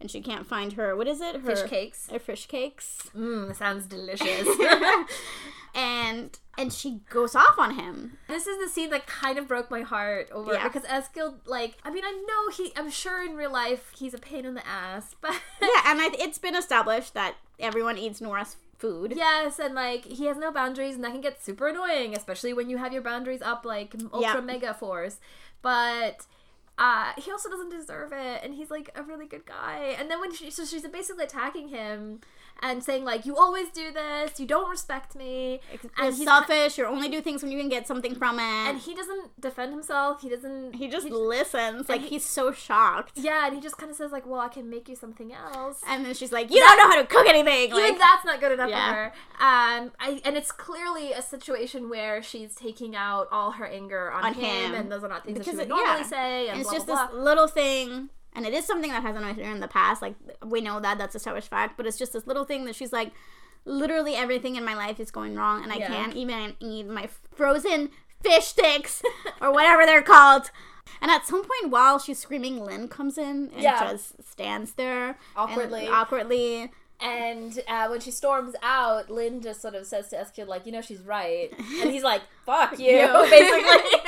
and 0.00 0.10
she 0.10 0.20
can't 0.20 0.46
find 0.46 0.74
her, 0.74 0.94
what 0.96 1.06
is 1.08 1.20
it? 1.20 1.36
Her 1.40 1.56
Fish 1.56 1.68
cakes. 1.68 2.08
Her 2.10 2.18
fish 2.18 2.46
cakes. 2.46 3.10
Mmm, 3.16 3.54
sounds 3.56 3.86
delicious. 3.86 4.46
and 5.74 6.38
and 6.56 6.72
she 6.72 7.00
goes 7.10 7.34
off 7.36 7.58
on 7.58 7.74
him. 7.78 8.18
This 8.26 8.46
is 8.46 8.58
the 8.58 8.68
scene 8.68 8.90
that 8.90 9.06
kind 9.06 9.38
of 9.38 9.46
broke 9.46 9.70
my 9.70 9.82
heart 9.82 10.28
over 10.32 10.52
Yeah. 10.54 10.66
because 10.66 10.82
Eskild, 10.88 11.34
like, 11.46 11.76
I 11.84 11.90
mean, 11.90 12.02
I 12.04 12.10
know 12.26 12.50
he, 12.56 12.72
I'm 12.76 12.90
sure 12.90 13.24
in 13.24 13.36
real 13.36 13.52
life 13.52 13.92
he's 13.96 14.12
a 14.12 14.18
pain 14.18 14.44
in 14.44 14.54
the 14.54 14.66
ass, 14.66 15.14
but 15.20 15.32
Yeah, 15.62 15.68
and 15.86 16.00
I, 16.00 16.10
it's 16.18 16.38
been 16.38 16.56
established 16.56 17.14
that 17.14 17.36
everyone 17.60 17.96
eats 17.96 18.20
Nora's 18.20 18.56
food. 18.76 19.12
yes, 19.16 19.58
and 19.60 19.74
like 19.76 20.04
he 20.04 20.26
has 20.26 20.36
no 20.36 20.50
boundaries, 20.50 20.96
and 20.96 21.04
that 21.04 21.12
can 21.12 21.20
get 21.20 21.40
super 21.42 21.68
annoying, 21.68 22.16
especially 22.16 22.52
when 22.52 22.68
you 22.70 22.76
have 22.78 22.92
your 22.92 23.02
boundaries 23.02 23.42
up 23.42 23.64
like 23.64 23.94
ultra 24.12 24.20
Yeah. 24.34 24.40
mega 24.40 24.74
force. 24.74 25.18
But 25.62 26.26
uh, 26.78 27.12
he 27.16 27.30
also 27.32 27.48
doesn't 27.48 27.70
deserve 27.70 28.12
it, 28.12 28.40
and 28.42 28.54
he's 28.54 28.70
like 28.70 28.90
a 28.94 29.02
really 29.02 29.26
good 29.26 29.44
guy. 29.44 29.96
And 29.98 30.10
then 30.10 30.20
when 30.20 30.32
she, 30.32 30.50
so 30.50 30.64
she's 30.64 30.86
basically 30.86 31.24
attacking 31.24 31.68
him 31.68 32.20
and 32.60 32.82
saying 32.82 33.04
like, 33.04 33.24
"You 33.26 33.36
always 33.36 33.68
do 33.70 33.92
this. 33.92 34.38
You 34.40 34.46
don't 34.46 34.68
respect 34.70 35.14
me." 35.14 35.60
You're 35.70 35.90
And 35.98 36.14
he's 36.14 36.24
selfish. 36.24 36.78
You 36.78 36.86
only 36.86 37.08
do 37.08 37.20
things 37.20 37.42
when 37.42 37.52
you 37.52 37.58
can 37.58 37.68
get 37.68 37.86
something 37.86 38.14
from 38.14 38.38
it. 38.38 38.42
and 38.68 38.78
he 38.78 38.94
doesn't 38.94 39.40
defend 39.40 39.72
himself. 39.72 40.22
He 40.22 40.28
doesn't. 40.28 40.74
he 40.74 40.88
just 40.88 41.08
listens. 41.08 41.88
Like 41.88 42.02
he- 42.02 42.08
he's 42.08 42.24
so 42.24 42.52
shocked. 42.52 43.12
Yeah, 43.16 43.46
and 43.46 43.54
he 43.54 43.60
just 43.60 43.76
kind 43.78 43.90
of 43.90 43.96
says 43.96 44.12
like, 44.12 44.26
"Well, 44.26 44.40
I 44.40 44.48
can 44.48 44.68
make 44.70 44.88
you 44.88 44.96
something 44.96 45.32
else." 45.32 45.80
And 45.86 46.04
then 46.04 46.14
she's 46.14 46.32
like, 46.32 46.50
"You 46.50 46.60
don't 46.60 46.76
know 46.78 46.88
how 46.88 46.96
to 47.00 47.06
cook 47.06 47.26
anything." 47.28 47.70
Even 47.70 47.78
Like, 47.78 47.98
that's 47.98 48.24
not 48.24 48.40
good 48.40 48.52
enough 48.52 48.70
Yeah. 48.70 48.88
for 48.90 48.94
her. 48.96 49.06
Um, 49.40 49.92
I, 50.00 50.20
and 50.24 50.36
it's 50.36 50.50
clearly 50.52 51.12
a 51.12 51.22
situation 51.22 51.88
where 51.88 52.22
she's 52.22 52.54
taking 52.54 52.96
out 52.96 53.28
all 53.30 53.52
her 53.52 53.66
anger 53.66 54.10
on, 54.10 54.24
On 54.24 54.34
him, 54.34 54.44
him. 54.72 54.74
and 54.74 54.90
those 54.92 55.04
are 55.04 55.08
not 55.08 55.24
things 55.24 55.38
Because 55.38 55.56
that 55.56 55.62
she 55.66 55.68
it- 55.68 55.72
would 55.72 55.84
normally 55.84 56.00
yeah. 56.00 56.06
say. 56.06 56.40
And, 56.48 56.50
and 56.50 56.60
it's 56.60 56.68
blah, 56.68 56.76
just 56.78 56.86
blah, 56.86 57.06
this 57.06 57.14
blah. 57.14 57.22
little 57.22 57.46
thing, 57.46 58.10
and 58.38 58.46
it 58.46 58.54
is 58.54 58.64
something 58.64 58.90
that 58.90 59.02
has 59.02 59.14
annoyed 59.14 59.36
her 59.36 59.42
in 59.52 59.60
the 59.60 59.68
past. 59.68 60.00
Like 60.00 60.14
we 60.42 60.62
know 60.62 60.80
that 60.80 60.96
that's 60.96 61.14
a 61.14 61.18
established 61.18 61.48
fact, 61.48 61.76
but 61.76 61.86
it's 61.86 61.98
just 61.98 62.12
this 62.14 62.26
little 62.26 62.44
thing 62.44 62.64
that 62.64 62.74
she's 62.74 62.92
like, 62.92 63.10
literally 63.66 64.14
everything 64.14 64.56
in 64.56 64.64
my 64.64 64.74
life 64.74 64.98
is 65.00 65.10
going 65.10 65.34
wrong, 65.34 65.62
and 65.62 65.72
I 65.72 65.76
Yeah. 65.76 65.88
can't 65.88 66.14
even 66.14 66.54
eat 66.60 66.86
my 66.86 67.08
frozen 67.34 67.90
fish 68.22 68.46
sticks 68.46 69.02
or 69.42 69.52
whatever 69.52 69.84
they're 69.84 70.00
called. 70.02 70.50
And 71.02 71.10
at 71.10 71.26
some 71.26 71.42
point, 71.42 71.70
while 71.70 71.98
she's 71.98 72.18
screaming, 72.18 72.64
Linn 72.64 72.88
comes 72.88 73.18
in 73.18 73.50
and 73.52 73.60
Yeah. 73.62 73.90
just 73.92 74.26
stands 74.26 74.72
there 74.74 75.08
and- 75.08 75.16
Awkwardly. 75.36 75.86
awkwardly. 75.88 76.70
And 77.00 77.60
uh, 77.68 77.86
when 77.88 78.00
she 78.00 78.10
storms 78.10 78.56
out, 78.62 79.08
Linn 79.08 79.40
just 79.40 79.60
sort 79.62 79.74
of 79.76 79.86
says 79.86 80.08
to 80.08 80.16
Eskild, 80.16 80.48
like, 80.48 80.66
you 80.66 80.72
know, 80.72 80.80
she's 80.80 81.00
right. 81.02 81.52
And 81.56 81.90
he's 81.90 82.02
like, 82.02 82.22
fuck 82.44 82.76
you, 82.78 82.90
You. 82.90 83.06
basically. 83.30 84.00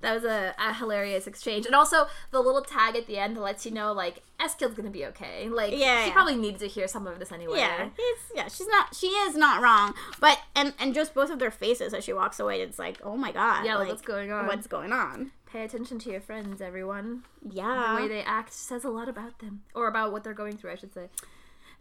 That 0.00 0.14
was 0.14 0.22
a, 0.24 0.54
a 0.58 0.72
hilarious 0.74 1.26
exchange. 1.26 1.66
And 1.66 1.74
also, 1.74 2.06
the 2.30 2.40
little 2.40 2.62
tag 2.62 2.94
at 2.94 3.06
the 3.08 3.18
end 3.18 3.36
that 3.36 3.40
lets 3.40 3.66
you 3.66 3.72
know, 3.72 3.92
like, 3.92 4.22
Eskild's 4.38 4.74
gonna 4.74 4.90
be 4.90 5.04
okay. 5.06 5.48
Like, 5.48 5.72
Yeah, 5.72 6.02
she 6.02 6.08
yeah. 6.08 6.12
probably 6.12 6.36
needed 6.36 6.60
to 6.60 6.68
hear 6.68 6.86
some 6.86 7.06
of 7.08 7.18
this 7.18 7.32
anyway. 7.32 7.58
Yeah, 7.58 7.88
yeah, 8.34 8.46
she's 8.48 8.68
not 8.68 8.94
she 8.94 9.08
is 9.08 9.34
not 9.36 9.60
wrong. 9.60 9.94
But 10.20 10.38
and 10.54 10.72
and 10.78 10.94
just 10.94 11.14
both 11.14 11.30
of 11.30 11.40
their 11.40 11.50
faces 11.50 11.92
as 11.94 12.04
she 12.04 12.12
walks 12.12 12.38
away, 12.38 12.60
it's 12.60 12.78
like, 12.78 13.00
oh 13.02 13.16
my 13.16 13.32
god. 13.32 13.64
Yeah, 13.64 13.76
like, 13.76 13.88
what's 13.88 14.02
going 14.02 14.30
on? 14.30 14.46
What's 14.46 14.68
going 14.68 14.92
on? 14.92 15.32
Pay 15.50 15.64
attention 15.64 15.98
to 16.00 16.10
your 16.10 16.20
friends, 16.20 16.60
everyone. 16.60 17.24
Yeah. 17.42 17.94
the 17.96 18.02
way 18.02 18.08
they 18.08 18.22
act 18.22 18.52
says 18.52 18.84
a 18.84 18.90
lot 18.90 19.08
about 19.08 19.38
them 19.40 19.62
or 19.74 19.88
about 19.88 20.12
what 20.12 20.22
they're 20.22 20.34
going 20.34 20.56
through 20.58 20.70
i 20.72 20.74
should 20.74 20.92
say 20.92 21.08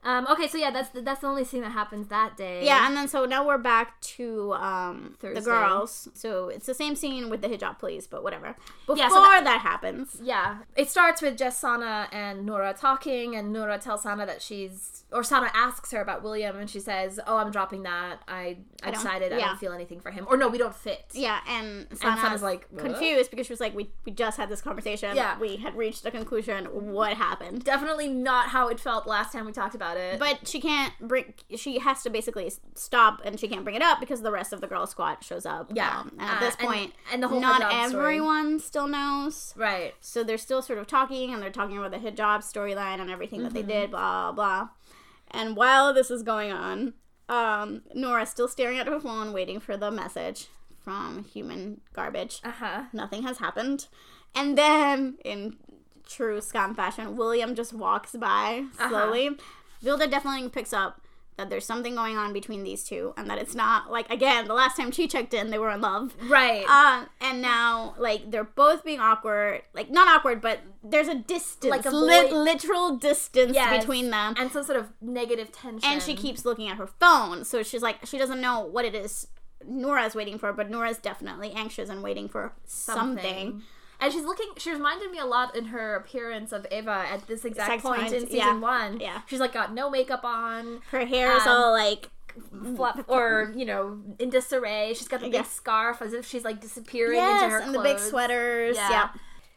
Um, 0.08 0.26
okay, 0.32 0.48
so 0.48 0.58
yeah, 0.58 0.72
that's 0.72 0.88
the, 0.90 1.02
that's 1.02 1.20
the 1.20 1.28
only 1.28 1.44
thing 1.44 1.60
that 1.62 1.74
happens 1.74 2.08
that 2.08 2.38
day. 2.38 2.66
Yeah, 2.66 2.88
and 2.88 2.96
then 2.96 3.10
so 3.10 3.26
now 3.26 3.46
we're 3.46 3.58
back 3.58 4.00
to 4.16 4.54
um, 4.54 5.18
the 5.20 5.42
girls. 5.42 6.08
So 6.14 6.48
it's 6.48 6.66
the 6.66 6.74
same 6.74 6.96
scene 6.96 7.30
with 7.30 7.42
the 7.42 7.50
hijab 7.50 7.78
police, 7.78 8.08
but 8.08 8.24
whatever. 8.24 8.56
Before 8.86 8.96
Yeah, 8.98 9.10
so 9.10 9.16
that- 9.16 9.44
that 9.44 9.60
happens, 9.62 10.18
Yeah, 10.24 10.60
it 10.78 10.90
starts 10.90 11.22
with 11.22 11.38
just 11.38 11.60
Sana 11.60 12.08
and 12.14 12.46
Nora 12.46 12.74
talking, 12.74 13.36
and 13.36 13.52
Nora 13.52 13.78
tells 13.80 14.04
Sana 14.04 14.26
that 14.26 14.42
she's, 14.42 15.04
or 15.12 15.24
Sana 15.24 15.52
asks 15.54 15.92
her 15.92 16.00
about 16.02 16.24
William, 16.24 16.58
and 16.58 16.70
she 16.70 16.80
says, 16.80 17.20
"Oh, 17.28 17.36
I'm 17.38 17.52
dropping 17.52 17.84
that. 17.84 18.22
I, 18.30 18.40
I, 18.82 18.86
don't- 18.86 18.94
decided 18.94 19.34
I 19.34 19.40
yeah. 19.40 19.48
don't 19.48 19.60
feel 19.60 19.74
anything 19.74 20.00
for 20.00 20.12
him, 20.12 20.26
or 20.30 20.38
no, 20.38 20.48
we 20.48 20.58
don't 20.58 20.76
fit." 20.76 21.04
yeah, 21.12 21.40
and 21.50 21.86
and 21.90 22.00
Sana's 22.00 22.22
Sana's 22.22 22.42
like 22.42 22.66
"What?" 22.70 22.86
confused 22.86 23.30
because 23.30 23.46
she 23.48 23.52
was 23.54 23.60
like, 23.60 23.76
"We 23.76 23.90
we 24.06 24.14
just 24.14 24.38
had 24.38 24.48
this 24.48 24.62
conversation. 24.62 25.16
Yeah. 25.18 25.38
we 25.38 25.58
had 25.58 25.76
reached 25.76 26.06
a 26.06 26.12
conclusion. 26.12 26.66
What 26.94 27.18
happened?" 27.18 27.66
Definitely 27.66 28.08
not 28.08 28.50
how 28.50 28.70
it 28.70 28.80
felt 28.80 29.06
last 29.06 29.34
time 29.34 29.46
we 29.46 29.52
talked 29.52 29.76
about 29.76 29.96
it. 29.96 29.97
But 30.20 30.48
she 30.48 30.60
can't 30.62 30.94
bring. 31.02 31.34
She 31.56 31.80
has 31.80 32.04
to 32.04 32.10
basically 32.10 32.52
stop, 32.76 33.22
and 33.26 33.40
she 33.40 33.48
can't 33.48 33.64
bring 33.64 33.76
it 33.76 33.82
up 33.82 34.00
because 34.00 34.22
the 34.22 34.32
rest 34.32 34.54
of 34.54 34.62
the 34.62 34.68
girl 34.68 34.86
squad 34.88 35.24
shows 35.24 35.46
up. 35.46 35.72
Yeah. 35.74 36.00
Um, 36.00 36.12
and 36.20 36.22
at 36.30 36.38
Uh, 36.38 36.40
this 36.40 36.56
and- 36.60 36.68
point, 36.68 36.94
and 37.12 37.24
the 37.24 37.28
whole 37.28 37.40
not 37.40 37.62
hijab 37.62 37.90
story. 37.90 38.04
everyone 38.16 38.60
still 38.60 38.88
knows. 38.88 39.54
right, 39.58 39.94
So 40.02 40.24
they're 40.24 40.38
still 40.38 40.62
sort 40.62 40.80
of 40.80 40.88
talking, 40.88 41.34
and 41.34 41.42
they're 41.42 41.50
talking 41.52 41.78
about 41.78 41.92
the 41.92 41.98
hijab 42.00 42.40
storyline 42.40 43.00
and 43.00 43.10
everything 43.10 43.44
that 43.44 43.54
they 43.54 43.62
Mm-hmm. 43.62 43.70
did. 43.70 43.92
Blah 43.92 44.32
blah. 44.32 44.70
And 45.32 45.56
while 45.56 45.94
this 45.94 46.10
is 46.10 46.24
going 46.24 46.52
on, 46.52 46.94
um, 47.30 47.82
Nora's 47.94 48.30
still 48.30 48.48
staring 48.48 48.78
at 48.80 48.88
her 48.88 49.00
phone, 49.00 49.34
waiting 49.34 49.60
for 49.60 49.76
the 49.76 49.92
message 49.92 50.48
from 50.80 51.26
human 51.26 51.82
garbage. 51.92 52.40
uh 52.46 52.52
huh, 52.52 52.84
Nothing 52.94 53.24
has 53.24 53.40
happened. 53.40 53.88
And 54.34 54.58
then, 54.58 55.18
in 55.26 55.58
true 56.08 56.40
Skam 56.40 56.74
fashion, 56.74 57.18
William 57.18 57.56
just 57.56 57.74
walks 57.74 58.14
by 58.14 58.66
Uh-huh. 58.80 58.88
Vilde 59.84 60.10
definitely 60.10 60.50
picks 60.50 60.74
up 60.74 61.02
that 61.38 61.52
there's 61.52 61.66
something 61.66 61.94
going 61.94 62.18
on 62.18 62.34
between 62.34 62.64
these 62.64 62.84
two, 62.84 63.14
and 63.16 63.30
that 63.30 63.38
it's 63.38 63.54
not 63.54 63.92
like 63.92 64.10
again 64.12 64.48
the 64.48 64.56
last 64.56 64.76
time 64.76 64.90
she 64.90 65.08
checked 65.08 65.36
in, 65.36 65.52
they 65.52 65.60
were 65.60 65.70
in 65.70 65.82
love. 65.82 66.16
right. 66.28 66.66
Uh, 66.68 67.06
and 67.22 67.44
now, 67.44 67.94
like, 68.00 68.32
they're 68.32 68.44
both 68.44 68.84
being 68.84 69.00
awkward. 69.00 69.62
Like, 69.76 69.92
not 69.92 70.08
awkward, 70.08 70.42
but 70.42 70.62
there's 70.84 71.08
a 71.08 71.14
distance. 71.14 71.70
Like 71.70 71.86
a 71.86 71.92
void- 71.92 72.32
literal 72.32 72.96
distance 72.98 73.54
Yes. 73.54 73.80
between 73.84 74.10
them. 74.10 74.34
and 74.38 74.52
some 74.52 74.64
sort 74.64 74.80
of 74.80 74.90
negative 75.00 75.52
tension. 75.52 75.88
And 75.92 76.02
she 76.02 76.16
keeps 76.16 76.44
looking 76.44 76.70
at 76.70 76.78
her 76.78 76.88
phone. 76.88 77.46
So 77.46 77.62
she's 77.62 77.84
like, 77.84 78.04
she 78.06 78.18
doesn't 78.18 78.42
know 78.42 78.62
what 78.62 78.84
it 78.86 78.96
is 78.96 79.28
Noora's 79.64 80.16
waiting 80.16 80.40
for, 80.40 80.54
but 80.54 80.72
Noora's 80.72 80.98
definitely 80.98 81.52
anxious 81.52 81.88
and 81.90 82.02
waiting 82.02 82.28
for 82.30 82.54
something. 82.66 83.62
And 84.00 84.14
she's 84.14 84.24
looking. 84.26 84.48
She 84.58 84.72
reminded 84.72 85.10
me 85.12 85.18
a 85.20 85.26
lot 85.26 85.56
in 85.56 85.66
her 85.66 85.96
appearance 85.96 86.52
of 86.52 86.66
Eva 86.72 87.06
at 87.12 87.26
this 87.28 87.44
exact 87.46 87.74
Exact 87.74 87.84
point 87.84 88.14
in 88.14 88.22
season 88.28 88.36
yeah. 88.38 88.60
one. 88.60 89.00
Yeah. 89.00 89.22
she's 89.28 89.40
like 89.40 89.54
got 89.54 89.74
no 89.74 89.90
makeup 89.90 90.24
on, 90.24 90.82
Her 90.92 91.06
hair 91.06 91.36
is 91.36 91.44
Um, 91.44 91.50
all 91.50 91.72
like. 91.72 92.10
fluff, 92.76 93.04
or 93.08 93.52
you 93.56 93.66
know, 93.66 94.00
in 94.20 94.30
disarray. 94.30 94.94
She's 94.96 95.08
got 95.08 95.22
the 95.22 95.30
big 95.30 95.46
scarf 95.46 96.02
as 96.04 96.14
if 96.14 96.28
she's 96.28 96.44
like 96.46 96.62
disappearing 96.62 97.18
Yes, 97.18 97.42
into 97.44 97.54
her 97.56 97.60
and 97.62 97.74
the 97.74 97.80
big 97.82 97.98
sweaters. 97.98 98.76
Yeah. 98.76 98.90
Yeah. 98.90 99.10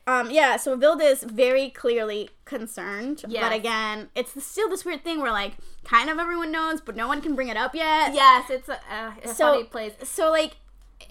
Um, 0.07 0.31
yeah, 0.31 0.57
so 0.57 0.77
Vilde 0.77 1.03
is 1.03 1.23
very 1.23 1.69
clearly 1.71 2.31
concerned. 2.47 3.23
Yes. 3.29 3.43
But 3.45 3.53
again, 3.53 4.09
it's 4.17 4.43
still 4.43 4.69
this 4.69 4.85
weird 4.85 5.05
thing 5.05 5.21
where, 5.21 5.31
like, 5.31 5.53
kind 5.85 6.11
of 6.11 6.19
everyone 6.19 6.51
knows, 6.51 6.81
but 6.81 6.97
no 6.97 7.07
one 7.07 7.21
can 7.21 7.37
bring 7.37 7.47
it 7.49 7.57
up 7.57 7.75
yet. 7.77 8.13
Yes, 8.15 8.51
it's 8.51 8.69
a, 8.69 8.81
uh, 8.93 9.13
a 9.23 9.29
So- 9.29 9.53
funny 9.53 9.65
place. 9.65 9.93
so 10.03 10.31
like 10.31 10.57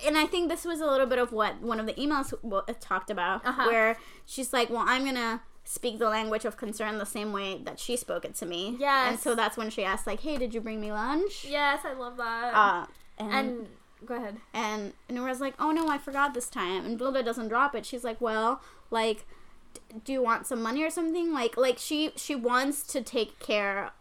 and 0.06 0.18
i 0.18 0.26
think 0.26 0.50
this 0.50 0.66
was 0.66 0.80
a 0.82 0.86
little 0.86 1.08
bit 1.08 1.18
of 1.20 1.32
what 1.32 1.60
one 1.62 1.80
of 1.80 1.86
the 1.86 1.94
emails 1.94 2.32
w- 2.42 2.62
talked 2.80 3.10
about 3.10 3.46
Uh-huh. 3.46 3.66
where 3.68 3.98
she's 4.26 4.54
like 4.54 4.70
well 4.70 4.84
i'm 4.88 5.06
gonna 5.06 5.42
speak 5.64 6.00
the 6.00 6.10
language 6.10 6.46
of 6.46 6.58
concern 6.58 6.98
the 6.98 7.06
same 7.06 7.32
way 7.32 7.60
that 7.64 7.80
she 7.80 7.96
spoke 7.96 8.26
it 8.26 8.36
to 8.36 8.46
me 8.46 8.76
Yes. 8.80 9.10
and 9.12 9.20
so 9.20 9.36
that's 9.36 9.56
when 9.58 9.70
she 9.70 9.84
asked 9.84 10.08
like 10.08 10.22
hey 10.22 10.38
did 10.38 10.54
you 10.54 10.62
bring 10.62 10.80
me 10.82 10.92
lunch 10.92 11.46
Yes, 11.48 11.82
I 11.86 11.94
love 11.94 12.18
that. 12.18 12.54
uh 12.54 12.86
and, 13.18 13.34
and 13.34 13.68
go 14.06 14.16
ahead. 14.16 14.38
and 14.54 14.94
Noora's 15.10 15.42
like 15.42 15.54
oh 15.60 15.72
no 15.72 15.88
i 15.90 15.98
forgot 15.98 16.34
this 16.34 16.50
time 16.50 16.86
and 16.86 16.98
Vilde 17.00 17.24
doesn't 17.24 17.50
drop 17.50 17.76
it 17.76 17.86
she's 17.86 18.04
like 18.04 18.20
well 18.22 18.62
like 18.90 19.26
d- 19.74 19.82
do 20.06 20.14
you 20.14 20.24
want 20.24 20.48
some 20.48 20.62
money 20.62 20.84
or 20.84 20.90
something 20.90 21.34
like 21.34 21.58
like 21.58 21.78
she 21.78 22.12
she 22.16 22.34
wants 22.36 22.82
to 22.84 23.02
take 23.02 23.38
care 23.40 23.92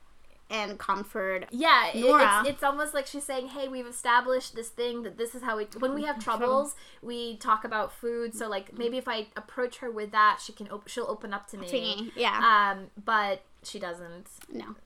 and 0.51 0.79
comfort 0.79 1.47
Yeah, 1.51 1.91
Noora. 1.95 2.41
it's, 2.41 2.49
it's 2.51 2.63
almost 2.63 2.95
like 2.95 3.07
she's 3.07 3.25
saying, 3.25 3.49
"Hey, 3.49 3.69
we've 3.69 3.87
established 3.87 4.55
this 4.55 4.69
thing 4.69 5.03
that 5.03 5.19
this 5.19 5.35
is 5.35 5.43
how 5.43 5.57
we. 5.59 5.67
When 5.79 5.95
we 5.95 6.05
have 6.05 6.19
troubles, 6.19 6.75
we 7.03 7.37
talk 7.37 7.65
about 7.65 7.93
food. 7.93 8.35
So, 8.35 8.49
like, 8.49 8.77
maybe 8.77 8.97
if 8.97 9.09
I 9.09 9.27
approach 9.37 9.79
her 9.79 9.91
with 9.91 10.11
that, 10.13 10.41
she 10.45 10.53
can. 10.53 10.69
Op- 10.71 10.89
she'll 10.89 11.07
open 11.09 11.35
up 11.35 11.47
to 11.49 11.59
me. 11.59 11.67
to 11.69 11.73
me 11.75 12.13
yeah 12.17 12.73
Um, 12.73 12.87
but 13.05 13.43
she 13.63 13.79
doesn't. 13.79 14.29
No. 14.53 14.77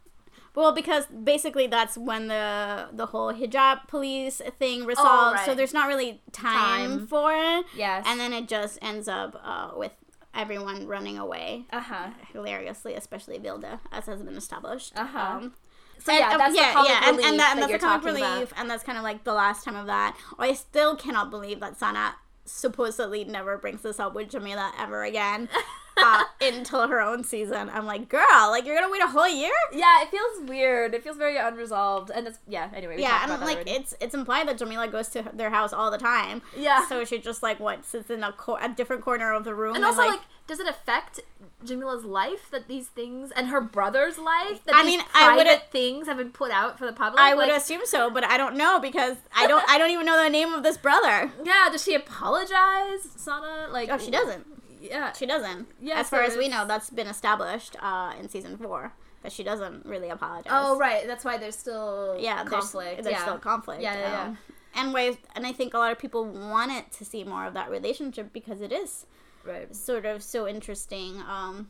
Well, 0.55 0.73
because 0.73 1.07
basically 1.07 1.67
that's 1.67 1.97
when 1.97 2.27
the 2.29 2.89
the 2.93 3.07
whole 3.07 3.33
hijab 3.33 3.89
police 3.89 4.43
thing 4.59 4.85
resolves. 4.85 5.41
So 5.43 5.49
right. 5.49 5.57
there's 5.57 5.73
not 5.73 5.89
really 5.89 6.21
time, 6.33 6.99
Time. 6.99 7.07
for 7.07 7.33
it, 7.33 7.65
Yes. 7.75 8.05
and 8.07 8.21
then 8.21 8.33
it 8.35 8.49
just 8.49 8.79
ends 8.83 9.09
up 9.09 9.41
uh, 9.43 9.71
with 9.77 9.93
everyone 10.35 10.87
running 10.87 11.19
away 11.19 11.67
uh 11.73 11.81
huh. 11.81 12.11
hilariously, 12.33 12.95
especially 12.95 13.39
Vilde, 13.39 13.79
as 13.91 14.07
has 14.07 14.23
been 14.23 14.37
established. 14.37 14.93
Uh-huh. 14.97 15.19
Um, 15.19 15.55
So 15.99 16.13
yeah, 16.13 16.33
and- 16.33 16.41
that's 16.41 16.57
yeah, 16.57 16.69
the 16.69 16.75
comic 16.75 16.91
yeah, 16.91 17.01
and, 17.09 17.17
relief 17.17 17.31
and, 17.31 17.39
that, 17.41 17.51
and 17.53 17.63
that 17.63 17.69
that's 17.71 17.83
the 17.83 17.87
comic 17.89 18.05
relief, 18.07 18.51
about. 18.51 18.61
and 18.61 18.71
that's 18.71 18.83
kind 18.83 18.99
of 18.99 19.05
like 19.05 19.25
the 19.25 19.35
last 19.35 19.65
time 19.65 19.77
of 19.77 19.87
that. 19.87 20.17
I 20.39 20.53
still 20.55 20.97
cannot 20.97 21.31
believe 21.31 21.61
that 21.61 21.79
Sana 21.79 22.17
supposedly 22.45 23.25
never 23.25 23.57
brings 23.59 23.83
this 23.83 24.01
up 24.01 24.15
with 24.15 24.31
Jamila 24.31 24.73
ever 24.79 25.05
again 25.05 25.49
uh, 25.97 26.25
until 26.41 26.89
her 26.89 27.01
own 27.01 27.25
season. 27.25 27.71
I'm 27.73 27.87
like, 27.87 28.09
girl, 28.09 28.49
like 28.51 28.65
you're 28.65 28.75
gonna 28.75 28.91
wait 28.93 29.03
a 29.03 29.07
whole 29.07 29.29
year? 29.29 29.53
Yeah, 29.73 30.03
it 30.03 30.09
feels 30.11 30.49
weird. 30.49 30.95
It 30.95 31.03
feels 31.05 31.17
very 31.17 31.37
unresolved, 31.37 32.11
and 32.11 32.27
it's 32.27 32.39
yeah. 32.49 32.69
Anyway, 32.75 32.97
we 32.97 33.03
yeah, 33.03 33.23
and 33.23 33.41
like 33.43 33.57
already. 33.57 33.71
it's 33.73 33.95
it's 34.01 34.15
implied 34.15 34.49
that 34.49 34.59
Jamila 34.59 34.89
goes 34.89 35.09
to 35.11 35.25
their 35.33 35.51
house 35.51 35.73
all 35.73 35.91
the 35.91 35.99
time. 35.99 36.43
yeah. 36.57 36.87
So 36.89 37.05
she 37.05 37.19
just 37.19 37.43
like 37.43 37.61
what 37.61 37.85
sits 37.85 38.11
in 38.11 38.23
a, 38.25 38.33
co- 38.33 38.59
a 38.61 38.69
different 38.69 39.03
corner 39.03 39.33
of 39.33 39.45
the 39.45 39.55
room, 39.55 39.75
and 39.75 39.85
also, 39.85 39.99
like, 40.07 40.21
does 40.47 40.59
it 40.61 40.67
affect 40.69 41.21
Jamila's 41.65 42.05
life 42.05 42.51
that 42.51 42.67
these 42.69 42.89
things 42.89 43.31
and 43.31 43.47
her 43.49 43.61
brother's 43.61 44.19
life 44.19 44.65
that 44.65 44.75
I 44.75 44.83
these 44.83 44.97
mean, 44.99 45.01
I 45.15 45.25
private 45.37 45.37
would've- 45.51 45.63
things 45.71 46.07
have 46.09 46.17
been 46.17 46.31
put 46.33 46.51
out 46.51 46.79
for 46.79 46.87
the 46.87 46.93
public? 46.93 47.21
I 47.21 47.35
would 47.35 47.49
Like, 47.49 47.57
assume 47.61 47.83
so, 47.85 48.11
but 48.11 48.25
I 48.25 48.37
don't 48.37 48.57
know 48.57 48.81
because 48.81 49.17
I 49.35 49.47
don't 49.47 49.65
I 49.69 49.79
don't 49.79 49.91
even 49.91 50.05
know 50.07 50.23
the 50.23 50.31
name 50.31 50.53
of 50.53 50.63
this 50.63 50.77
brother. 50.77 51.31
Yeah, 51.45 51.69
does 51.71 51.83
she 51.85 51.95
apologize, 51.95 53.09
Sana? 53.17 53.69
Like, 53.71 53.89
Oh, 53.91 53.99
she 53.99 54.11
doesn't. 54.11 54.47
Yeah, 54.81 55.13
She 55.13 55.27
doesn't. 55.27 55.69
Yeah, 55.81 56.01
as 56.01 56.09
far 56.11 56.23
as 56.23 56.37
we 56.37 56.49
know, 56.49 56.67
that's 56.67 56.91
been 56.91 57.07
established 57.07 57.77
uh, 57.81 58.13
in 58.19 58.29
season 58.29 58.57
four 58.59 58.93
that 59.23 59.31
she 59.31 59.45
doesn't 59.45 59.87
really 59.87 60.09
apologize. 60.09 60.51
Oh, 60.53 60.77
right. 60.77 61.07
That's 61.07 61.25
why 61.25 61.37
there's 61.39 61.55
still 61.57 62.17
yeah, 62.19 62.39
there's, 62.43 62.49
conflict. 62.51 63.05
There's 63.05 63.13
yeah. 63.15 63.23
still 63.23 63.39
conflict. 63.39 63.81
Yeah, 63.81 63.95
yeah, 63.95 64.11
yeah. 64.11 64.23
um, 64.25 64.39
And 64.75 64.93
ways, 64.93 65.17
and 65.37 65.47
I 65.47 65.53
think 65.53 65.75
a 65.75 65.79
lot 65.79 65.93
of 65.93 65.99
people 66.01 66.25
wanted 66.25 66.91
to 66.93 67.05
see 67.05 67.23
more 67.23 67.47
of 67.47 67.55
that 67.55 67.71
relationship 67.71 68.33
because 68.33 68.61
it 68.61 68.73
is 68.73 69.07
right. 69.45 69.75
sort 69.75 70.07
of 70.07 70.23
so 70.23 70.47
interesting. 70.49 71.21
Um, 71.29 71.69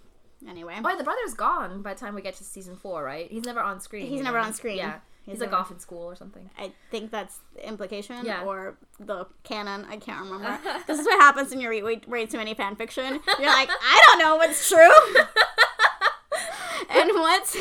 anyway, 0.49 0.79
Oh, 0.85 0.97
the 0.97 1.05
brother's 1.05 1.35
gone 1.35 1.83
by 1.83 1.95
the 1.95 2.01
time 2.01 2.15
we 2.15 2.23
get 2.23 2.35
to 2.37 2.45
season 2.45 2.77
four, 2.77 3.03
right? 3.03 3.31
He's 3.31 3.45
never 3.45 3.61
on 3.61 3.81
screen. 3.81 4.07
He's 4.07 4.23
never 4.23 4.39
know? 4.39 4.45
on 4.45 4.53
screen. 4.55 4.77
Yeah, 4.79 4.99
he's, 5.25 5.35
He's 5.35 5.41
like 5.41 5.53
off 5.53 5.71
in 5.71 5.79
school 5.79 6.03
or 6.05 6.17
something. 6.17 6.49
I 6.59 6.73
think 6.91 7.11
that's 7.11 7.39
the 7.55 7.67
implication 7.67 8.25
Yeah. 8.25 8.43
or 8.45 8.77
the 8.99 9.27
canon. 9.45 9.87
I 9.89 9.97
can't 9.97 10.25
remember. 10.25 10.59
this 10.87 10.99
is 10.99 11.07
what 11.07 11.21
happens 11.21 11.51
when 11.51 11.61
you 11.61 11.69
read 11.71 12.07
way, 12.07 12.27
too 12.27 12.39
many 12.39 12.55
fan 12.55 12.77
fiction. 12.77 13.21
You're 13.39 13.49
like, 13.49 13.69
I 13.71 14.03
don't 14.09 14.19
know 14.19 14.37
what's 14.37 14.69
true. 14.69 14.91
and 16.91 17.11
what's 17.15 17.57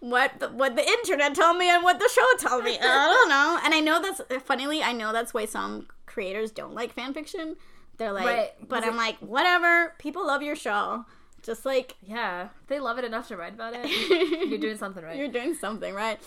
what 0.00 0.38
the, 0.38 0.48
what 0.48 0.76
the 0.76 0.86
internet 0.86 1.34
told 1.34 1.56
me 1.56 1.68
and 1.68 1.82
what 1.82 1.98
the 1.98 2.08
show 2.08 2.48
told 2.48 2.64
me. 2.64 2.78
I 2.80 2.82
don't 2.84 3.28
know. 3.28 3.58
And 3.64 3.74
I 3.74 3.80
know 3.80 4.00
that's 4.00 4.42
funnily, 4.44 4.82
I 4.82 4.92
know 4.92 5.12
that's 5.12 5.34
why 5.34 5.46
some 5.46 5.88
creators 6.06 6.50
don't 6.50 6.74
like 6.74 6.92
fan 6.92 7.12
fiction. 7.14 7.56
They're 7.98 8.12
like, 8.12 8.26
Right, 8.26 8.50
but 8.68 8.82
I'm 8.84 8.94
it- 8.94 8.96
like, 8.96 9.16
whatever. 9.18 9.94
People 9.98 10.26
love 10.26 10.42
your 10.42 10.56
show. 10.56 11.04
Just 11.42 11.64
like 11.64 11.94
Yeah, 12.02 12.48
they 12.66 12.80
love 12.80 12.98
it 12.98 13.04
enough 13.04 13.28
to 13.28 13.36
write 13.36 13.54
about 13.54 13.74
it. 13.76 13.86
You're 14.48 14.58
doing 14.58 14.76
something 14.78 15.04
right. 15.04 15.16
you're 15.16 15.28
doing 15.28 15.54
something 15.54 15.94
right. 15.94 16.18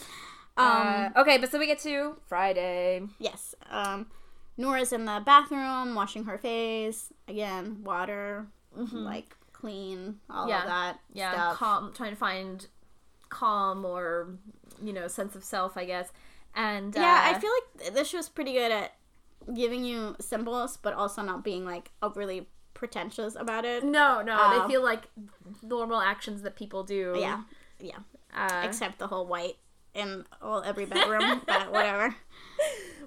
Um, 0.57 0.67
Uh, 0.67 1.09
okay, 1.17 1.37
but 1.37 1.51
so 1.51 1.59
we 1.59 1.65
get 1.67 1.79
to 1.79 2.15
Friday. 2.27 3.01
Yes. 3.19 3.55
Um, 3.69 4.07
Noora's 4.57 4.91
in 4.93 5.05
the 5.05 5.21
bathroom 5.25 5.95
washing 5.95 6.25
her 6.25 6.37
face. 6.37 7.11
Again, 7.27 7.83
water, 7.83 8.47
like 8.91 9.35
clean, 9.53 10.19
all 10.29 10.43
Mm-hmm. 10.43 10.49
Yeah. 10.49 10.61
of 10.61 10.67
that 10.67 10.99
Yeah, 11.13 11.31
stuff. 11.33 11.57
calm, 11.57 11.93
trying 11.93 12.11
to 12.11 12.17
find 12.17 12.67
calm 13.29 13.85
or 13.85 14.35
you 14.83 14.93
know 14.93 15.07
sense 15.07 15.35
of 15.35 15.43
self, 15.43 15.77
I 15.77 15.85
guess. 15.85 16.09
And 16.55 16.93
yeah, 16.95 17.25
uh, 17.31 17.35
I 17.35 17.39
feel 17.39 17.51
like 17.83 17.93
this 17.93 18.09
show's 18.09 18.27
pretty 18.29 18.53
good 18.53 18.71
at 18.71 18.93
giving 19.53 19.83
you 19.83 20.15
symbols, 20.19 20.77
but 20.77 20.93
also 20.93 21.21
not 21.21 21.43
being 21.43 21.65
like 21.65 21.91
overly 22.01 22.47
pretentious 22.73 23.35
about 23.35 23.65
it. 23.65 23.83
no, 23.83 24.21
no, 24.21 24.35
Um, 24.39 24.59
they 24.67 24.73
feel 24.73 24.83
like 24.83 25.03
normal 25.61 26.01
actions 26.01 26.41
that 26.43 26.55
people 26.55 26.83
do. 26.83 27.15
Yeah, 27.19 27.43
yeah. 27.79 27.97
Uh, 28.35 28.63
Except 28.65 28.97
the 28.99 29.07
whole 29.07 29.25
white 29.27 29.57
in 29.93 30.25
all 30.41 30.63
every 30.63 30.85
bedroom, 30.85 31.41
but 31.47 31.71
whatever. 31.71 32.15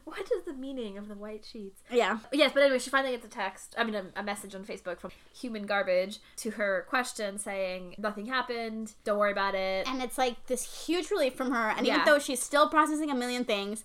what 0.05 0.21
is 0.31 0.45
the 0.45 0.53
meaning 0.53 0.99
of 0.99 1.09
the 1.09 1.15
white 1.15 1.45
sheets? 1.51 1.81
Yeah. 1.91 2.19
Yes, 2.31 2.51
but 2.53 2.63
anyway, 2.63 2.79
she 2.79 2.91
finally 2.91 3.13
gets 3.13 3.25
a 3.25 3.29
text, 3.31 3.75
I 3.79 3.85
mean, 3.85 3.95
a, 3.95 4.05
a 4.17 4.23
message 4.23 4.55
on 4.55 4.65
Facebook 4.65 5.01
from 5.01 5.11
Human 5.41 5.65
Garbage 5.65 6.19
to 6.37 6.51
her 6.53 6.85
question 6.91 7.39
saying, 7.39 7.95
nothing 7.97 8.27
happened, 8.27 8.93
don't 9.05 9.19
worry 9.19 9.33
about 9.33 9.55
it. 9.55 9.89
And 9.89 10.03
it's 10.03 10.19
like 10.19 10.47
this 10.47 10.85
huge 10.87 11.11
relief 11.11 11.35
from 11.35 11.53
her. 11.53 11.71
And 11.71 11.87
Yeah. 11.87 11.95
even 11.95 12.05
though 12.05 12.19
she's 12.19 12.43
still 12.43 12.69
processing 12.69 13.11
a 13.11 13.15
million 13.15 13.45
things, 13.45 13.85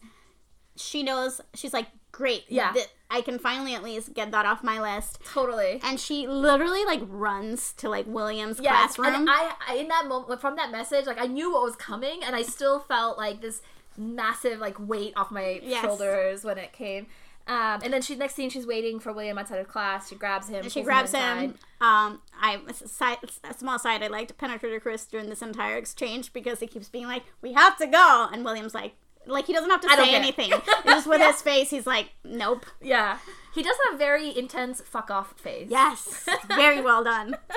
she 0.75 1.01
knows 1.03 1.39
she's 1.53 1.73
like, 1.73 1.88
great. 2.12 2.45
Yeah. 2.48 2.72
th- 2.74 2.88
I 3.12 3.22
can 3.22 3.39
finally 3.39 3.74
at 3.74 3.84
least 3.84 4.13
get 4.13 4.32
that 4.32 4.46
off 4.46 4.63
my 4.63 4.79
list. 4.79 5.19
Totally. 5.25 5.79
And 5.83 6.00
she 6.00 6.27
literally 6.27 6.86
like 6.86 7.02
runs 7.08 7.73
to 7.77 7.90
like 7.90 8.06
William's 8.08 8.60
Yes, 8.60 8.96
classroom. 8.96 9.21
and 9.21 9.29
I, 9.29 9.54
I 9.67 9.75
in 9.77 9.88
that 9.88 10.08
moment 10.08 10.40
from 10.40 10.56
that 10.58 10.71
message, 10.71 11.06
like 11.08 11.19
I 11.19 11.25
knew 11.25 11.52
what 11.52 11.63
was 11.63 11.75
coming, 11.75 12.21
and 12.23 12.36
I 12.36 12.44
still 12.44 12.79
felt 12.79 13.17
like 13.17 13.42
this 13.42 13.62
massive 13.98 14.60
like 14.60 14.77
weight 14.79 15.13
off 15.15 15.31
my 15.31 15.60
Yes. 15.63 15.81
shoulders 15.83 16.44
when 16.44 16.58
it 16.58 16.71
came. 16.71 17.08
Um, 17.48 17.81
and 17.83 17.92
then 17.92 18.04
she 18.04 18.15
next 18.15 18.36
scene 18.36 18.52
she's 18.52 18.67
waiting 18.67 19.00
for 19.00 19.12
William 19.12 19.40
outside 19.40 19.60
of 19.60 19.67
class. 19.67 20.08
She 20.10 20.15
grabs 20.15 20.48
him. 20.50 20.69
she 20.69 20.83
grabs 20.83 21.12
inside. 21.15 21.40
him. 21.42 21.56
Um, 21.81 22.21
I 22.40 22.62
a 22.67 22.73
side, 22.75 23.17
a 23.44 23.56
small 23.56 23.79
side. 23.79 24.04
I 24.04 24.08
liked 24.08 24.38
Penetrator 24.38 24.79
Chris 24.79 25.06
during 25.06 25.29
this 25.29 25.42
entire 25.42 25.77
exchange 25.77 26.31
because 26.31 26.60
he 26.60 26.67
keeps 26.67 26.90
being 26.90 27.08
like, 27.08 27.23
"We 27.42 27.54
have 27.54 27.75
to 27.77 27.88
go," 27.88 28.27
and 28.31 28.46
William's 28.46 28.75
like, 28.75 28.94
like 29.30 29.46
he 29.46 29.54
doesn't 29.54 29.69
have 29.69 29.82
to 29.82 29.88
I 29.90 29.96
say 29.96 30.15
anything. 30.15 30.52
Just 30.86 31.08
with 31.08 31.19
Yeah. 31.21 31.32
his 31.32 31.42
face, 31.42 31.69
he's 31.69 31.88
like, 31.88 32.10
"Nope." 32.23 32.65
Yeah, 32.82 33.17
he 33.54 33.63
does 33.63 33.75
have 33.86 33.96
a 33.96 33.98
very 33.98 34.38
intense 34.38 34.82
fuck 34.82 35.10
off 35.12 35.34
face. 35.40 35.67
Yes, 35.69 36.27
very 36.48 36.82
well 36.82 37.04
done. 37.04 37.38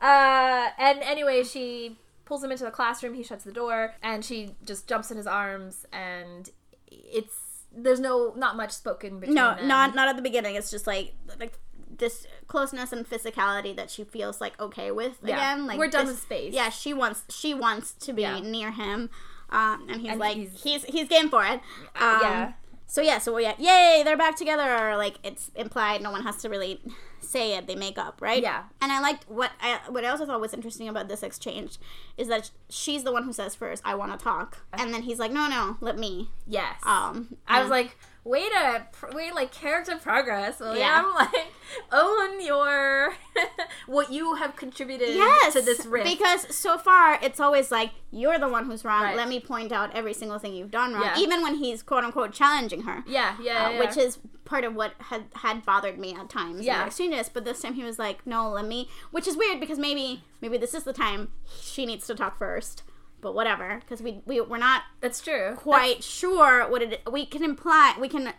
Uh, 0.00 0.68
and 0.78 1.00
anyway, 1.00 1.42
she 1.42 1.96
pulls 2.24 2.42
him 2.44 2.52
into 2.52 2.64
the 2.64 2.70
classroom. 2.70 3.14
He 3.14 3.22
shuts 3.24 3.44
the 3.44 3.52
door, 3.52 3.94
and 4.02 4.24
she 4.24 4.54
just 4.64 4.86
jumps 4.88 5.10
in 5.10 5.16
his 5.16 5.26
arms. 5.26 5.86
And 5.92 6.48
it's 6.88 7.34
there's 7.72 8.00
no 8.00 8.32
not 8.36 8.56
much 8.56 8.70
spoken 8.72 9.18
between 9.20 9.34
No, 9.34 9.54
them. 9.56 9.66
not 9.68 9.94
not 9.94 10.08
at 10.08 10.16
the 10.16 10.22
beginning. 10.22 10.54
It's 10.54 10.70
just 10.70 10.86
like 10.86 11.14
like 11.40 11.58
this 11.90 12.26
closeness 12.46 12.92
and 12.92 13.08
physicality 13.08 13.74
that 13.74 13.90
she 13.90 14.04
feels 14.04 14.40
like 14.40 14.58
okay 14.60 14.90
with 14.92 15.18
Yeah. 15.24 15.34
again. 15.34 15.66
Like 15.66 15.78
We're 15.78 15.88
done 15.90 16.06
this- 16.06 16.14
with 16.14 16.22
space. 16.22 16.54
Yeah, 16.54 16.70
she 16.70 16.94
wants 16.94 17.24
she 17.28 17.52
wants 17.54 17.92
to 17.94 18.12
be 18.12 18.22
Yeah. 18.22 18.38
near 18.38 18.70
him, 18.70 19.10
um, 19.50 19.86
and 19.88 20.00
he's 20.00 20.10
And 20.10 20.20
like 20.20 20.36
he's- 20.36 20.62
he's 20.62 20.84
he's 20.84 21.08
game 21.08 21.28
for 21.30 21.44
it. 21.44 21.60
Um, 21.96 22.20
yeah. 22.22 22.52
So 22.86 23.02
yeah, 23.02 23.18
so 23.18 23.36
yeah, 23.38 23.52
yay, 23.58 24.02
they're 24.04 24.16
back 24.16 24.36
together. 24.36 24.62
Or 24.88 24.96
Like 24.96 25.18
it's 25.22 25.50
implied, 25.54 26.00
no 26.02 26.10
one 26.10 26.22
has 26.22 26.36
to 26.38 26.48
really 26.48 26.80
say 27.20 27.54
it. 27.56 27.66
They 27.66 27.74
make 27.74 27.98
up, 27.98 28.22
right? 28.22 28.42
Yeah. 28.42 28.62
And 28.80 28.90
I 28.90 29.00
liked 29.00 29.28
what 29.28 29.50
I 29.60 29.80
what 29.88 30.04
I 30.04 30.08
also 30.08 30.24
thought 30.24 30.40
was 30.40 30.54
interesting 30.54 30.88
about 30.88 31.08
this 31.08 31.22
exchange 31.22 31.76
is 32.16 32.28
that 32.28 32.50
she's 32.70 33.04
the 33.04 33.12
one 33.12 33.24
who 33.24 33.32
says 33.34 33.54
first, 33.54 33.82
"I 33.84 33.94
want 33.94 34.18
to 34.18 34.22
talk," 34.24 34.58
and 34.72 34.94
then 34.94 35.02
he's 35.02 35.18
like, 35.18 35.32
"No, 35.32 35.48
no, 35.48 35.76
let 35.82 35.98
me." 35.98 36.30
Yes. 36.46 36.80
Um, 36.84 37.36
I 37.46 37.60
was 37.60 37.68
like, 37.68 37.98
wait 38.28 38.52
a 38.52 38.86
wait, 39.14 39.34
like 39.34 39.50
character 39.52 39.96
progress. 39.96 40.60
William. 40.60 40.78
Yeah. 40.78 41.02
I'm 41.04 41.14
like 41.14 41.46
own 41.92 42.44
your 42.44 43.14
what 43.86 44.12
you 44.12 44.34
have 44.34 44.56
contributed 44.56 45.08
yes, 45.08 45.52
to 45.54 45.62
this 45.62 45.84
rift. 45.86 46.06
because 46.08 46.54
so 46.54 46.78
far 46.78 47.18
it's 47.22 47.40
always 47.40 47.70
like 47.70 47.90
you're 48.10 48.38
the 48.38 48.48
one 48.48 48.66
who's 48.66 48.84
wrong. 48.84 49.02
Right. 49.02 49.16
Let 49.16 49.28
me 49.28 49.40
point 49.40 49.72
out 49.72 49.94
every 49.94 50.14
single 50.14 50.38
thing 50.38 50.54
you've 50.54 50.70
done 50.70 50.92
wrong, 50.94 51.02
Yeah. 51.04 51.18
even 51.18 51.42
when 51.42 51.56
he's 51.56 51.82
quote 51.82 52.04
unquote 52.04 52.32
challenging 52.32 52.82
her. 52.82 53.02
yeah, 53.06 53.36
yeah, 53.40 53.66
uh, 53.66 53.70
yeah. 53.70 53.78
which 53.80 53.96
is 53.96 54.18
part 54.44 54.64
of 54.64 54.74
what 54.74 54.94
had 54.98 55.24
had 55.34 55.64
bothered 55.66 55.98
me 55.98 56.14
at 56.14 56.28
times 56.30 56.62
Yeah. 56.64 56.74
in 56.74 56.80
the 56.80 56.86
exchanges. 56.86 57.28
But 57.28 57.44
this 57.44 57.60
time 57.60 57.74
he 57.74 57.84
was 57.84 57.98
like, 57.98 58.26
"No, 58.26 58.50
let 58.50 58.66
me," 58.66 58.88
which 59.10 59.26
is 59.28 59.36
weird 59.36 59.60
because 59.60 59.78
maybe 59.78 60.22
maybe 60.40 60.56
this 60.58 60.74
is 60.74 60.84
the 60.84 60.92
time 60.94 61.28
she 61.60 61.84
needs 61.86 62.06
to 62.06 62.14
talk 62.14 62.38
first. 62.38 62.82
But 63.20 63.34
whatever, 63.34 63.80
because 63.80 64.00
we 64.00 64.22
we 64.26 64.40
we're 64.40 64.58
not 64.58 64.82
that's 65.00 65.20
true. 65.20 65.54
quite 65.56 66.04
sure 66.04 66.68
what 66.70 66.82
it. 66.82 67.02
We 67.10 67.26
can 67.26 67.42
imply 67.42 67.94
we 67.98 68.08
can 68.08 68.32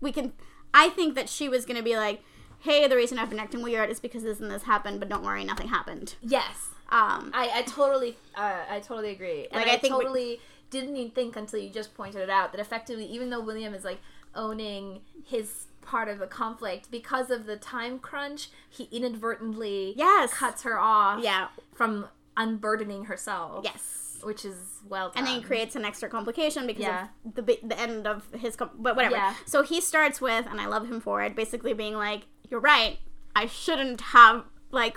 we 0.00 0.12
can. 0.12 0.32
I 0.74 0.90
think 0.90 1.14
that 1.14 1.28
she 1.28 1.48
was 1.48 1.64
gonna 1.64 1.82
be 1.82 1.96
like, 1.96 2.22
"Hey, 2.60 2.86
the 2.86 2.96
reason 2.96 3.18
I've 3.18 3.30
been 3.30 3.38
acting 3.38 3.62
weird 3.62 3.88
is 3.90 3.98
because 4.00 4.22
this 4.24 4.40
and 4.40 4.50
this 4.50 4.64
happened, 4.64 5.00
but 5.00 5.08
don't 5.08 5.22
worry, 5.24 5.42
nothing 5.44 5.68
happened." 5.68 6.16
Yes. 6.20 6.68
Um, 6.88 7.30
I, 7.34 7.50
I 7.54 7.62
totally 7.62 8.16
uh, 8.36 8.64
I 8.70 8.80
totally 8.80 9.10
agree. 9.10 9.48
And 9.50 9.60
Like, 9.62 9.68
I, 9.70 9.74
I 9.74 9.78
think 9.78 9.96
we- 9.96 10.04
totally 10.04 10.40
didn't 10.70 10.96
even 10.96 11.10
think 11.12 11.36
until 11.36 11.60
you 11.60 11.70
just 11.70 11.94
pointed 11.94 12.20
it 12.20 12.28
out 12.30 12.52
that 12.52 12.60
effectively 12.60 13.06
even 13.06 13.30
though 13.30 13.40
William 13.40 13.72
is 13.72 13.84
like 13.84 14.00
owning 14.34 15.00
his 15.24 15.66
part 15.80 16.08
of 16.08 16.18
the 16.18 16.26
conflict 16.26 16.90
because 16.90 17.30
of 17.30 17.46
the 17.46 17.56
time 17.56 17.98
crunch, 17.98 18.50
he 18.68 18.88
inadvertently 18.92 19.94
Yes. 19.96 20.32
cuts 20.34 20.62
her 20.64 20.78
off 20.78 21.22
yeah. 21.22 21.48
from 21.74 22.06
unburdening 22.36 23.04
herself. 23.06 23.64
Yes. 23.64 24.05
Which 24.22 24.44
is 24.44 24.56
well 24.88 25.08
done. 25.10 25.18
and 25.18 25.26
then 25.26 25.34
he 25.36 25.42
creates 25.42 25.76
an 25.76 25.84
extra 25.84 26.08
complication 26.08 26.66
because 26.66 26.82
Yeah. 26.84 27.08
of 27.24 27.34
the 27.34 27.42
the 27.62 27.78
end 27.78 28.06
of 28.06 28.26
his 28.32 28.56
com- 28.56 28.70
but 28.78 28.96
whatever. 28.96 29.16
Yeah. 29.16 29.34
So 29.46 29.62
he 29.62 29.80
starts 29.80 30.20
with, 30.20 30.46
and 30.46 30.60
I 30.60 30.66
love 30.66 30.86
him 30.88 31.00
for 31.00 31.22
it, 31.22 31.34
basically 31.36 31.72
being 31.74 31.94
like, 31.94 32.22
"You're 32.50 32.60
right. 32.60 32.98
I 33.34 33.46
shouldn't 33.46 34.00
have 34.00 34.44
like 34.70 34.96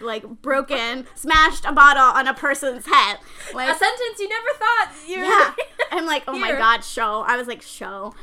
like 0.00 0.24
broken, 0.42 1.06
smashed 1.14 1.64
a 1.64 1.72
bottle 1.72 2.02
on 2.18 2.26
a 2.28 2.34
person's 2.34 2.86
head." 2.86 3.18
like 3.54 3.68
a 3.68 3.78
sentence 3.78 4.18
you 4.18 4.28
never 4.28 4.48
thought 4.58 4.92
you 5.06 5.16
yeah. 5.24 5.54
I'm 5.90 6.06
like, 6.06 6.24
"Oh 6.28 6.38
my 6.38 6.52
god, 6.52 6.84
show!" 6.84 7.24
I 7.26 7.36
was 7.36 7.46
like, 7.48 7.62
"Show." 7.62 8.14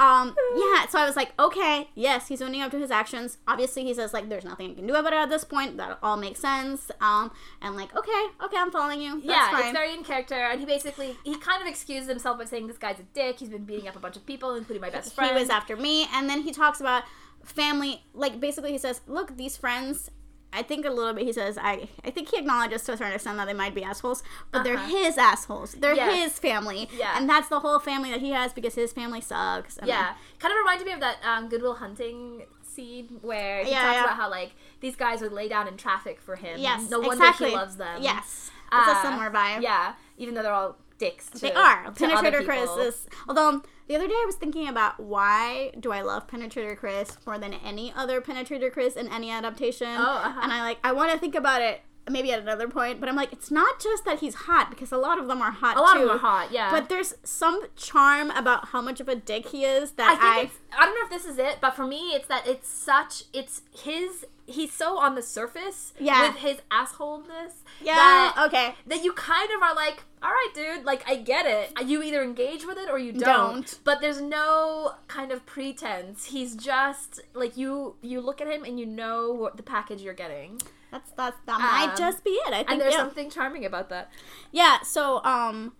Um, 0.00 0.34
yeah, 0.56 0.86
so 0.88 0.98
I 0.98 1.04
was 1.04 1.14
like, 1.14 1.32
okay, 1.38 1.90
yes, 1.94 2.28
he's 2.28 2.40
owning 2.40 2.62
up 2.62 2.70
to 2.70 2.78
his 2.78 2.90
actions. 2.90 3.36
Obviously, 3.46 3.84
he 3.84 3.92
says 3.92 4.14
like, 4.14 4.30
"There's 4.30 4.44
nothing 4.44 4.70
I 4.70 4.74
can 4.74 4.86
do 4.86 4.94
about 4.94 5.12
it 5.12 5.16
at 5.16 5.28
this 5.28 5.44
point." 5.44 5.76
That 5.76 5.98
all 6.02 6.16
makes 6.16 6.40
sense. 6.40 6.90
Um, 7.02 7.30
and 7.60 7.76
like, 7.76 7.94
okay, 7.94 8.24
okay, 8.42 8.56
I'm 8.56 8.70
following 8.70 9.02
you. 9.02 9.20
That's 9.20 9.26
yeah, 9.26 9.50
fine. 9.50 9.64
it's 9.64 9.72
very 9.72 9.92
in 9.92 10.02
character, 10.02 10.36
and 10.36 10.58
he 10.58 10.64
basically 10.64 11.18
he 11.22 11.36
kind 11.36 11.60
of 11.60 11.68
excuses 11.68 12.08
himself 12.08 12.38
by 12.38 12.46
saying 12.46 12.66
this 12.66 12.78
guy's 12.78 12.98
a 12.98 13.04
dick. 13.14 13.40
He's 13.40 13.50
been 13.50 13.64
beating 13.64 13.88
up 13.88 13.96
a 13.96 14.00
bunch 14.00 14.16
of 14.16 14.24
people, 14.24 14.54
including 14.54 14.80
my 14.80 14.90
best 14.90 15.14
friend. 15.14 15.36
he 15.36 15.38
was 15.38 15.50
after 15.50 15.76
me 15.76 16.08
and 16.14 16.28
then 16.28 16.42
he 16.42 16.52
talks 16.52 16.80
about 16.80 17.04
family 17.42 18.02
like 18.12 18.38
basically 18.38 18.70
he 18.70 18.78
says 18.78 19.00
look 19.06 19.36
these 19.36 19.56
friends 19.56 20.10
i 20.52 20.62
think 20.62 20.84
a 20.84 20.90
little 20.90 21.12
bit 21.12 21.24
he 21.24 21.32
says 21.32 21.56
i 21.58 21.88
i 22.04 22.10
think 22.10 22.28
he 22.30 22.38
acknowledges 22.38 22.82
to 22.82 22.92
a 22.92 22.96
certain 22.96 23.12
extent 23.14 23.36
that 23.36 23.46
they 23.46 23.52
might 23.54 23.74
be 23.74 23.82
assholes 23.84 24.22
but 24.52 24.62
they're 24.64 24.76
Uh-huh. 24.76 24.88
his 25.04 25.16
assholes 25.18 25.72
they're 25.74 25.94
Yes. 25.94 26.16
his 26.24 26.38
family 26.38 26.88
Yeah. 26.92 27.16
and 27.16 27.28
that's 27.28 27.48
the 27.48 27.60
whole 27.60 27.78
family 27.78 28.10
that 28.10 28.20
he 28.20 28.30
has 28.30 28.52
because 28.52 28.74
his 28.74 28.92
family 28.92 29.20
sucks 29.20 29.76
and 29.78 29.86
Yeah, 29.88 30.14
kind 30.38 30.52
of 30.52 30.58
reminded 30.58 30.86
me 30.86 30.92
of 30.92 31.00
that 31.00 31.16
um, 31.24 31.48
Good 31.48 31.62
Will 31.62 31.74
Hunting 31.74 32.42
scene 32.62 33.18
where 33.22 33.64
he 33.64 33.70
Yeah, 33.70 33.82
talks 33.82 33.94
yeah. 33.94 34.04
about 34.04 34.16
how 34.16 34.30
like 34.30 34.52
these 34.80 34.96
guys 34.96 35.20
would 35.20 35.32
lay 35.32 35.48
down 35.48 35.66
in 35.68 35.76
traffic 35.76 36.20
for 36.20 36.36
him. 36.36 36.58
yes 36.58 36.88
no 36.90 36.98
wonder 37.00 37.14
exactly 37.14 37.50
he 37.50 37.56
loves 37.56 37.76
them. 37.76 38.02
yes 38.02 38.50
it's 38.72 38.88
Uh, 38.88 38.94
a 38.98 39.02
similar 39.02 39.30
vibe 39.30 39.62
Yeah, 39.62 39.94
even 40.16 40.34
though 40.34 40.42
they're 40.44 40.52
all 40.52 40.76
dicks. 40.98 41.26
To, 41.30 41.38
They 41.38 41.52
are. 41.54 41.90
Penetrator 41.92 42.44
Chris 42.44 42.70
is. 42.76 43.06
Although 43.26 43.62
the 43.90 43.96
other 43.96 44.06
day 44.06 44.14
I 44.14 44.24
was 44.24 44.36
thinking 44.36 44.68
about 44.68 45.00
why 45.00 45.72
do 45.80 45.90
I 45.90 46.02
love 46.02 46.28
Penetrator 46.28 46.76
Chris 46.76 47.18
more 47.26 47.38
than 47.38 47.54
any 47.54 47.92
other 47.96 48.20
Penetrator 48.20 48.72
Chris 48.72 48.94
in 48.94 49.08
any 49.08 49.32
adaptation? 49.32 49.88
Oh, 49.88 50.22
uh-huh. 50.24 50.40
And 50.44 50.52
I 50.52 50.62
like 50.62 50.78
I 50.84 50.92
want 50.92 51.10
to 51.10 51.18
think 51.18 51.34
about 51.34 51.60
it 51.60 51.80
maybe 52.08 52.30
at 52.30 52.38
another 52.38 52.68
point, 52.68 53.00
but 53.00 53.08
I'm 53.08 53.16
like 53.16 53.32
it's 53.32 53.50
not 53.50 53.80
just 53.80 54.04
that 54.04 54.20
he's 54.20 54.34
hot 54.34 54.70
because 54.70 54.92
a 54.92 54.96
lot 54.96 55.18
of 55.18 55.26
them 55.26 55.42
are 55.42 55.50
hot. 55.50 55.76
A 55.76 55.80
lot 55.80 55.94
too, 55.94 56.02
of 56.02 56.06
them 56.06 56.16
are 56.18 56.20
hot. 56.20 56.52
Yeah, 56.52 56.70
But 56.70 56.88
there's 56.88 57.14
some 57.24 57.66
charm 57.74 58.30
about 58.30 58.68
how 58.68 58.80
much 58.80 59.00
of 59.00 59.08
a 59.08 59.16
dick 59.16 59.48
he 59.48 59.64
is 59.64 59.90
that 59.92 60.20
I. 60.22 60.42
it's. 60.42 60.54
I 60.72 60.84
don't 60.84 60.94
know 60.94 61.04
if 61.04 61.10
this 61.10 61.28
is 61.28 61.38
it, 61.38 61.58
but 61.60 61.74
for 61.74 61.84
me, 61.84 62.10
it's 62.10 62.28
that 62.28 62.46
it's 62.46 62.68
such. 62.68 63.24
It's 63.32 63.62
his. 63.72 64.24
He's 64.50 64.72
so 64.72 64.98
on 64.98 65.14
the 65.14 65.22
surface 65.22 65.92
Yeah. 65.98 66.28
with 66.28 66.36
his 66.38 66.58
assholeness. 66.70 67.52
yeah. 67.80 67.94
that- 67.94 68.34
okay. 68.46 68.74
that 68.86 69.02
you 69.04 69.12
kind 69.12 69.50
of 69.52 69.62
are 69.62 69.74
like, 69.74 70.02
all 70.22 70.30
right, 70.30 70.50
dude, 70.54 70.84
like 70.84 71.02
I 71.08 71.16
get 71.16 71.46
it. 71.46 71.72
You 71.88 72.02
either 72.02 72.22
engage 72.22 72.66
with 72.66 72.76
it 72.78 72.90
or 72.90 72.98
you 72.98 73.12
don't. 73.12 73.22
Don't. 73.22 73.78
But 73.84 74.00
there's 74.00 74.20
no 74.20 74.92
kind 75.08 75.32
of 75.32 75.46
pretense. 75.46 76.26
He's 76.26 76.54
just 76.56 77.20
like 77.32 77.56
you. 77.56 77.96
You 78.02 78.20
look 78.20 78.40
at 78.40 78.46
him 78.48 78.64
and 78.64 78.78
you 78.78 78.84
know 78.86 79.32
what 79.32 79.56
the 79.56 79.62
package 79.62 80.02
you're 80.02 80.12
getting, 80.14 80.60
That's 80.90 81.10
that's 81.12 81.36
that 81.46 81.58
might 81.60 81.90
Um, 81.92 81.96
just 81.96 82.22
be 82.24 82.30
it. 82.32 82.52
I 82.52 82.56
think 82.58 82.70
and 82.72 82.80
there's 82.80 82.92
yeah. 82.94 83.00
something 83.00 83.30
charming 83.30 83.64
about 83.64 83.88
that. 83.90 84.10
Yeah, 84.52 84.82
so 84.82 85.24
um 85.24 85.72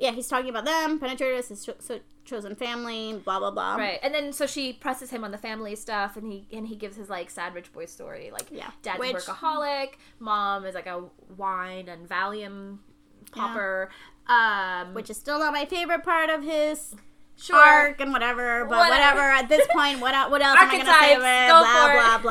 yeah, 0.00 0.10
he's 0.12 0.26
talking 0.28 0.50
about 0.50 0.64
them, 0.64 0.98
penetrators, 0.98 1.48
his 1.48 1.64
cho- 1.64 1.74
so 1.78 2.00
chosen 2.24 2.54
family, 2.56 3.20
blah 3.24 3.38
blah 3.38 3.50
blah. 3.50 3.76
Right, 3.76 3.98
and 4.02 4.12
then 4.14 4.32
so 4.32 4.46
she 4.46 4.72
presses 4.72 5.10
him 5.10 5.22
on 5.24 5.30
the 5.30 5.38
family 5.38 5.76
stuff, 5.76 6.16
and 6.16 6.26
he 6.32 6.46
and 6.52 6.66
he 6.66 6.74
gives 6.74 6.96
his 6.96 7.08
like 7.08 7.30
sad 7.30 7.54
rich 7.54 7.72
boy 7.72 7.84
story, 7.86 8.30
like 8.32 8.46
Yeah. 8.50 8.70
dad's 8.82 8.98
Which- 8.98 9.14
workaholic, 9.16 9.90
mom 10.18 10.64
is 10.64 10.74
like 10.74 10.86
a 10.86 11.04
wine 11.36 11.88
and 11.88 12.08
Valium 12.08 12.78
popper. 13.32 13.90
Um, 14.26 14.94
Which 14.94 15.10
is 15.10 15.16
still 15.16 15.38
not 15.40 15.52
my 15.52 15.64
favorite 15.66 16.02
part 16.04 16.30
of 16.30 16.42
his 16.42 16.94
sure, 17.40 17.56
arc 17.56 18.00
and 18.00 18.12
whatever, 18.12 18.64
but 18.66 18.78
Whatever. 18.78 18.90
whatever. 19.16 19.20
At 19.20 19.48
this 19.48 19.66
point, 19.72 20.00
what 20.00 20.30
what 20.30 20.42
else 20.42 20.58
am 20.60 20.68
I 20.68 20.72
gonna 20.72 20.84
say? 20.84 21.14
Archetypes, 21.14 21.22
it? 21.24 21.48
go 21.48 21.60
Blah 21.60 21.92
blah 21.92 22.16
it. 22.16 22.22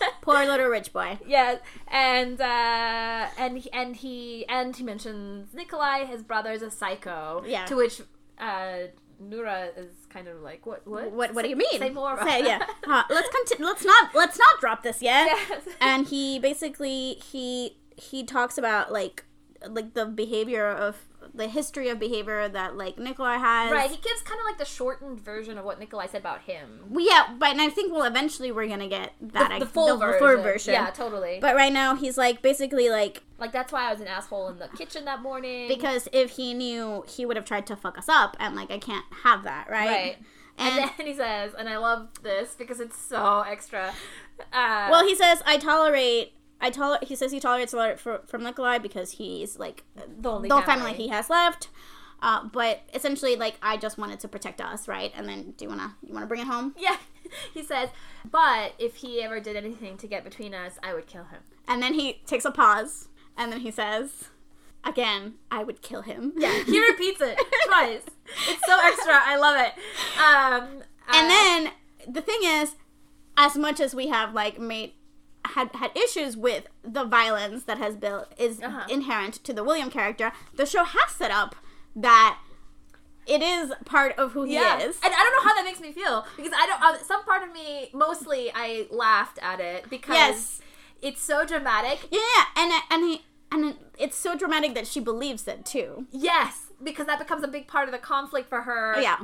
blah. 0.00 0.08
Poor 0.22 0.44
little 0.46 0.66
rich 0.66 0.92
boy. 0.92 1.18
Yeah, 1.26 1.56
and 1.88 2.40
uh, 2.40 3.26
and 3.38 3.58
he, 3.58 3.72
and 3.72 3.96
he 3.96 4.46
and 4.48 4.76
he 4.76 4.82
mentions 4.82 5.54
Nikolai, 5.54 6.04
his 6.04 6.22
brother, 6.22 6.50
is 6.52 6.62
a 6.62 6.70
psycho. 6.70 7.44
Yeah. 7.46 7.64
To 7.66 7.76
which 7.76 8.00
uh, 8.38 8.88
Noora 9.22 9.70
is 9.78 9.92
kind 10.10 10.28
of 10.28 10.40
like, 10.42 10.66
what? 10.66 10.86
What? 10.86 11.12
What 11.12 11.34
what 11.34 11.42
do 11.42 11.48
you 11.48 11.56
mean? 11.56 11.78
Say 11.78 11.90
more 11.90 12.14
about 12.14 12.26
Say, 12.28 12.44
yeah. 12.44 12.58
that. 12.58 12.70
Uh, 12.88 13.02
let's 13.10 13.28
continue. 13.28 13.64
Let's 13.66 13.84
not 13.84 14.14
let's 14.14 14.38
not 14.38 14.60
drop 14.60 14.82
this 14.82 15.00
yet. 15.02 15.26
Yes. 15.48 15.62
And 15.80 16.06
he 16.06 16.38
basically 16.38 17.14
he 17.32 17.76
he 17.96 18.24
talks 18.24 18.58
about 18.58 18.92
like 18.92 19.24
like 19.68 19.94
the 19.94 20.04
behavior 20.06 20.68
of 20.68 20.96
the 21.36 21.48
history 21.48 21.88
of 21.88 21.98
behavior 21.98 22.48
that 22.48 22.76
like 22.76 22.98
Nikolai 22.98 23.36
has. 23.36 23.70
Right. 23.70 23.90
He 23.90 23.96
gives 23.96 24.22
kind 24.22 24.40
of 24.40 24.46
like 24.46 24.58
the 24.58 24.64
shortened 24.64 25.20
version 25.20 25.58
of 25.58 25.64
what 25.64 25.78
Nikolai 25.78 26.06
said 26.06 26.20
about 26.20 26.42
him. 26.42 26.80
Well, 26.88 27.04
yeah, 27.06 27.34
but 27.38 27.50
and 27.50 27.60
I 27.60 27.68
think 27.68 27.92
well 27.92 28.04
eventually 28.04 28.50
we're 28.52 28.68
gonna 28.68 28.88
get 28.88 29.12
that 29.20 29.50
The, 29.58 29.64
the 29.64 29.70
full 29.70 29.96
version. 29.98 30.18
full 30.18 30.42
version. 30.42 30.72
Yeah, 30.74 30.90
totally. 30.90 31.38
But 31.40 31.54
right 31.54 31.72
now 31.72 31.94
he's 31.94 32.16
like 32.18 32.42
basically 32.42 32.88
like 32.88 33.22
like 33.38 33.52
that's 33.52 33.72
why 33.72 33.88
I 33.88 33.92
was 33.92 34.00
an 34.00 34.08
asshole 34.08 34.48
in 34.48 34.58
the 34.58 34.68
kitchen 34.68 35.04
that 35.04 35.20
morning. 35.22 35.68
because 35.68 36.08
if 36.12 36.30
he 36.32 36.54
knew 36.54 37.04
he 37.06 37.26
would 37.26 37.36
have 37.36 37.44
tried 37.44 37.66
to 37.66 37.76
fuck 37.76 37.98
us 37.98 38.08
up 38.08 38.36
and 38.40 38.56
like 38.56 38.70
I 38.70 38.78
can't 38.78 39.04
have 39.24 39.44
that, 39.44 39.68
right? 39.70 39.86
Right. 39.88 40.16
And, 40.58 40.80
And, 40.80 40.90
then 40.96 41.06
he 41.06 41.12
says, 41.14 41.52
and 41.58 41.68
I 41.68 41.76
love 41.76 42.08
this 42.22 42.54
because 42.54 42.80
it's 42.80 42.96
so 42.98 43.42
extra. 43.46 43.92
Uh, 44.52 44.88
well, 44.90 45.04
he 45.06 45.14
says 45.14 45.42
I 45.46 45.58
tolerate. 45.58 46.32
I 46.60 46.70
tolerate. 46.70 47.04
He 47.04 47.16
says 47.16 47.32
he 47.32 47.40
tolerates 47.40 47.72
a 47.72 47.76
lot 47.76 48.00
for, 48.00 48.22
from 48.26 48.42
Nikolai 48.42 48.78
because 48.78 49.12
he's 49.12 49.58
like 49.58 49.84
the 49.94 50.30
only 50.30 50.48
the 50.48 50.60
family. 50.62 50.66
family 50.66 50.92
he 50.94 51.08
has 51.08 51.28
left. 51.30 51.68
Uh, 52.22 52.44
but 52.50 52.80
essentially, 52.94 53.36
like 53.36 53.58
I 53.62 53.76
just 53.76 53.98
wanted 53.98 54.20
to 54.20 54.28
protect 54.28 54.60
us, 54.60 54.88
right? 54.88 55.12
And 55.14 55.28
then, 55.28 55.54
do 55.56 55.64
you 55.64 55.68
wanna 55.68 55.96
you 56.02 56.14
wanna 56.14 56.26
bring 56.26 56.40
it 56.40 56.46
home? 56.46 56.74
Yeah, 56.78 56.96
he 57.54 57.62
says, 57.62 57.90
but 58.30 58.72
if 58.78 58.96
he 58.96 59.22
ever 59.22 59.38
did 59.38 59.56
anything 59.56 59.96
to 59.98 60.06
get 60.06 60.24
between 60.24 60.54
us, 60.54 60.78
I 60.82 60.94
would 60.94 61.06
kill 61.06 61.24
him. 61.24 61.40
And 61.68 61.82
then 61.82 61.94
he 61.94 62.22
takes 62.26 62.44
a 62.44 62.50
pause, 62.50 63.08
and 63.36 63.52
then 63.52 63.60
he 63.60 63.70
says, 63.70 64.30
"Again, 64.82 65.34
I 65.50 65.62
would 65.62 65.82
kill 65.82 66.02
him." 66.02 66.32
Yeah, 66.36 66.62
he 66.66 66.80
repeats 66.80 67.20
it 67.20 67.38
twice. 67.66 68.02
It's 68.48 68.66
so 68.66 68.78
extra. 68.82 69.20
I 69.22 69.36
love 69.36 69.56
it. 69.60 69.72
Um, 70.18 70.82
and 71.08 71.26
uh, 71.26 71.28
then 71.28 71.70
the 72.08 72.22
thing 72.22 72.40
is, 72.42 72.76
as 73.36 73.56
much 73.56 73.78
as 73.78 73.94
we 73.94 74.08
have 74.08 74.32
like 74.32 74.58
made 74.58 74.94
had 75.54 75.70
had 75.74 75.90
issues 75.96 76.36
with 76.36 76.64
the 76.82 77.04
violence 77.04 77.64
that 77.64 77.78
has 77.78 77.96
built 77.96 78.32
is 78.38 78.60
Uh-huh. 78.62 78.84
inherent 78.88 79.34
to 79.44 79.52
the 79.52 79.62
William 79.64 79.90
character, 79.90 80.32
the 80.54 80.66
show 80.66 80.84
has 80.84 81.10
set 81.10 81.30
up 81.30 81.56
that 81.94 82.38
it 83.26 83.42
is 83.42 83.72
part 83.84 84.16
of 84.18 84.32
who 84.32 84.44
he 84.44 84.54
yeah, 84.54 84.78
is. 84.78 84.96
and 85.02 85.12
I 85.12 85.16
don't 85.22 85.32
know 85.32 85.48
how 85.48 85.54
that 85.56 85.64
makes 85.64 85.80
me 85.80 85.92
feel 85.92 86.24
because 86.36 86.52
I 86.56 86.66
don't. 86.66 86.80
Uh, 86.82 86.98
some 87.02 87.24
part 87.24 87.42
of 87.42 87.52
me, 87.52 87.90
mostly, 87.92 88.50
I 88.54 88.86
laughed 88.90 89.38
at 89.42 89.58
it 89.60 89.90
because 89.90 90.14
Yes. 90.14 90.60
it's 91.02 91.20
so 91.22 91.44
dramatic. 91.44 92.06
Yeah, 92.10 92.44
and 92.56 92.72
and 92.90 93.04
he 93.04 93.24
and 93.50 93.74
it's 93.98 94.16
so 94.16 94.36
dramatic 94.36 94.74
that 94.74 94.86
she 94.86 95.00
believes 95.00 95.48
it 95.48 95.64
too. 95.64 96.06
Yes, 96.12 96.65
because 96.82 97.06
that 97.06 97.18
becomes 97.18 97.42
a 97.42 97.48
big 97.48 97.66
part 97.66 97.88
of 97.88 97.92
the 97.92 97.98
conflict 97.98 98.48
for 98.48 98.62
her. 98.62 99.00
Yeah. 99.00 99.18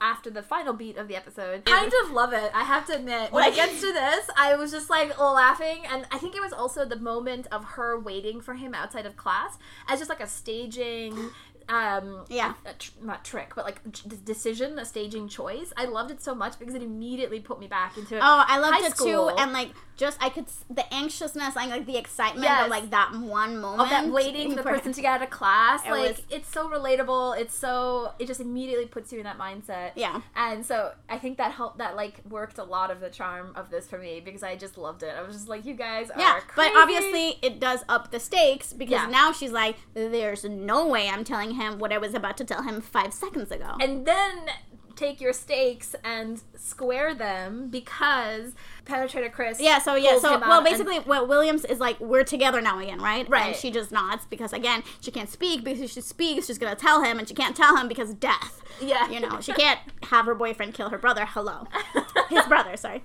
After 0.00 0.30
the 0.30 0.42
final 0.42 0.72
beat 0.72 0.96
of 0.96 1.08
the 1.08 1.16
episode, 1.16 1.64
kind 1.64 1.92
of 2.04 2.10
love 2.12 2.32
it. 2.32 2.50
I 2.54 2.62
have 2.64 2.86
to 2.86 2.94
admit, 2.96 3.32
when 3.32 3.42
Like- 3.44 3.54
it 3.54 3.56
gets 3.56 3.80
to 3.80 3.92
this, 3.92 4.28
I 4.36 4.54
was 4.54 4.70
just 4.70 4.88
like 4.90 5.18
laughing, 5.18 5.84
and 5.90 6.06
I 6.12 6.18
think 6.18 6.36
it 6.36 6.42
was 6.42 6.52
also 6.52 6.84
the 6.84 6.98
moment 6.98 7.46
of 7.50 7.64
her 7.64 7.98
waiting 7.98 8.40
for 8.40 8.54
him 8.54 8.74
outside 8.74 9.06
of 9.06 9.16
class 9.16 9.58
as 9.88 9.98
just 9.98 10.08
like 10.08 10.20
a 10.20 10.28
staging. 10.28 11.30
Um, 11.68 12.24
Yeah. 12.28 12.54
tr- 12.78 12.90
not 13.02 13.24
trick, 13.24 13.52
but 13.54 13.64
like 13.64 13.80
d- 13.90 14.18
decision, 14.24 14.78
a 14.78 14.84
staging 14.84 15.28
choice. 15.28 15.72
I 15.76 15.84
loved 15.84 16.10
it 16.10 16.22
so 16.22 16.34
much 16.34 16.58
because 16.58 16.74
it 16.74 16.82
immediately 16.82 17.40
put 17.40 17.58
me 17.60 17.66
back 17.66 17.96
into 17.96 18.16
Oh, 18.18 18.44
I 18.46 18.58
loved 18.58 18.82
it 18.84 18.96
school. 18.96 19.30
too, 19.30 19.36
and 19.38 19.52
like 19.52 19.70
just 19.96 20.16
I 20.22 20.30
could 20.30 20.46
the 20.70 20.92
anxiousness 20.92 21.56
and 21.56 21.70
like 21.70 21.86
the 21.86 21.96
excitement 21.96 22.44
Yes. 22.44 22.64
of 22.64 22.70
like 22.70 22.90
that 22.90 23.12
one 23.12 23.58
moment 23.60 23.82
of 23.82 23.90
that 23.90 24.08
waiting 24.08 24.50
for 24.50 24.56
the 24.56 24.62
person 24.74 24.92
to 24.92 25.00
get 25.00 25.14
out 25.14 25.22
of 25.22 25.30
class. 25.30 25.84
It 25.86 25.90
like 25.90 26.08
was- 26.16 26.22
it's 26.30 26.50
so 26.50 26.68
relatable. 26.68 27.38
It's 27.38 27.54
so 27.54 28.12
it 28.18 28.26
just 28.26 28.40
immediately 28.40 28.86
puts 28.86 29.12
you 29.12 29.18
in 29.18 29.24
that 29.24 29.38
mindset. 29.38 29.92
Yeah. 29.94 30.20
And 30.34 30.64
so 30.64 30.92
I 31.08 31.18
think 31.18 31.38
that 31.38 31.52
helped 31.52 31.78
that 31.78 31.94
like 31.96 32.20
worked 32.28 32.58
a 32.58 32.64
lot 32.64 32.90
of 32.90 33.00
the 33.00 33.10
charm 33.10 33.52
of 33.54 33.70
this 33.70 33.86
for 33.88 33.98
me 33.98 34.20
because 34.24 34.42
I 34.42 34.56
just 34.56 34.76
loved 34.78 35.02
it. 35.02 35.14
I 35.16 35.22
was 35.22 35.36
just 35.36 35.48
like, 35.48 35.64
you 35.64 35.74
guys 35.74 36.10
are 36.10 36.18
Yeah, 36.18 36.40
crazy. 36.48 36.70
but 36.72 36.80
obviously 36.82 37.38
it 37.42 37.60
does 37.60 37.84
up 37.88 38.10
the 38.10 38.18
stakes 38.20 38.72
because 38.72 38.92
Yeah. 38.92 39.06
now 39.06 39.32
she's 39.32 39.52
like, 39.52 39.76
"There's 39.94 40.44
no 40.44 40.86
way 40.86 41.08
I'm 41.08 41.22
telling 41.24 41.51
him 41.52 41.78
what 41.78 41.92
I 41.92 41.98
was 41.98 42.14
about 42.14 42.36
to 42.38 42.44
tell 42.44 42.62
him 42.62 42.80
five 42.80 43.12
seconds 43.12 43.50
ago." 43.50 43.76
and 43.80 44.06
then 44.06 44.46
take 44.94 45.22
your 45.22 45.32
stakes 45.32 45.96
and 46.04 46.42
square 46.54 47.14
them 47.14 47.68
because 47.70 48.52
penetrator 48.84 49.32
Chris. 49.32 49.58
yeah, 49.58 49.78
so 49.78 49.94
yeah, 49.94 50.18
so 50.18 50.38
well, 50.38 50.44
out 50.44 50.58
and- 50.58 50.64
basically, 50.66 50.98
what 50.98 51.28
Williams 51.28 51.64
is 51.64 51.80
like, 51.80 51.98
"We're 51.98 52.24
together 52.24 52.60
now 52.60 52.78
again, 52.78 53.00
right?" 53.00 53.26
Right. 53.28 53.46
And 53.48 53.56
she 53.56 53.70
just 53.70 53.90
nods 53.90 54.26
because 54.26 54.52
again, 54.52 54.82
she 55.00 55.10
can't 55.10 55.30
speak 55.30 55.64
because 55.64 55.80
if 55.80 55.90
she 55.90 56.02
speaks, 56.02 56.46
she's 56.46 56.58
gonna 56.58 56.76
tell 56.76 57.02
him, 57.02 57.18
and 57.18 57.26
she 57.26 57.34
can't 57.34 57.56
tell 57.56 57.76
him 57.76 57.88
because 57.88 58.12
death. 58.14 58.60
yeah, 58.80 59.08
You 59.08 59.20
know, 59.20 59.40
she 59.40 59.52
can't 59.54 59.80
have 60.10 60.26
her 60.26 60.34
boyfriend 60.34 60.74
kill 60.74 60.90
her 60.90 60.98
brother. 60.98 61.24
Hello, 61.26 61.66
his 62.28 62.44
brother. 62.46 62.76
Sorry. 62.76 63.02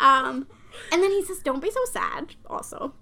Um, 0.00 0.48
and 0.90 1.02
then 1.02 1.10
he 1.12 1.22
says, 1.24 1.38
"Don't 1.38 1.62
be 1.62 1.70
so 1.70 1.84
sad." 1.90 2.34
Also, 2.46 2.94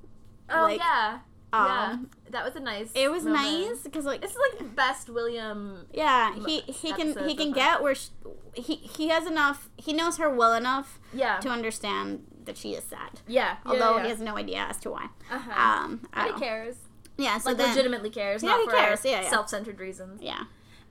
oh 0.50 0.62
like, 0.62 0.78
yeah, 0.78 1.20
yeah. 1.52 1.90
um, 1.92 2.10
That 2.30 2.44
was 2.44 2.56
a 2.56 2.60
nice. 2.60 2.90
it 2.94 3.10
was 3.10 3.24
moment. 3.24 3.42
nice 3.70 3.82
because 3.82 4.04
like 4.04 4.22
It's 4.24 4.36
like 4.50 4.58
the 4.58 4.64
best 4.74 5.08
William. 5.10 5.86
Yeah, 5.92 6.34
he 6.46 6.60
he 6.60 6.92
can 6.92 7.16
he 7.28 7.34
can 7.34 7.52
get 7.52 7.82
where 7.82 7.94
sh 7.94 8.08
he 8.54 8.74
he 8.76 9.08
has 9.08 9.26
enough. 9.26 9.68
He 9.76 9.92
knows 9.92 10.16
her 10.18 10.28
well 10.30 10.54
enough 10.54 10.98
Yeah. 11.12 11.38
to 11.40 11.48
understand 11.48 12.24
that 12.44 12.56
she 12.56 12.72
is 12.74 12.84
sad, 12.84 13.20
yeah. 13.28 13.56
although 13.66 13.96
yeah, 13.98 14.02
he 14.04 14.08
has 14.10 14.20
no 14.20 14.36
idea 14.36 14.66
as 14.68 14.78
to 14.78 14.90
why. 14.90 15.06
Uh-huh. 15.30 15.52
Um, 15.52 16.00
But 16.14 16.34
he 16.34 16.40
cares. 16.40 16.76
yeah, 17.16 17.38
so 17.38 17.50
like 17.50 17.58
then, 17.58 17.68
legitimately 17.68 18.10
cares, 18.10 18.42
Yeah, 18.42 18.50
not 18.50 18.60
he 18.60 18.66
for 18.66 18.72
cares. 18.76 19.04
Yeah, 19.04 19.22
yeah. 19.22 19.30
self-centered 19.30 19.78
reasons. 19.78 20.22
yeah, 20.22 20.44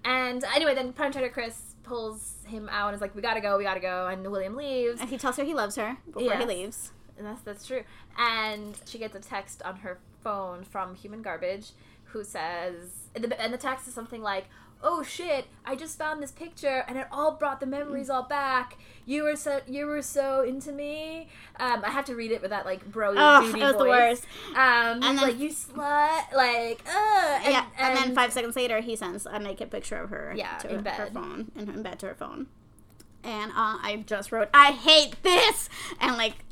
And 0.05 0.43
anyway, 0.55 0.75
then 0.75 0.93
Penetrator 0.93 1.31
Chris 1.33 1.75
pulls 1.83 2.35
him 2.45 2.69
out 2.69 2.87
and 2.89 2.95
is 2.95 3.01
like, 3.01 3.15
"We 3.15 3.21
gotta 3.21 3.41
go, 3.41 3.57
we 3.57 3.63
gotta 3.63 3.79
go," 3.79 4.07
and 4.07 4.29
William 4.31 4.55
leaves. 4.55 5.01
and 5.01 5.09
he 5.09 5.17
tells 5.17 5.37
her 5.37 5.43
he 5.43 5.53
loves 5.53 5.75
her 5.75 5.97
before 6.13 6.35
he 6.37 6.45
leaves. 6.45 6.91
And 7.17 7.25
that's 7.27 7.41
that's 7.41 7.65
true. 7.65 7.83
And 8.17 8.79
she 8.85 8.97
gets 8.99 9.15
a 9.15 9.19
text 9.19 9.61
on 9.63 9.77
her 9.77 9.99
phone 10.23 10.63
from 10.63 10.95
Human 10.95 11.21
Garbage, 11.21 11.71
who 12.05 12.23
says, 12.23 13.07
and 13.15 13.23
the, 13.23 13.41
and 13.41 13.53
the 13.53 13.57
text 13.57 13.87
is 13.87 13.93
something 13.93 14.21
like, 14.21 14.45
"Oh 14.81 15.03
shit! 15.03 15.45
I 15.65 15.75
just 15.75 15.97
found 15.97 16.21
this 16.23 16.31
picture, 16.31 16.83
and 16.87 16.97
it 16.97 17.07
all 17.11 17.33
brought 17.33 17.59
the 17.59 17.65
memories 17.65 18.09
all 18.09 18.23
back. 18.23 18.77
You 19.05 19.23
were 19.23 19.35
so 19.35 19.61
you 19.67 19.85
were 19.85 20.01
so 20.01 20.41
into 20.43 20.71
me." 20.71 21.27
Um, 21.59 21.83
I 21.85 21.89
have 21.89 22.05
to 22.05 22.15
read 22.15 22.31
it 22.31 22.41
with 22.41 22.51
that 22.51 22.65
like 22.65 22.85
bro 22.91 23.13
Oh, 23.15 23.41
duty 23.45 23.59
it 23.59 23.63
was 23.63 23.73
voice. 23.73 23.79
the 23.83 23.89
worst. 23.89 24.25
Um, 24.51 24.55
And 24.55 25.03
and 25.03 25.17
then- 25.17 25.27
like 25.29 25.39
you 25.39 25.49
slut, 25.49 26.33
like 26.33 26.81
uh, 26.87 27.39
and, 27.43 27.53
yeah, 27.53 27.65
and, 27.77 27.97
then 27.97 28.15
five 28.15 28.31
seconds 28.33 28.55
later, 28.55 28.79
he 28.81 28.95
sends 28.95 29.25
a 29.25 29.37
naked 29.39 29.69
picture 29.71 29.97
of 29.97 30.09
her 30.09 30.33
Yeah, 30.35 30.57
to 30.59 30.69
in 30.69 30.75
her, 30.77 30.81
bed. 30.81 31.13
phone, 31.13 31.51
in, 31.55 31.69
in 31.69 31.83
bed 31.83 31.99
to 31.99 32.07
her 32.07 32.15
phone. 32.15 32.47
And 33.23 33.51
uh, 33.51 33.77
I 33.83 34.03
just 34.07 34.31
wrote, 34.31 34.47
"I 34.53 34.71
hate 34.71 35.21
this," 35.23 35.67
and 35.99 36.15
like 36.17 36.45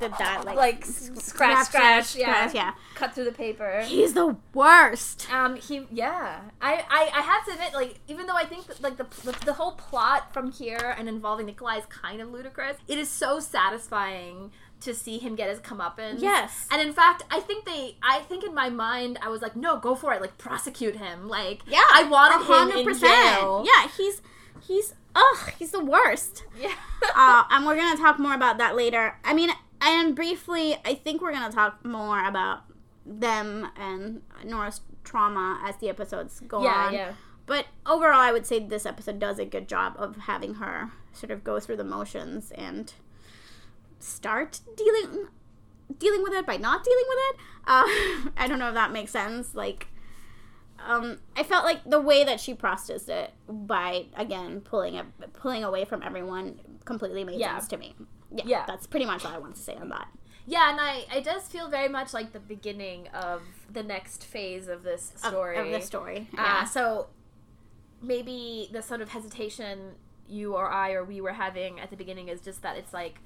did 0.00 0.12
that 0.18 0.44
like 0.44 0.56
like 0.56 0.84
scratch, 0.84 1.66
scratch, 1.66 2.16
yeah, 2.16 2.48
scratch, 2.48 2.54
yeah. 2.54 2.74
cut 2.94 3.14
through 3.14 3.24
the 3.24 3.32
paper. 3.32 3.82
He's 3.84 4.12
the 4.14 4.36
worst. 4.54 5.32
Um, 5.32 5.56
he, 5.56 5.86
yeah, 5.90 6.40
I, 6.60 6.84
I, 6.88 7.10
I 7.14 7.20
have 7.22 7.44
to 7.46 7.52
admit, 7.52 7.74
like, 7.74 8.00
even 8.06 8.26
though 8.26 8.36
I 8.36 8.44
think 8.44 8.66
that, 8.66 8.80
like 8.82 8.96
the, 8.96 9.06
the 9.24 9.32
the 9.46 9.52
whole 9.54 9.72
plot 9.72 10.32
from 10.32 10.52
here 10.52 10.94
and 10.98 11.08
involving 11.08 11.46
Nikolai 11.46 11.78
is 11.78 11.86
kind 11.86 12.20
of 12.20 12.30
ludicrous, 12.30 12.76
it 12.86 12.98
is 12.98 13.08
so 13.08 13.40
satisfying 13.40 14.50
to 14.80 14.94
see 14.94 15.18
him 15.18 15.34
get 15.34 15.48
his 15.48 15.58
comeuppance. 15.58 16.20
Yes. 16.20 16.68
and 16.70 16.80
in 16.80 16.92
fact, 16.92 17.24
I 17.30 17.40
think 17.40 17.64
they, 17.64 17.96
I 18.02 18.20
think 18.20 18.44
in 18.44 18.54
my 18.54 18.70
mind, 18.70 19.18
I 19.20 19.28
was 19.28 19.42
like, 19.42 19.56
no, 19.56 19.78
go 19.78 19.94
for 19.96 20.12
it, 20.12 20.20
like 20.20 20.38
prosecute 20.38 20.96
him, 20.96 21.28
like, 21.28 21.62
Yeah, 21.66 21.82
I 21.92 22.04
wanted 22.04 22.46
him 22.78 22.88
in 22.88 22.98
jail. 22.98 23.64
Yeah, 23.66 23.88
he's 23.96 24.22
he's 24.60 24.94
ugh, 25.16 25.52
he's 25.58 25.72
the 25.72 25.84
worst. 25.84 26.44
yeah, 26.60 26.74
uh, 27.16 27.44
and 27.50 27.66
we're 27.66 27.76
gonna 27.76 27.98
talk 27.98 28.18
more 28.18 28.34
about 28.34 28.58
that 28.58 28.76
later. 28.76 29.16
I 29.24 29.34
mean, 29.34 29.50
and 29.80 30.14
briefly, 30.16 30.76
I 30.84 30.94
think 30.94 31.20
we're 31.20 31.32
gonna 31.32 31.52
talk 31.52 31.84
more 31.84 32.24
about 32.26 32.62
them 33.06 33.68
and 33.76 34.22
Noora's 34.44 34.80
trauma 35.04 35.60
as 35.64 35.76
the 35.76 35.88
episodes 35.88 36.40
go 36.40 36.62
yeah, 36.62 36.86
on. 36.86 36.94
yeah. 36.94 37.12
But 37.46 37.66
overall, 37.86 38.20
I 38.20 38.30
would 38.32 38.46
say 38.46 38.58
this 38.58 38.84
episode 38.84 39.18
does 39.18 39.38
a 39.38 39.46
good 39.46 39.68
job 39.68 39.94
of 39.96 40.16
having 40.16 40.54
her 40.54 40.92
sort 41.14 41.30
of 41.30 41.42
go 41.42 41.58
through 41.60 41.76
the 41.76 41.84
motions 41.84 42.50
and 42.52 42.92
start 43.98 44.60
dealing 44.76 45.28
dealing 45.98 46.22
with 46.22 46.34
it 46.34 46.44
by 46.46 46.56
not 46.58 46.84
dealing 46.84 47.04
with 47.08 47.18
it. 47.30 47.36
Uh, 47.66 48.30
I 48.36 48.46
don't 48.46 48.58
know 48.58 48.68
if 48.68 48.74
that 48.74 48.92
makes 48.92 49.10
sense. 49.10 49.54
Like, 49.54 49.88
um, 50.86 51.18
I 51.36 51.42
felt 51.42 51.64
like 51.64 51.82
the 51.84 52.00
way 52.00 52.22
that 52.24 52.38
she 52.40 52.52
processed 52.52 53.08
it 53.08 53.32
by 53.48 54.06
again 54.16 54.60
pulling 54.60 54.94
it 54.94 55.06
pulling 55.32 55.64
away 55.64 55.84
from 55.86 56.02
everyone 56.02 56.60
completely 56.84 57.24
made 57.24 57.40
Yeah. 57.40 57.54
sense 57.56 57.68
to 57.68 57.76
me. 57.78 57.94
Yeah, 58.34 58.44
Yeah. 58.46 58.64
that's 58.66 58.86
pretty 58.86 59.06
much 59.06 59.24
all 59.24 59.32
I 59.32 59.38
want 59.38 59.54
to 59.56 59.60
say 59.60 59.74
on 59.74 59.88
that. 59.90 60.08
Yeah, 60.46 60.70
and 60.70 60.80
I, 60.80 61.04
it 61.14 61.24
does 61.24 61.42
feel 61.46 61.68
very 61.68 61.88
much 61.88 62.14
like 62.14 62.32
the 62.32 62.40
beginning 62.40 63.08
of 63.08 63.42
the 63.70 63.82
next 63.82 64.24
phase 64.24 64.66
of 64.68 64.82
this 64.82 65.12
story. 65.16 65.58
of, 65.58 65.70
the 65.70 65.80
story. 65.80 66.28
Uh, 66.32 66.40
Yeah. 66.42 66.64
so 66.64 67.08
maybe 68.00 68.68
the 68.72 68.80
sort 68.82 69.00
of 69.00 69.10
hesitation 69.10 69.92
you 70.28 70.54
or 70.54 70.70
I 70.70 70.92
or 70.92 71.04
we 71.04 71.20
were 71.20 71.32
having 71.32 71.80
at 71.80 71.90
the 71.90 71.96
beginning 71.96 72.28
is 72.28 72.40
just 72.40 72.62
that 72.62 72.76
it's 72.76 72.92
like 72.92 73.16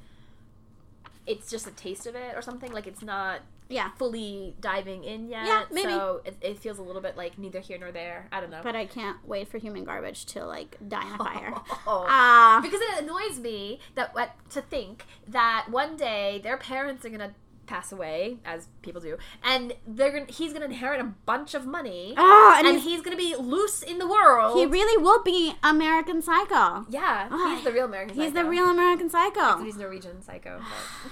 it's 1.26 1.50
just 1.50 1.66
a 1.66 1.70
taste 1.72 2.06
of 2.06 2.14
it 2.16 2.34
or 2.36 2.42
something. 2.42 2.72
Like 2.72 2.86
it's 2.86 3.02
not 3.02 3.40
yeah. 3.72 3.90
fully 3.96 4.56
diving 4.60 5.04
in 5.04 5.28
yet. 5.28 5.46
Yeah, 5.46 5.64
maybe. 5.70 5.92
So 5.92 6.20
it, 6.24 6.36
it 6.40 6.58
feels 6.58 6.78
a 6.78 6.82
little 6.82 7.02
bit 7.02 7.16
like 7.16 7.38
neither 7.38 7.60
here 7.60 7.78
nor 7.78 7.92
there. 7.92 8.28
I 8.32 8.40
don't 8.40 8.50
know. 8.50 8.60
But 8.62 8.76
I 8.76 8.86
can't 8.86 9.16
wait 9.26 9.48
for 9.48 9.58
human 9.58 9.84
garbage 9.84 10.26
to 10.26 10.44
like 10.44 10.76
die 10.88 11.06
in 11.06 11.14
a 11.14 11.18
fire. 11.18 11.54
Oh. 11.86 12.06
Ah. 12.14 12.60
because 12.62 12.80
it 12.80 13.02
annoys 13.02 13.38
me 13.40 13.80
that 13.94 14.14
what 14.14 14.32
to 14.50 14.60
think 14.60 15.04
that 15.28 15.66
one 15.70 15.96
day 15.96 16.40
their 16.42 16.56
parents 16.56 17.04
are 17.04 17.10
gonna 17.10 17.34
pass 17.66 17.92
away, 17.92 18.38
as 18.44 18.68
people 18.82 19.00
do, 19.00 19.16
and 19.44 19.72
they're 19.86 20.10
gonna, 20.12 20.26
he's 20.30 20.52
gonna 20.52 20.64
inherit 20.66 21.00
a 21.00 21.04
bunch 21.24 21.54
of 21.54 21.64
money, 21.66 22.14
Oh, 22.16 22.54
and, 22.58 22.66
and 22.66 22.76
he's, 22.80 22.84
he's 22.96 23.02
gonna 23.02 23.16
be 23.16 23.34
loose 23.36 23.82
in 23.82 23.98
the 23.98 24.06
world. 24.08 24.58
he 24.58 24.66
really 24.66 25.02
will 25.02 25.22
be 25.22 25.54
American 25.62 26.20
Psycho. 26.22 26.84
yeah, 26.88 27.28
Oh, 27.30 27.54
he's 27.54 27.64
the 27.64 27.72
real 27.72 27.84
American. 27.86 28.14
Psycho. 28.16 28.22
He's 28.24 28.32
the 28.34 28.44
real 28.44 28.68
American 28.68 29.08
Psycho. 29.10 29.62
He's 29.62 29.76
Norwegian 29.76 30.22
psycho. 30.22 30.60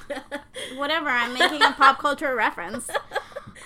but- 0.08 0.24
Whatever. 0.76 1.08
I'm 1.08 1.32
making 1.34 1.62
a 1.62 1.72
pop 1.72 1.98
culture 1.98 2.34
reference. 2.34 2.88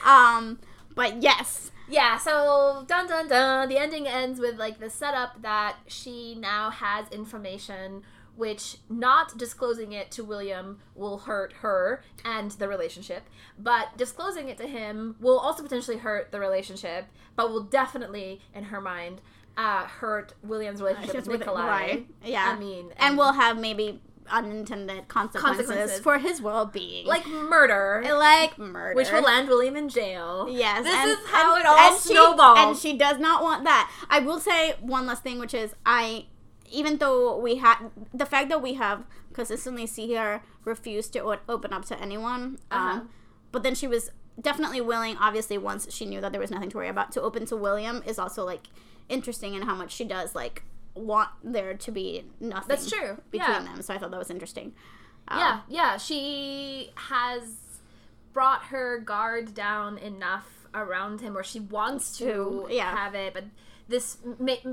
Um, 0.04 0.58
but 0.94 1.22
yes, 1.22 1.70
Yeah, 1.88 2.18
so 2.18 2.84
dun 2.86 3.06
dun 3.08 3.28
dun. 3.28 3.68
The 3.68 3.78
ending 3.78 4.06
ends 4.06 4.40
with 4.40 4.56
like 4.58 4.78
the 4.80 4.90
setup 4.90 5.42
that 5.42 5.76
she 5.86 6.34
now 6.34 6.70
has 6.70 7.08
information 7.10 8.02
which 8.36 8.78
not 8.88 9.36
disclosing 9.38 9.92
it 9.92 10.10
to 10.12 10.24
William 10.24 10.80
will 10.94 11.18
hurt 11.18 11.52
her 11.60 12.02
and 12.24 12.50
the 12.52 12.68
relationship, 12.68 13.22
but 13.58 13.96
disclosing 13.96 14.48
it 14.48 14.56
to 14.58 14.66
him 14.66 15.16
will 15.20 15.38
also 15.38 15.62
potentially 15.62 15.98
hurt 15.98 16.32
the 16.32 16.40
relationship, 16.40 17.06
but 17.36 17.50
will 17.50 17.62
definitely, 17.62 18.40
in 18.54 18.64
her 18.64 18.80
mind, 18.80 19.20
uh, 19.56 19.84
hurt 19.86 20.34
William's 20.42 20.82
relationship 20.82 21.14
with 21.16 21.26
with 21.28 21.40
Nikolai. 21.40 21.98
Yeah. 22.24 22.52
I 22.54 22.58
mean, 22.58 22.92
and 22.96 23.16
we'll 23.16 23.32
have 23.34 23.58
maybe 23.58 24.00
unintended 24.30 25.06
consequences, 25.06 25.66
Consequences. 25.66 26.00
for 26.00 26.18
his 26.18 26.40
well-being, 26.40 27.06
like 27.06 27.26
murder, 27.26 28.02
like 28.18 28.58
murder, 28.58 28.94
which 28.96 29.12
will 29.12 29.22
land 29.22 29.48
William 29.48 29.76
in 29.76 29.88
jail. 29.88 30.48
Yes, 30.50 30.82
this 30.84 30.94
and- 30.94 31.10
is 31.10 31.18
how 31.26 31.54
and- 31.54 31.60
it 31.62 31.66
all 31.66 31.76
and 31.78 32.00
she- 32.02 32.08
snowballs. 32.08 32.58
and 32.58 32.76
she 32.76 32.96
does 32.96 33.18
not 33.18 33.42
want 33.42 33.64
that. 33.64 33.90
I 34.08 34.20
will 34.20 34.40
say 34.40 34.74
one 34.80 35.06
last 35.06 35.22
thing, 35.22 35.38
which 35.38 35.54
is 35.54 35.74
I, 35.84 36.26
even 36.70 36.98
though 36.98 37.36
we 37.38 37.56
had 37.56 37.76
the 38.12 38.26
fact 38.26 38.48
that 38.48 38.62
we 38.62 38.74
have 38.74 39.04
consistently 39.32 39.86
see 39.86 40.14
her 40.14 40.42
refuse 40.64 41.08
to 41.10 41.20
o- 41.20 41.38
open 41.48 41.72
up 41.72 41.84
to 41.86 42.00
anyone, 42.00 42.58
Uh-huh. 42.70 42.98
um, 43.00 43.10
but 43.52 43.62
then 43.62 43.74
she 43.74 43.86
was 43.86 44.10
definitely 44.40 44.80
willing. 44.80 45.16
Obviously, 45.18 45.58
once 45.58 45.92
she 45.92 46.06
knew 46.06 46.20
that 46.20 46.32
there 46.32 46.40
was 46.40 46.50
nothing 46.50 46.70
to 46.70 46.76
worry 46.76 46.88
about, 46.88 47.12
to 47.12 47.22
open 47.22 47.46
to 47.46 47.56
William 47.56 48.02
is 48.06 48.18
also 48.18 48.44
like 48.44 48.66
interesting 49.08 49.54
in 49.54 49.62
how 49.62 49.74
much 49.74 49.92
she 49.92 50.04
does 50.04 50.34
like 50.34 50.62
want 50.94 51.30
there 51.42 51.74
to 51.74 51.90
be 51.92 52.24
nothing. 52.40 52.68
That's 52.68 52.90
true. 52.90 53.18
between 53.30 53.50
Yeah. 53.50 53.64
them. 53.64 53.82
So 53.82 53.92
I 53.94 53.98
thought 53.98 54.10
that 54.10 54.18
was 54.18 54.30
interesting. 54.30 54.74
Uh, 55.28 55.36
Yeah, 55.38 55.60
yeah. 55.68 55.96
She 55.96 56.90
has 56.96 57.42
brought 58.32 58.64
her 58.66 58.98
guard 58.98 59.54
down 59.54 59.98
enough 59.98 60.66
around 60.74 61.20
him, 61.20 61.36
or 61.36 61.42
she 61.44 61.60
wants 61.60 62.16
to 62.18 62.24
To, 62.24 62.66
yeah. 62.70 62.94
have 62.96 63.14
it. 63.14 63.32
But 63.34 63.44
this 63.88 64.16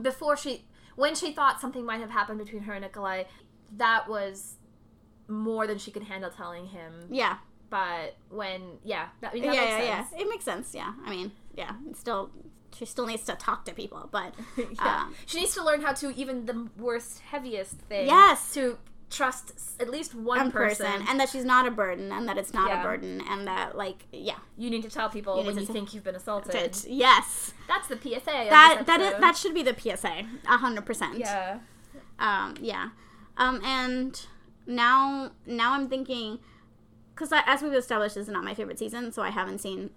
before 0.02 0.36
she, 0.38 0.66
when 0.96 1.16
she 1.16 1.32
thought 1.34 1.62
something 1.62 1.86
might 1.86 2.00
have 2.02 2.10
happened 2.12 2.40
between 2.40 2.64
her 2.64 2.74
and 2.74 2.84
Nikolai, 2.84 3.24
that 3.78 4.08
was 4.10 4.56
more 5.28 5.68
than 5.68 5.78
she 5.78 5.92
could 5.92 6.04
handle 6.04 6.30
telling 6.30 6.68
him. 6.68 7.08
yeah, 7.10 7.38
But 7.70 8.18
when, 8.30 8.80
yeah, 8.84 9.08
that, 9.22 9.32
that 9.32 9.38
yeah, 9.40 9.50
makes 9.52 9.56
yeah, 9.62 9.78
sense. 9.98 10.08
yeah. 10.14 10.22
It 10.22 10.30
makes 10.30 10.44
sense. 10.46 10.76
Yeah, 10.76 10.94
I 11.06 11.10
mean, 11.10 11.32
yeah, 11.56 11.72
still 11.94 12.32
she 12.74 12.86
still 12.86 13.06
needs 13.06 13.24
to 13.26 13.36
talk 13.36 13.66
to 13.66 13.74
people, 13.74 14.08
but 14.12 14.34
yeah. 14.58 15.02
um, 15.04 15.16
she 15.26 15.40
needs 15.40 15.54
to 15.56 15.64
learn 15.64 15.82
how 15.82 15.94
to 15.94 16.16
even 16.16 16.46
the 16.46 16.70
worst, 16.78 17.20
heaviest 17.20 17.74
thing. 17.80 18.08
Yes. 18.08 18.54
To 18.54 18.78
trust 19.12 19.54
at 19.80 19.90
least 19.90 20.16
one, 20.16 20.38
one 20.38 20.52
person. 20.52 20.86
person, 20.88 21.06
and 21.08 21.20
that 21.20 21.30
she's 21.30 21.46
not 21.46 21.68
a 21.68 21.72
burden, 21.72 22.12
and 22.12 22.28
that 22.28 22.38
it's 22.38 22.54
not 22.54 22.70
Yeah. 22.70 22.80
a 22.82 22.84
burden, 22.84 23.22
and 23.30 23.46
that 23.46 23.78
like 23.78 24.06
yeah, 24.12 24.38
you 24.58 24.70
need 24.70 24.82
to 24.84 24.90
tell 24.90 25.10
people 25.10 25.40
You 25.40 25.46
when 25.46 25.58
you 25.58 25.66
think 25.66 25.94
you've 25.94 26.04
been 26.04 26.16
assaulted. 26.16 26.78
Yes, 26.88 27.54
That's 27.68 27.88
the 27.88 27.98
PSA. 27.98 28.48
that 28.50 28.84
that 28.88 29.00
is 29.02 29.20
that 29.20 29.38
should 29.38 29.54
be 29.54 29.62
the 29.64 29.76
PSA, 29.78 30.26
a 30.48 30.58
hundred 30.58 30.86
percent. 30.86 31.18
Yeah. 31.20 31.60
Um, 32.18 32.56
yeah, 32.62 32.90
um, 33.38 33.62
and 33.64 34.26
now 34.66 35.32
now 35.46 35.74
I'm 35.74 35.90
thinking 35.90 36.40
because 37.14 37.32
as 37.46 37.62
we've 37.62 37.74
established, 37.74 38.16
this 38.16 38.28
is 38.28 38.34
not 38.34 38.44
my 38.44 38.54
favorite 38.54 38.80
season, 38.80 39.12
so 39.12 39.22
I 39.22 39.30
haven't 39.30 39.60
seen. 39.60 39.92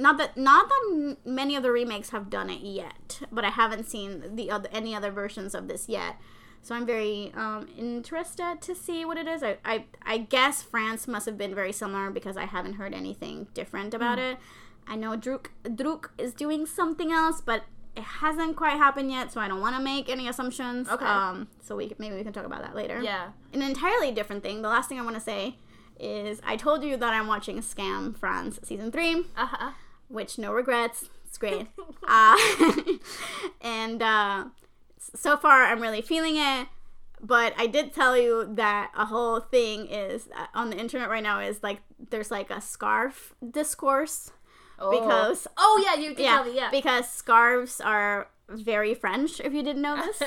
Not 0.00 0.16
that 0.18 0.36
not 0.36 0.68
that 0.68 1.16
many 1.24 1.56
of 1.56 1.62
the 1.64 1.72
remakes 1.72 2.10
have 2.10 2.30
done 2.30 2.50
it 2.50 2.60
yet, 2.62 3.20
but 3.32 3.44
I 3.44 3.50
haven't 3.50 3.84
seen 3.88 4.36
the 4.36 4.50
other 4.50 4.68
any 4.72 4.94
other 4.94 5.10
versions 5.10 5.54
of 5.54 5.66
this 5.68 5.88
yet. 5.88 6.16
So 6.62 6.74
I'm 6.74 6.84
very 6.86 7.32
um, 7.34 7.68
interested 7.78 8.60
to 8.60 8.74
see 8.74 9.04
what 9.04 9.16
it 9.16 9.26
is. 9.26 9.42
I, 9.42 9.56
I 9.64 9.84
I 10.04 10.18
guess 10.18 10.62
France 10.62 11.08
must 11.08 11.26
have 11.26 11.38
been 11.38 11.54
very 11.54 11.72
similar 11.72 12.10
because 12.10 12.36
I 12.36 12.44
haven't 12.44 12.74
heard 12.74 12.92
anything 12.94 13.46
different 13.54 13.94
about 13.94 14.18
it. 14.18 14.38
I 14.86 14.96
know 14.96 15.16
Druck 15.16 15.46
Druck 15.64 16.10
is 16.18 16.34
doing 16.34 16.66
something 16.66 17.10
else, 17.12 17.40
but 17.40 17.62
it 17.96 18.02
hasn't 18.02 18.54
quite 18.56 18.76
happened 18.76 19.10
yet, 19.10 19.32
so 19.32 19.40
I 19.40 19.48
don't 19.48 19.60
want 19.60 19.76
to 19.76 19.82
make 19.82 20.08
any 20.08 20.28
assumptions. 20.28 20.88
Okay. 20.88 21.04
Um, 21.04 21.48
so 21.62 21.74
we 21.76 21.92
maybe 21.98 22.14
we 22.16 22.22
can 22.22 22.32
talk 22.32 22.44
about 22.46 22.62
that 22.62 22.74
later. 22.74 23.00
Yeah. 23.02 23.30
An 23.52 23.62
entirely 23.62 24.12
different 24.12 24.42
thing. 24.42 24.62
The 24.62 24.68
last 24.68 24.88
thing 24.88 24.98
I 25.00 25.02
want 25.02 25.16
to 25.16 25.22
say 25.22 25.56
is 25.98 26.40
I 26.46 26.56
told 26.56 26.84
you 26.84 26.96
that 26.96 27.12
I'm 27.12 27.26
watching 27.26 27.58
Skam 27.58 28.16
France 28.16 28.60
season 28.62 28.92
three 28.92 29.24
Uh 29.36 29.46
huh. 29.46 29.70
which 30.08 30.38
no 30.38 30.52
regrets. 30.52 31.08
It's 31.26 31.38
great. 31.38 31.66
uh, 32.08 32.36
and 33.60 34.00
uh, 34.02 34.44
so 35.14 35.36
far, 35.36 35.64
I'm 35.64 35.80
really 35.80 36.02
feeling 36.02 36.36
it. 36.36 36.68
But 37.20 37.52
I 37.58 37.66
did 37.66 37.92
tell 37.92 38.16
you 38.16 38.48
that 38.54 38.92
a 38.96 39.06
whole 39.06 39.40
thing 39.40 39.86
is 39.88 40.28
uh, 40.36 40.46
on 40.54 40.70
the 40.70 40.76
internet 40.78 41.08
right 41.08 41.22
now 41.22 41.40
is 41.40 41.62
like 41.64 41.80
there's 42.10 42.30
like 42.30 42.48
a 42.48 42.60
scarf 42.60 43.34
discourse 43.50 44.30
because 44.78 45.48
Oh 45.56 45.82
yeah, 45.84 46.00
you 46.00 46.10
did 46.10 46.20
yeah, 46.20 46.36
tell 46.36 46.44
me. 46.44 46.54
Yeah. 46.54 46.70
because 46.70 47.08
scarves 47.10 47.80
are 47.80 48.28
very 48.48 48.94
French. 48.94 49.40
If 49.40 49.52
you 49.52 49.64
didn't 49.64 49.82
know 49.82 49.96
this, 50.06 50.22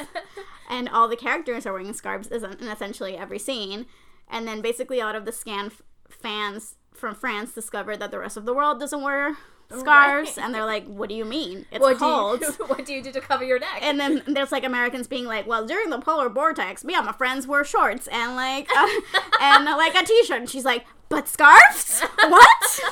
and 0.70 0.90
all 0.90 1.08
the 1.08 1.16
characters 1.16 1.66
are 1.66 1.72
wearing 1.72 1.94
scarves 1.94 2.28
in 2.28 2.44
essentially 2.44 3.16
every 3.16 3.40
scene. 3.40 3.86
And 4.30 4.46
then 4.46 4.62
basically, 4.62 5.00
a 5.00 5.06
lot 5.06 5.16
of 5.16 5.24
the 5.24 5.32
Skam 5.32 5.68
f- 5.68 5.82
fans 6.10 6.76
from 6.94 7.16
France 7.16 7.54
discovered 7.54 7.98
that 8.02 8.12
the 8.12 8.20
rest 8.20 8.36
of 8.36 8.44
the 8.46 8.54
world 8.54 8.80
doesn't 8.82 9.02
wear 9.02 9.38
scarves, 9.80 10.38
Right. 10.38 10.46
and 10.46 10.54
they're 10.54 10.66
like, 10.66 10.86
"What 10.86 11.10
do 11.10 11.16
you 11.16 11.26
mean? 11.26 11.66
It's 11.72 11.82
what 11.82 11.98
cold." 11.98 12.40
do 12.42 12.46
you 12.48 12.52
what 12.68 12.86
do 12.86 12.94
you 12.94 13.02
do 13.02 13.12
to 13.12 13.22
cover 13.22 13.44
your 13.44 13.60
neck? 13.60 13.80
and 13.82 14.00
then 14.00 14.24
there's 14.28 14.52
like 14.52 14.64
Americans 14.64 15.08
being 15.08 15.26
like, 15.26 15.48
"Well, 15.48 15.66
during 15.66 15.90
the 15.90 16.00
polar 16.00 16.30
vortex, 16.30 16.84
me 16.84 16.94
and 16.96 17.06
my 17.06 17.12
friends 17.14 17.48
wear 17.48 17.64
shorts 17.64 18.08
and 18.08 18.36
like 18.36 18.70
uh, 18.76 18.88
and 19.42 19.68
uh, 19.68 19.76
like 19.78 19.96
a 19.96 20.06
t-shirt." 20.06 20.40
And 20.40 20.50
she's 20.50 20.66
like, 20.66 20.86
"But 21.10 21.28
scarves? 21.28 22.02
what?" 22.02 22.80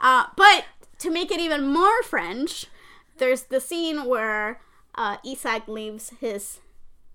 Uh, 0.00 0.26
but 0.36 0.66
to 0.98 1.08
make 1.10 1.30
it 1.30 1.40
even 1.40 1.66
more 1.66 2.02
French, 2.02 2.66
there's 3.16 3.44
the 3.44 3.58
scene 3.58 4.04
where 4.04 4.60
uh, 4.96 5.16
Isak 5.24 5.66
leaves 5.66 6.12
his 6.20 6.58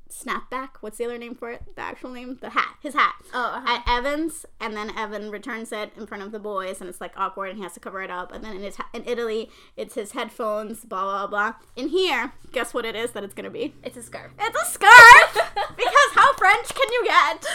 snapback. 0.10 0.70
What's 0.82 0.98
the 0.98 1.06
other 1.06 1.18
name 1.18 1.36
for 1.36 1.52
it? 1.52 1.62
The 1.76 1.82
actual 1.82 2.10
name? 2.12 2.38
The 2.42 2.50
hat. 2.52 2.76
His 2.82 2.94
hat. 2.94 3.16
Oh, 3.34 3.40
uh-huh. 3.64 3.82
At 3.86 4.00
Even's, 4.00 4.46
and 4.60 4.76
then 4.76 4.92
Even 4.98 5.30
returns 5.32 5.72
it 5.72 5.92
in 5.98 6.08
front 6.08 6.24
of 6.24 6.32
the 6.32 6.40
boys, 6.40 6.82
and 6.82 6.90
it's 6.90 7.00
like 7.00 7.14
awkward, 7.16 7.50
and 7.50 7.58
he 7.58 7.64
has 7.64 7.74
to 7.74 7.80
cover 7.80 8.02
it 8.02 8.10
up. 8.12 8.32
And 8.34 8.44
then 8.44 8.56
in 8.56 8.62
his 8.64 8.78
in 8.94 9.04
Italy, 9.06 9.50
it's 9.78 9.96
his 9.96 10.12
headphones. 10.14 10.84
Blah 10.86 11.04
blah 11.04 11.28
blah. 11.28 11.54
In 11.76 11.90
here, 11.90 12.34
guess 12.52 12.74
what 12.74 12.86
it 12.86 12.96
is 12.96 13.12
that 13.12 13.24
it's 13.24 13.34
gonna 13.34 13.50
be? 13.50 13.74
it's 13.84 13.98
a 13.98 14.04
scarf. 14.04 14.32
It's 14.40 14.62
a 14.62 14.66
scarf. 14.66 15.34
because 15.78 16.10
how 16.14 16.34
French 16.34 16.74
can 16.74 16.92
you 16.92 17.04
get? 17.06 17.46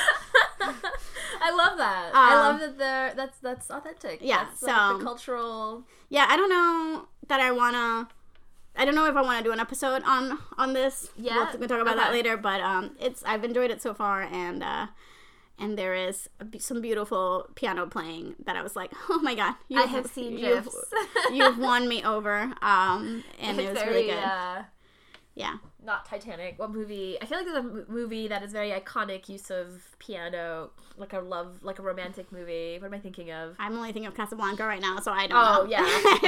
I 1.40 1.50
love 1.50 1.76
that. 1.78 2.10
I 2.14 2.32
Um, 2.34 2.38
love 2.38 2.60
that 2.60 2.78
they're 2.78 3.14
that's 3.14 3.38
that's 3.40 3.70
authentic. 3.70 4.20
Yeah, 4.22 4.44
That's, 4.44 4.62
like, 4.62 4.74
so- 4.92 4.98
the 4.98 5.04
cultural. 5.04 5.84
Yeah, 6.08 6.26
I 6.28 6.36
don't 6.36 6.48
know 6.50 7.08
that 7.28 7.40
I 7.40 7.50
wanna. 7.50 8.08
I 8.76 8.84
don't 8.84 8.94
know 8.94 9.06
if 9.06 9.16
I 9.16 9.22
want 9.22 9.38
to 9.38 9.44
do 9.44 9.52
an 9.52 9.60
episode 9.60 10.02
on 10.04 10.38
on 10.58 10.72
this. 10.72 11.10
Yeah? 11.16 11.36
we'll, 11.36 11.52
we 11.52 11.58
can 11.60 11.68
talk 11.68 11.80
about 11.80 11.96
that 11.96 12.12
later. 12.12 12.36
But 12.36 12.60
um, 12.60 12.96
it's 13.00 13.22
I've 13.24 13.44
enjoyed 13.44 13.70
it 13.70 13.80
so 13.80 13.94
far, 13.94 14.22
and 14.22 14.62
uh, 14.62 14.86
and 15.58 15.78
there 15.78 15.94
is 15.94 16.28
a 16.40 16.58
some 16.58 16.80
beautiful 16.80 17.48
piano 17.54 17.86
playing 17.86 18.34
that 18.44 18.56
I 18.56 18.62
was 18.62 18.74
like, 18.74 18.92
oh 19.08 19.20
my 19.22 19.34
god, 19.34 19.54
I 19.74 19.82
have 19.82 20.06
seen 20.06 20.38
you've, 20.38 20.68
you've 21.32 21.58
won 21.70 21.88
me 21.88 22.02
over. 22.04 22.52
Um, 22.62 23.24
and 23.40 23.60
it 23.60 23.70
was 23.70 23.78
very, 23.78 23.94
really 23.94 24.06
good. 24.08 24.24
Uh, 24.24 24.62
Yeah, 25.36 25.54
not 25.84 26.06
Titanic. 26.06 26.60
What 26.60 26.70
movie? 26.70 27.18
I 27.20 27.26
feel 27.26 27.38
like 27.38 27.46
there's 27.48 27.58
a 27.64 27.90
movie 27.90 28.28
that 28.28 28.44
is 28.44 28.52
very 28.52 28.70
iconic 28.70 29.28
use 29.28 29.50
of 29.50 29.96
piano, 29.98 30.70
like 30.96 31.12
a 31.12 31.18
love, 31.18 31.58
like 31.62 31.80
a 31.80 31.82
romantic 31.82 32.30
movie. 32.30 32.78
What 32.78 32.86
am 32.86 32.94
I 32.94 33.00
thinking 33.00 33.32
of? 33.32 33.56
I'm 33.58 33.74
only 33.76 33.90
thinking 33.90 34.06
of 34.06 34.14
Casablanca 34.14 34.64
right 34.64 34.80
now, 34.80 35.00
so 35.00 35.10
I 35.10 35.26
don't 35.26 35.36
Oh 35.36 35.64
know. 35.64 35.68
yeah, 35.70 35.82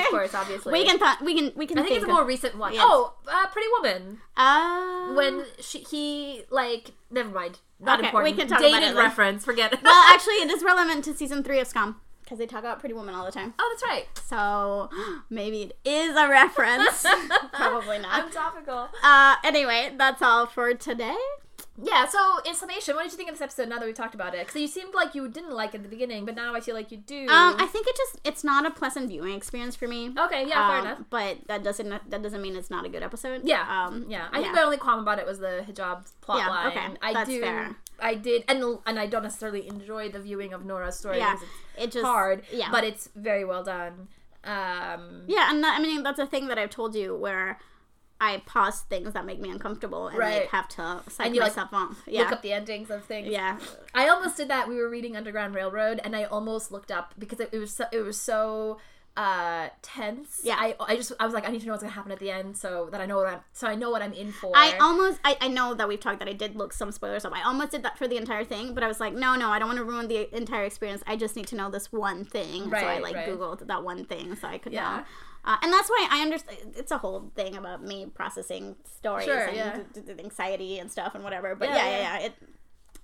of 0.04 0.11
course, 0.11 0.34
obviously. 0.42 0.72
we 0.72 0.84
can 0.84 0.98
th- 0.98 1.20
we 1.22 1.34
can 1.38 1.52
we 1.57 1.66
can. 1.68 1.78
I 1.78 1.82
think 1.82 1.94
it's 1.94 2.04
a 2.04 2.09
of- 2.09 2.14
more 2.14 2.24
recent 2.24 2.59
one. 2.59 2.74
Yes. 2.74 2.82
Oh, 2.84 3.14
uh, 3.28 3.46
Pretty 3.48 3.68
Woman. 3.78 4.18
Uh, 4.36 5.14
When 5.14 5.44
she 5.61 5.78
he 5.80 6.42
like 6.50 6.90
never 7.11 7.28
mind. 7.30 7.61
Not 7.78 7.98
Okay, 8.00 8.09
important. 8.09 8.32
we 8.34 8.38
can 8.40 8.48
talk 8.48 8.59
Dated 8.59 8.72
about 8.78 8.82
it 8.82 8.94
later. 8.96 9.07
reference. 9.07 9.44
Forget 9.44 9.72
it. 9.74 9.82
well, 9.84 10.02
actually, 10.12 10.36
it 10.36 10.50
is 10.50 10.64
relevant 10.64 11.04
to 11.04 11.14
season 11.14 11.44
three 11.44 11.61
of 11.61 11.68
Skam 11.68 11.96
because 12.26 12.38
they 12.38 12.46
talk 12.46 12.58
about 12.60 12.80
Pretty 12.80 12.94
Woman 12.94 13.14
all 13.14 13.24
the 13.24 13.30
time. 13.32 13.54
oh, 13.58 13.72
that's 13.72 13.88
right. 13.90 14.06
So 14.26 14.90
maybe 15.30 15.62
it 15.62 15.76
is 15.88 16.14
a 16.16 16.28
reference. 16.28 17.06
Probably 17.52 17.98
not. 18.00 18.24
I'm 18.24 18.30
topical. 18.30 18.88
Uh, 19.02 19.36
anyway, 19.44 19.94
that's 19.96 20.20
all 20.20 20.44
for 20.46 20.74
today. 20.74 21.16
Yeah. 21.82 22.06
So 22.08 22.18
in 22.46 22.54
summation, 22.54 22.96
what 22.96 23.02
did 23.02 23.12
you 23.12 23.18
think 23.18 23.28
of 23.28 23.34
this 23.36 23.42
episode? 23.42 23.68
Now 23.68 23.78
that 23.78 23.84
we 23.86 23.92
talked 23.92 24.14
about 24.14 24.34
it, 24.34 24.46
because 24.46 24.60
you 24.60 24.66
seemed 24.66 24.94
like 24.94 25.14
you 25.14 25.28
didn't 25.28 25.52
like 25.52 25.74
it 25.74 25.78
at 25.78 25.82
the 25.82 25.88
beginning, 25.90 26.24
but 26.24 26.34
now 26.34 26.54
I 26.54 26.60
feel 26.60 26.74
like 26.74 26.90
you 26.90 26.96
do. 26.96 27.22
Um, 27.28 27.54
I 27.60 27.68
think 27.70 27.86
it 27.86 27.94
just 27.96 28.18
it's 28.24 28.42
not 28.42 28.64
a 28.66 28.70
pleasant 28.70 29.08
viewing 29.08 29.34
experience 29.34 29.76
for 29.76 29.86
me. 29.86 30.10
okay. 30.18 30.46
Yeah. 30.48 30.68
fair 30.70 30.78
Um, 30.78 30.86
enough. 30.86 30.98
But 31.10 31.36
that 31.48 31.62
doesn't 31.62 31.90
that 32.10 32.22
doesn't 32.22 32.40
mean 32.42 32.56
it's 32.56 32.70
not 32.70 32.86
a 32.86 32.88
good 32.88 33.02
episode. 33.02 33.42
Yeah. 33.44 33.62
Um, 33.86 34.06
Yeah. 34.08 34.26
I 34.32 34.40
think 34.42 34.54
my 34.54 34.62
only 34.62 34.78
qualm 34.78 35.00
about 35.00 35.18
it 35.18 35.26
was 35.26 35.38
the 35.38 35.64
hijab 35.68 36.10
plot 36.22 36.38
Yeah, 36.38 36.48
line. 36.48 36.66
okay, 36.68 36.86
I 37.02 37.12
that's 37.12 37.28
do. 37.30 37.40
fair. 37.42 37.76
I 38.01 38.14
did, 38.14 38.44
and 38.49 38.78
and 38.86 38.99
I 38.99 39.07
don't 39.07 39.22
necessarily 39.22 39.66
enjoy 39.68 40.11
the 40.11 40.20
viewing 40.20 40.53
of 40.53 40.64
Noora's 40.64 40.99
story 40.99 41.18
Yeah, 41.18 41.34
because 41.34 41.49
it's 41.76 41.84
it 41.84 41.92
just 41.92 42.05
hard, 42.05 42.42
Yeah, 42.53 42.70
but 42.70 42.84
it's 42.84 43.09
very 43.14 43.44
well 43.44 43.64
done. 43.64 44.09
Um, 44.44 45.24
yeah, 45.26 45.51
and 45.51 45.62
that, 45.64 45.78
I 45.78 45.82
mean 45.82 46.03
that's 46.03 46.18
a 46.18 46.26
thing 46.26 46.47
that 46.49 46.59
I've 46.59 46.70
told 46.70 46.94
you 46.94 47.16
where 47.16 47.59
I 48.20 48.42
pause 48.47 48.80
things 48.82 49.12
that 49.12 49.26
make 49.26 49.40
me 49.40 49.51
uncomfortable 49.51 50.09
and 50.09 50.16
Right. 50.18 50.40
like 50.42 50.51
have 50.51 50.68
to 50.68 51.03
psych 51.11 51.26
And 51.26 51.34
you, 51.34 51.40
like, 51.42 51.51
myself 51.53 51.68
off. 51.74 52.03
Yeah, 52.07 52.22
Look 52.22 52.32
up 52.32 52.42
the 52.42 52.53
endings 52.53 52.90
of 52.90 53.05
things. 53.05 53.28
yeah, 53.28 53.59
I 53.94 54.09
almost 54.09 54.36
did 54.38 54.49
that. 54.49 54.68
We 54.68 54.76
were 54.76 54.88
reading 54.88 55.16
Underground 55.16 55.55
Railroad, 55.55 56.01
and 56.05 56.14
I 56.16 56.24
almost 56.24 56.70
looked 56.72 56.90
up 56.90 57.12
because 57.18 57.40
it, 57.40 57.51
it 57.53 57.59
was 57.59 57.74
so, 57.74 57.84
it 57.92 58.01
was 58.01 58.18
so 58.20 58.78
uh 59.16 59.68
tense. 59.82 60.40
Yeah. 60.44 60.56
I 60.58 60.74
I 60.78 60.96
just 60.96 61.12
I 61.18 61.24
was 61.24 61.32
like 61.34 61.48
I 61.48 61.50
need 61.50 61.60
to 61.60 61.66
know 61.66 61.72
what's 61.72 61.82
gonna 61.82 61.94
happen 61.94 62.12
at 62.12 62.18
the 62.18 62.30
end 62.30 62.56
so 62.56 62.88
that 62.92 63.00
I 63.00 63.06
know 63.06 63.16
what 63.16 63.26
I'm 63.26 63.40
so 63.52 63.66
I 63.66 63.74
know 63.74 63.90
what 63.90 64.02
I'm 64.02 64.12
in 64.12 64.30
for. 64.32 64.52
I 64.54 64.76
almost 64.78 65.20
I, 65.24 65.36
I 65.40 65.48
know 65.48 65.72
that 65.74 65.88
we've 65.88 66.00
talked 66.00 66.18
that 66.18 66.28
I 66.28 66.32
did 66.34 66.54
look 66.54 66.72
some 66.72 66.92
spoilers 66.92 67.24
up. 67.24 67.32
I 67.34 67.42
almost 67.42 67.70
did 67.70 67.82
that 67.84 67.96
for 67.96 68.06
the 68.06 68.16
entire 68.18 68.44
thing, 68.44 68.74
but 68.74 68.82
I 68.84 68.88
was 68.88 69.00
like, 69.00 69.14
no, 69.14 69.34
no, 69.34 69.48
I 69.48 69.58
don't 69.58 69.68
want 69.68 69.78
to 69.78 69.84
ruin 69.84 70.08
the 70.08 70.34
entire 70.36 70.64
experience. 70.64 71.02
I 71.06 71.16
just 71.16 71.34
need 71.34 71.46
to 71.48 71.56
know 71.56 71.70
this 71.70 71.90
one 71.92 72.24
thing. 72.24 72.68
Right, 72.68 72.82
so 72.82 72.86
I 72.88 72.98
like 72.98 73.14
right. 73.16 73.28
googled 73.28 73.66
that 73.66 73.82
one 73.82 74.04
thing 74.04 74.36
so 74.36 74.48
I 74.48 74.58
could 74.58 74.72
Yeah. 74.72 74.98
know. 74.98 75.02
Uh, 75.46 75.56
and 75.62 75.72
that's 75.72 75.88
why 75.88 76.08
I 76.10 76.22
understand. 76.22 76.74
It's 76.76 76.90
a 76.90 76.98
whole 76.98 77.30
thing 77.36 77.54
about 77.56 77.82
me 77.82 78.06
processing 78.12 78.74
stories 78.84 79.26
Sure, 79.26 79.44
and 79.46 79.56
yeah. 79.56 79.78
d- 79.94 80.00
d- 80.00 80.22
anxiety 80.22 80.78
and 80.80 80.90
stuff 80.90 81.14
and 81.14 81.22
whatever. 81.22 81.54
But 81.54 81.68
Yeah, 81.68 81.76
yeah, 81.76 81.84
yeah, 81.90 81.98
yeah. 81.98 82.18
yeah. 82.18 82.26
It 82.26 82.34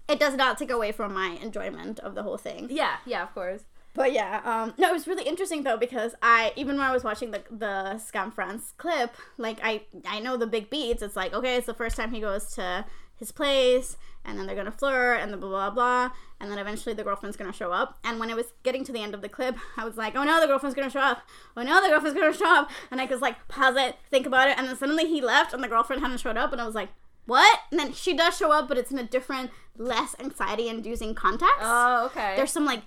it 0.09 0.19
does 0.19 0.35
not 0.35 0.59
take 0.59 0.71
away 0.71 0.91
from 0.93 1.15
my 1.15 1.39
enjoyment 1.41 2.01
of 2.01 2.15
the 2.17 2.23
whole 2.25 2.37
thing. 2.37 2.67
yeah, 2.71 2.97
yeah, 3.07 3.23
of 3.23 3.33
course. 3.33 3.63
But 3.95 4.13
yeah, 4.13 4.41
um, 4.45 4.75
no, 4.79 4.89
it 4.89 4.93
was 4.93 5.07
really 5.07 5.25
interesting 5.25 5.65
though 5.65 5.77
because 5.77 6.15
I 6.23 6.53
even 6.57 6.77
when 6.79 6.87
I 6.87 6.93
was 6.93 7.05
watching 7.05 7.31
the 7.31 7.43
the 7.51 8.01
Skam 8.01 8.33
France 8.33 8.73
clip, 8.79 9.15
like 9.37 9.59
I 9.63 9.83
I 10.07 10.21
know 10.21 10.37
the 10.37 10.47
big 10.47 10.71
beats. 10.71 11.03
It's 11.03 11.17
like 11.17 11.35
okay, 11.35 11.57
it's 11.57 11.67
the 11.67 11.75
first 11.75 11.97
time 11.97 12.13
he 12.13 12.21
goes 12.21 12.55
to 12.55 12.87
his 13.17 13.31
place, 13.31 13.97
and 14.25 14.39
then 14.39 14.47
they're 14.47 14.57
gonna 14.57 14.73
flirt, 14.73 15.21
and 15.21 15.33
the 15.33 15.37
blah 15.37 15.49
blah 15.51 15.71
blah, 15.71 16.11
and 16.41 16.51
then 16.51 16.59
eventually 16.59 16.95
the 16.95 17.05
girlfriend's 17.05 17.37
gonna 17.37 17.53
show 17.53 17.71
up. 17.71 17.99
And 18.03 18.19
when 18.19 18.31
it 18.31 18.37
was 18.37 18.47
getting 18.63 18.83
to 18.85 18.93
the 18.93 19.01
end 19.03 19.15
of 19.15 19.21
the 19.21 19.29
clip, 19.29 19.57
I 19.77 19.85
was 19.85 19.97
like, 19.99 20.17
oh 20.17 20.25
no, 20.25 20.41
the 20.41 20.47
girlfriend's 20.47 20.75
gonna 20.75 20.91
show 20.91 21.01
up. 21.01 21.23
Oh 21.57 21.63
no, 21.63 21.83
the 21.83 21.89
girlfriend's 21.89 22.19
gonna 22.19 22.33
show 22.33 22.49
up. 22.49 22.71
And 22.91 23.01
I 23.01 23.07
could 23.07 23.21
like 23.21 23.47
pause 23.49 23.77
it, 23.77 23.97
think 24.11 24.27
about 24.27 24.49
it, 24.49 24.59
and 24.59 24.67
then 24.67 24.77
suddenly 24.77 25.07
he 25.07 25.21
left, 25.21 25.53
and 25.53 25.63
the 25.63 25.69
girlfriend 25.69 26.01
hadn't 26.03 26.19
showed 26.19 26.37
up, 26.39 26.53
and 26.53 26.61
I 26.61 26.67
was 26.67 26.75
like. 26.75 26.89
What? 27.25 27.61
And 27.71 27.79
then 27.79 27.93
she 27.93 28.17
does 28.17 28.37
show 28.37 28.51
up, 28.51 28.67
but 28.67 28.77
it's 28.77 28.91
in 28.91 28.99
a 28.99 29.05
different, 29.05 29.53
less 29.79 30.17
anxiety-inducing 30.19 31.15
context 31.15 31.55
Oh, 31.61 32.07
okay. 32.07 32.35
there's 32.35 32.51
some 32.51 32.65
like 32.65 32.83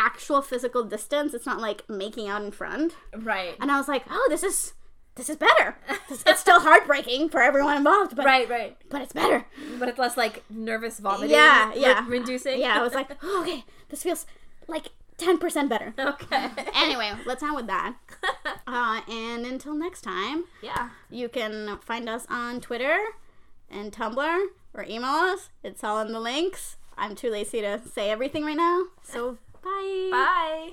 actual 0.00 0.42
physical 0.42 0.84
distance. 0.84 1.34
It's 1.34 1.46
not 1.46 1.60
like 1.60 1.88
making 1.88 2.28
out 2.28 2.42
in 2.42 2.50
front. 2.50 2.94
right. 3.14 3.54
And 3.60 3.70
I 3.70 3.78
was 3.78 3.88
like, 3.88 4.04
oh, 4.10 4.26
this 4.30 4.42
is 4.42 4.72
this 5.16 5.28
is 5.28 5.36
better. 5.36 5.76
It's, 6.08 6.40
still 6.40 6.60
heartbreaking 6.60 7.28
for 7.28 7.42
everyone 7.42 7.76
involved, 7.76 8.16
but 8.16 8.24
right, 8.24 8.48
right. 8.48 8.76
but 8.88 9.02
it's 9.02 9.12
better. 9.12 9.44
But 9.78 9.88
it's 9.88 9.98
less 9.98 10.16
like 10.16 10.42
nervous 10.48 10.98
vomiting. 10.98 11.30
Yeah, 11.30 11.70
re- 11.70 11.80
yeah. 11.80 12.04
Reducing. 12.08 12.58
Yeah, 12.60 12.78
I 12.78 12.82
was 12.82 12.94
like, 12.94 13.10
oh, 13.22 13.42
okay, 13.42 13.64
this 13.90 14.02
feels 14.02 14.26
like 14.66 14.88
ten 15.18 15.38
percent 15.38 15.68
better. 15.68 15.94
okay. 15.98 16.48
Anyway, 16.74 17.12
let's 17.26 17.42
end 17.42 17.54
with 17.54 17.66
that. 17.66 17.96
Uh, 18.66 19.00
and 19.10 19.46
until 19.46 19.74
next 19.74 20.02
time, 20.02 20.44
yeah. 20.62 20.90
you 21.10 21.28
can 21.28 21.76
find 21.78 22.08
us 22.08 22.24
on 22.30 22.60
Twitter 22.60 22.96
and 23.68 23.90
Tumblr 23.92 24.46
or 24.74 24.84
email 24.84 25.10
us. 25.10 25.50
It's 25.64 25.82
all 25.82 25.98
in 26.00 26.12
the 26.12 26.20
links. 26.20 26.76
I'm 26.96 27.16
too 27.16 27.30
lazy 27.30 27.62
to 27.62 27.80
say 27.84 28.10
everything 28.10 28.44
right 28.44 28.56
now, 28.56 28.84
so 29.02 29.38
bye. 29.62 30.08
Bye. 30.10 30.72